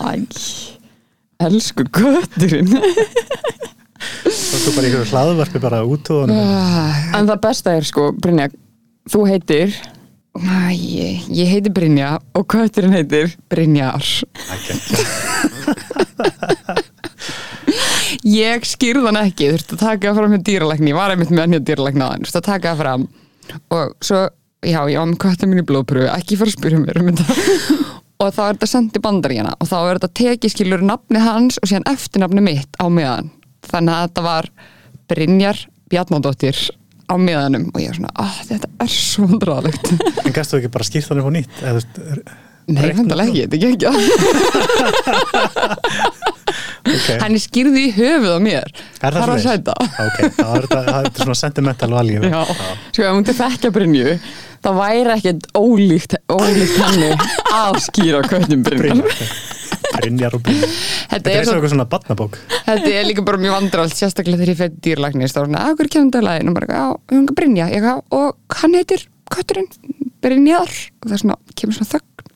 Æ. 0.04 0.28
Elsku 1.48 1.86
götturinn. 1.88 2.74
Þá 4.28 4.58
er 4.58 4.76
bara 4.76 4.84
í 4.84 4.90
einhverju 4.90 5.08
hlaðvarpi 5.14 5.64
bara 5.64 5.80
út 5.88 6.12
og 6.18 6.28
En 6.34 7.32
það 7.32 7.40
besta 7.48 7.78
er 7.80 7.88
sko, 7.88 8.10
Brynja 8.20 8.50
Þú 9.08 9.24
heitir 9.32 9.78
Æ, 10.34 10.74
ég 11.30 11.50
heiti 11.52 11.70
Brynja 11.70 12.16
og 12.34 12.48
götturinn 12.50 12.96
heitir 12.96 13.36
Brynjar. 13.54 14.02
Ég 18.24 18.64
skýrði 18.66 19.04
hann 19.10 19.18
ekki, 19.20 19.50
þurfti 19.52 19.76
að 19.76 19.82
taka 19.82 20.14
fram 20.16 20.32
með 20.32 20.46
dýralækni, 20.48 20.92
ég 20.94 20.98
var 20.98 21.12
einmitt 21.12 21.32
með 21.34 21.44
hann 21.44 21.56
hjá 21.58 21.62
dýralækni 21.68 22.04
aðeins, 22.06 22.32
þurfti 22.32 22.40
að 22.40 22.48
taka 22.48 22.74
fram. 22.80 23.04
Og 23.76 23.92
svo, 24.06 24.20
já, 24.64 24.80
ég 24.88 25.00
var 25.02 25.10
með 25.10 25.20
kvættin 25.24 25.52
mín 25.52 25.62
í 25.62 25.66
blóðpröfu, 25.68 26.08
ekki 26.14 26.38
fara 26.40 26.54
að 26.54 26.58
spyrja 26.58 26.80
mér 26.82 27.02
um 27.02 27.10
þetta. 27.12 27.26
Og 28.24 28.30
þá 28.32 28.42
er 28.46 28.54
þetta 28.54 28.70
sendt 28.72 28.96
í 28.98 29.04
bandaríjana 29.04 29.54
og 29.60 29.68
þá 29.68 29.78
er 29.82 30.00
þetta 30.00 30.12
tekið 30.22 30.54
skilur 30.54 30.86
nafni 30.88 31.20
hans 31.20 31.60
og 31.60 31.68
síðan 31.68 31.90
eftirnafni 31.92 32.46
mitt 32.46 32.80
á 32.80 32.86
meðan. 32.88 33.28
Þannig 33.68 33.94
að 33.98 34.06
þetta 34.08 34.26
var 34.30 34.50
Brynjar 35.12 35.66
Bjarnadóttir 35.92 36.62
á 37.10 37.16
meðanum 37.20 37.66
og 37.74 37.80
ég 37.82 37.92
var 37.92 37.98
svona, 38.00 38.14
að 38.24 38.40
þetta 38.52 38.68
er 38.86 38.90
svo 38.94 39.28
vandraðalegt 39.32 39.86
en 40.24 40.36
gæstu 40.36 40.58
ekki 40.60 40.72
bara 40.74 40.88
skýrt 40.88 41.14
upp 41.14 41.30
á 41.30 41.34
nýtt? 41.38 41.54
Eða, 41.62 41.80
þú 41.84 41.92
Nei, 42.64 42.94
vandalega 42.96 43.28
ekki, 43.28 43.44
þetta 43.52 43.58
er 43.60 43.72
ekki. 43.76 43.88
Hann 47.24 47.36
er 47.36 47.42
skýrði 47.44 47.82
í 47.88 47.92
höfuð 47.96 48.34
á 48.36 48.40
mér. 48.44 48.68
Er 49.04 49.16
það 49.16 49.24
svoleiðis? 49.26 49.48
sæta. 49.50 49.74
Ok, 50.04 50.18
þá 50.38 50.48
er 50.48 50.64
þetta, 50.64 50.80
það 50.88 51.02
er 51.04 51.12
svona 51.18 51.40
sentimental 51.40 51.92
value. 51.92 52.22
Já. 52.24 52.42
Sko, 52.54 53.04
ef 53.04 53.12
hún 53.18 53.28
til 53.28 53.36
þekkja 53.40 53.70
Brynju 53.76 54.08
það 54.64 54.78
væri 54.80 55.14
ekkert 55.18 55.48
ólíkt 55.60 56.14
ólíkt 56.32 56.78
henni 56.80 57.10
að 57.52 57.80
skýra 57.84 58.22
köttum 58.30 58.64
Brynjar 58.64 59.12
Brynjar 59.94 60.34
Brynjar 60.34 60.38
og 60.38 60.44
Brynjar 60.46 60.74
Þetta 61.14 61.32
er, 61.32 61.40
er 61.40 61.48
svo 61.48 61.56
eitthvað 61.58 61.74
svona 61.76 61.88
badnabók 61.90 62.40
þetta 62.68 62.94
er 62.94 63.08
líka 63.08 63.26
bara 63.26 63.42
mjög 63.42 63.56
vandralt 63.58 63.98
sérstaklega 63.98 64.42
þegar 64.42 64.68
ég 64.68 64.78
dýrlæknist 64.86 65.38
þá 65.38 65.42
er 65.44 65.50
svona, 65.50 65.64
að 65.68 65.78
hverju 65.80 65.94
kemur 65.96 66.10
þetta 66.10 66.24
lagin 66.28 66.52
og 66.52 66.58
bara, 66.58 66.80
já, 66.80 66.86
hún 67.14 67.28
er 67.28 67.38
Brynja. 67.38 67.70
Ég, 67.70 67.78
eitthvað, 67.78 68.02
og 68.18 68.60
hann 68.62 68.78
heitir 68.80 69.06
kötturinn 69.34 69.70
Brynjar. 70.24 70.76
Og 71.02 71.08
það 71.08 71.16
er 71.18 71.24
svona, 71.24 71.40
kemur 71.60 71.78
svona 71.78 71.92
þögn. 71.94 72.28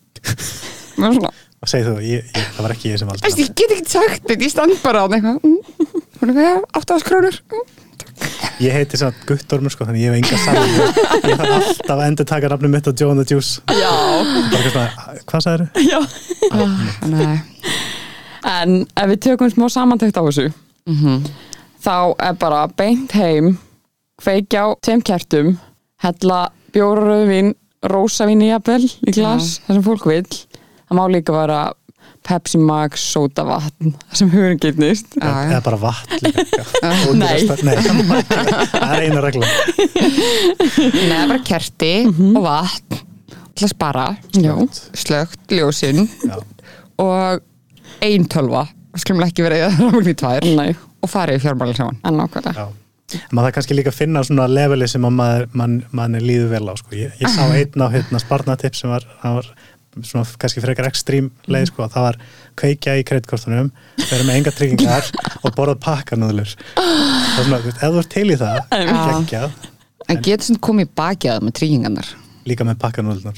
Er 0.97 1.17
svona, 1.17 1.33
og 1.57 1.71
segið 1.71 1.89
þú, 1.89 1.95
ég, 2.05 2.29
ég, 2.29 2.47
það 2.53 2.67
var 2.67 2.75
ekki 2.75 2.91
ég 2.91 3.01
sem 3.01 3.09
valdi 3.09 3.33
ég 3.41 3.51
get 3.57 3.75
ekki 3.75 3.91
sagt 3.91 4.27
þetta, 4.27 4.37
ég 4.45 4.53
stand 4.53 4.77
bara 4.83 5.01
á 5.01 5.05
það 5.07 5.17
eitthvað, 5.17 5.37
mm, 5.41 5.93
hún 6.19 6.31
er 6.31 6.33
eitthvað, 6.33 6.47
já, 6.47 6.57
áttafskrónur 6.79 7.39
mm. 7.41 7.86
Ég 8.61 8.73
heiti 8.73 8.97
svona 8.97 9.13
Guttormur 9.29 9.69
sko, 9.73 9.85
þannig 9.85 10.01
ég 10.07 10.13
hef 10.13 10.17
enga 10.17 10.37
saman 10.41 10.71
Ég 11.29 11.37
þarf 11.37 11.51
alltaf 11.57 11.93
að 11.97 12.03
endur 12.07 12.27
taka 12.29 12.49
nafnum 12.53 12.73
mitt 12.73 12.87
á 12.89 12.91
Joe 12.97 13.11
and 13.13 13.21
the 13.21 13.35
Juice. 13.35 13.61
Hvað 15.27 15.43
sagður? 15.45 15.67
já. 15.85 15.99
Nei, 17.11 17.37
En 18.47 18.75
ef 18.97 19.09
við 19.11 19.21
tökum 19.27 19.51
smá 19.53 19.67
samantækt 19.73 20.17
á 20.17 20.23
þessu 20.25 20.47
þá 21.83 21.95
er 22.23 22.37
bara 22.39 22.61
beint 22.79 23.11
heim 23.17 23.57
kveikja 24.21 24.63
á 24.63 24.67
tveim 24.81 25.01
kertum 25.05 25.49
hella 26.03 26.39
bjóraröðvin 26.73 27.53
rósavín 27.91 28.41
í 28.45 28.49
jafnvel 28.53 28.85
í 28.87 29.13
glas 29.13 29.57
það 29.67 29.77
sem 29.77 29.83
fólk 29.85 30.07
vil 30.09 30.23
það 30.31 30.95
má 30.97 31.03
líka 31.11 31.35
vera 31.35 31.59
Pepsi 32.27 32.59
Max, 32.59 33.03
soda 33.13 33.45
vatn 33.47 33.93
sem 34.11 34.29
hugurinn 34.31 34.59
getnist. 34.59 35.15
Eða 35.21 35.61
bara 35.63 35.77
vatn 35.79 36.27
Nei. 37.21 37.37
Það 37.47 38.93
er 38.93 39.05
eina 39.07 39.21
regla 39.23 39.51
er 41.07 41.29
bara 41.29 41.43
kerti 41.47 41.93
og 42.11 42.41
vatn. 42.43 43.03
Til 43.57 43.65
að 43.65 43.71
spara, 43.71 44.07
slögt, 44.93 45.47
ljósinn. 45.49 46.03
Og 47.01 47.39
ein 48.05 48.27
tölva. 48.29 48.67
Skulum 48.97 49.23
ekki 49.25 49.45
það 49.45 49.77
rámagn 49.81 50.11
í 50.11 50.17
tvær. 50.17 50.45
Nei, 50.57 50.75
og 51.01 51.09
farið 51.09 51.39
í 51.39 51.41
fjármálinn 51.45 51.77
saman 51.79 51.97
en 52.05 52.19
nákvæmlega. 52.21 52.67
Já. 52.67 52.67
maður 53.31 53.47
það 53.47 53.55
kannski 53.55 53.75
líka 53.77 53.91
að 53.93 53.99
finna 54.01 54.23
svona 54.27 54.45
leveli 54.51 54.87
sem 54.91 55.05
að 55.07 55.13
maður, 55.15 55.45
mann, 55.57 55.75
mann 55.95 56.17
líður 56.19 56.49
vel 56.51 56.65
á 56.67 56.75
sko. 56.75 56.95
ég, 56.99 57.13
ég 57.21 57.31
sá 57.31 57.45
einn 57.47 57.85
á 57.85 57.87
hérna, 57.93 58.19
sparnatipp 58.19 58.75
sem 58.75 58.91
var, 58.91 59.05
var 59.23 59.47
svona 60.03 60.25
kannski 60.41 60.61
frekar 60.63 60.87
ekstrím 60.89 61.31
leið 61.49 61.65
sko, 61.71 61.87
það 61.93 62.03
var 62.07 62.15
kveikja 62.59 62.97
í 62.99 63.03
kreitkortunum 63.07 63.71
vera 64.03 64.23
með 64.27 64.35
enga 64.41 64.51
tryggingar 64.57 65.05
og 65.43 65.49
borðað 65.57 65.81
pakkanúðlur 65.85 66.51
það 66.77 67.39
er 67.39 67.43
svona, 67.47 67.57
þú 67.57 67.67
veist, 67.69 67.81
ef 67.81 67.89
þú 67.89 67.99
ert 68.03 68.11
til 68.13 68.27
í 68.29 68.39
það 68.41 68.57
geggjað, 68.71 69.49
en 70.07 70.17
getur 70.29 70.45
svona 70.49 70.65
komið 70.69 70.87
baki 71.01 71.25
að 71.31 71.35
það 71.39 71.45
með 71.47 71.53
tryggingarnar? 71.61 72.07
Líka 72.47 72.63
með 72.63 72.77
pakkanúðlunar 72.83 73.35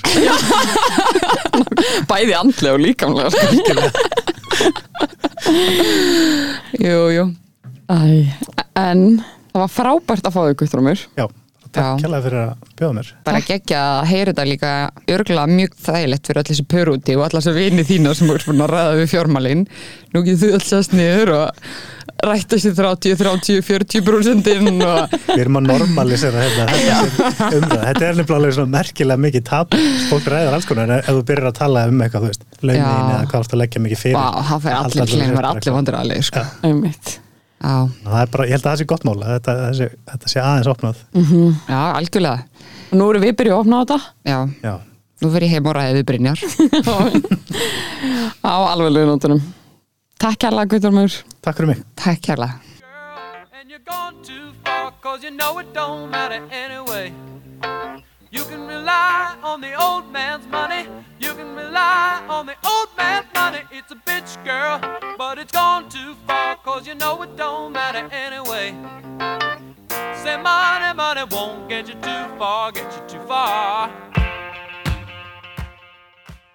bæði 2.10 2.34
andlega 2.38 2.76
og 2.76 2.82
líkamlega 2.84 3.30
sko. 3.34 3.46
Jú, 6.80 7.00
jú. 7.16 7.24
En 7.90 9.00
það 9.50 9.62
var 9.64 9.72
frábært 9.74 10.28
að 10.30 10.36
fá 10.36 10.42
þau 10.44 10.58
guttrumur 10.62 11.00
já, 11.18 11.26
takk 11.76 11.86
Já. 11.86 12.02
kjærlega 12.04 12.26
fyrir 12.26 12.40
að 12.42 12.74
bjóða 12.80 12.96
mér. 13.00 13.12
Bara 13.30 13.42
geggja 13.50 13.84
að 14.00 14.08
heyra 14.12 14.34
þetta 14.34 14.48
líka. 14.50 14.74
Örgulega 15.16 15.54
mjög 15.60 15.78
þægilegt 15.86 16.28
fyrir 16.30 16.42
allir 16.42 16.52
þessi 16.54 16.68
pörúti 16.74 17.16
og 17.18 17.24
allar 17.28 17.46
þessi 17.46 17.56
vini 17.60 17.88
þína 17.88 18.16
sem 18.18 18.34
eru 18.34 18.50
búin 18.50 18.66
að 18.66 18.74
ræða 18.76 18.98
við 19.00 19.10
fjármálin. 19.14 19.64
Nú 20.14 20.26
getur 20.26 20.42
þú 20.50 20.54
alltaf 20.60 20.88
sniður 20.90 21.34
og 21.38 21.64
rætta 22.20 22.58
sér 22.60 22.74
30, 22.76 23.16
30, 23.16 23.62
40 23.64 24.02
brúsendinn 24.04 24.82
og 24.84 25.14
við 25.30 25.44
erum 25.46 25.60
að 25.62 25.70
normalisera 25.70 26.42
hérna, 26.44 26.66
þetta 26.74 27.48
umræð, 27.60 27.86
þetta 27.86 28.10
er 28.10 28.18
nefnilega 28.20 28.40
alveg 28.42 28.58
svona 28.58 28.74
merkilega 28.74 29.24
mikið 29.24 29.46
tap, 29.48 29.78
fólk 30.10 30.28
ræðar 30.34 30.58
alls 30.58 30.68
konar 30.68 30.90
en 30.90 30.98
ef 31.00 31.08
þú 31.14 31.24
byrjar 31.30 31.52
að 31.54 31.58
tala 31.62 31.86
um 31.88 32.04
eitthvað, 32.04 32.26
þú 32.26 32.34
veist 32.34 32.46
launin 32.60 32.84
eða 32.84 33.24
hvað 33.24 33.38
þú 33.38 33.46
ert 33.46 33.56
að 33.56 33.64
leggja 33.64 33.84
mikið 33.86 34.04
fyrir 34.04 34.20
Vá, 34.20 34.28
það 34.50 34.68
fer 34.68 34.78
Allt- 34.82 35.00
allir 35.00 35.06
er 35.08 35.32
fyrir 35.32 35.50
allir 35.54 35.78
vandræðalegi 35.78 36.28
sko. 36.28 36.46
Það 36.60 36.70
er 36.74 37.18
bara, 38.32 38.46
ég 38.48 38.56
held 38.56 38.64
að 38.64 38.70
það 38.70 38.78
sé 38.82 38.86
gott 38.88 39.04
mál 39.08 39.18
að 39.20 39.34
þetta, 39.36 39.56
þessi, 39.66 39.88
þetta 40.12 40.32
sé 40.32 40.44
aðeins 40.44 40.70
opnað. 40.72 41.02
Já, 41.68 41.82
algjörlega. 42.00 42.68
Og 42.90 42.96
nú 43.02 43.10
erum 43.12 43.26
við 43.26 43.36
byrjuð 43.42 43.56
að 43.58 43.64
opna 43.66 43.76
á 43.76 43.82
þetta? 43.84 44.00
Já, 44.30 44.40
já, 44.64 44.76
Nú 45.20 45.28
ég 45.36 45.52
heim 45.52 45.66
og 45.68 45.74
ræðið 45.76 46.06
Brynjar. 46.08 46.40
Á 48.48 48.56
alveglegu 48.72 49.10
nótunum. 49.10 49.42
Takk 50.20 50.40
kærlega 50.46 50.72
Guðdormur 50.72 51.12
Takk 51.44 51.60
fyrir 51.60 51.74
mig. 51.74 51.84
Takk 52.00 52.24
kærlega. 52.24 52.56
Girl, 57.60 58.09
You 58.32 58.44
can 58.44 58.68
rely 58.68 59.36
on 59.42 59.60
the 59.60 59.74
old 59.74 60.12
man's 60.12 60.46
money, 60.46 60.88
you 61.20 61.34
can 61.34 61.56
rely 61.56 62.24
on 62.30 62.46
the 62.46 62.56
old 62.64 62.90
man's 62.96 63.26
money. 63.34 63.62
It's 63.72 63.92
a 63.92 63.96
bitch, 63.96 64.44
girl, 64.46 64.80
but 65.18 65.40
it's 65.40 65.52
gone 65.52 65.90
too 65.90 66.16
far, 66.28 66.56
cause 66.58 66.86
you 66.86 66.94
know 66.94 67.20
it 67.24 67.36
don't 67.36 67.72
matter 67.72 68.08
anyway. 68.12 68.76
Say 70.24 70.38
money, 70.38 70.96
money 70.96 71.24
won't 71.32 71.70
get 71.70 71.88
you 71.88 71.96
too 71.96 72.38
far, 72.38 72.72
get 72.72 72.92
you 72.94 73.20
too 73.20 73.26
far. 73.26 73.90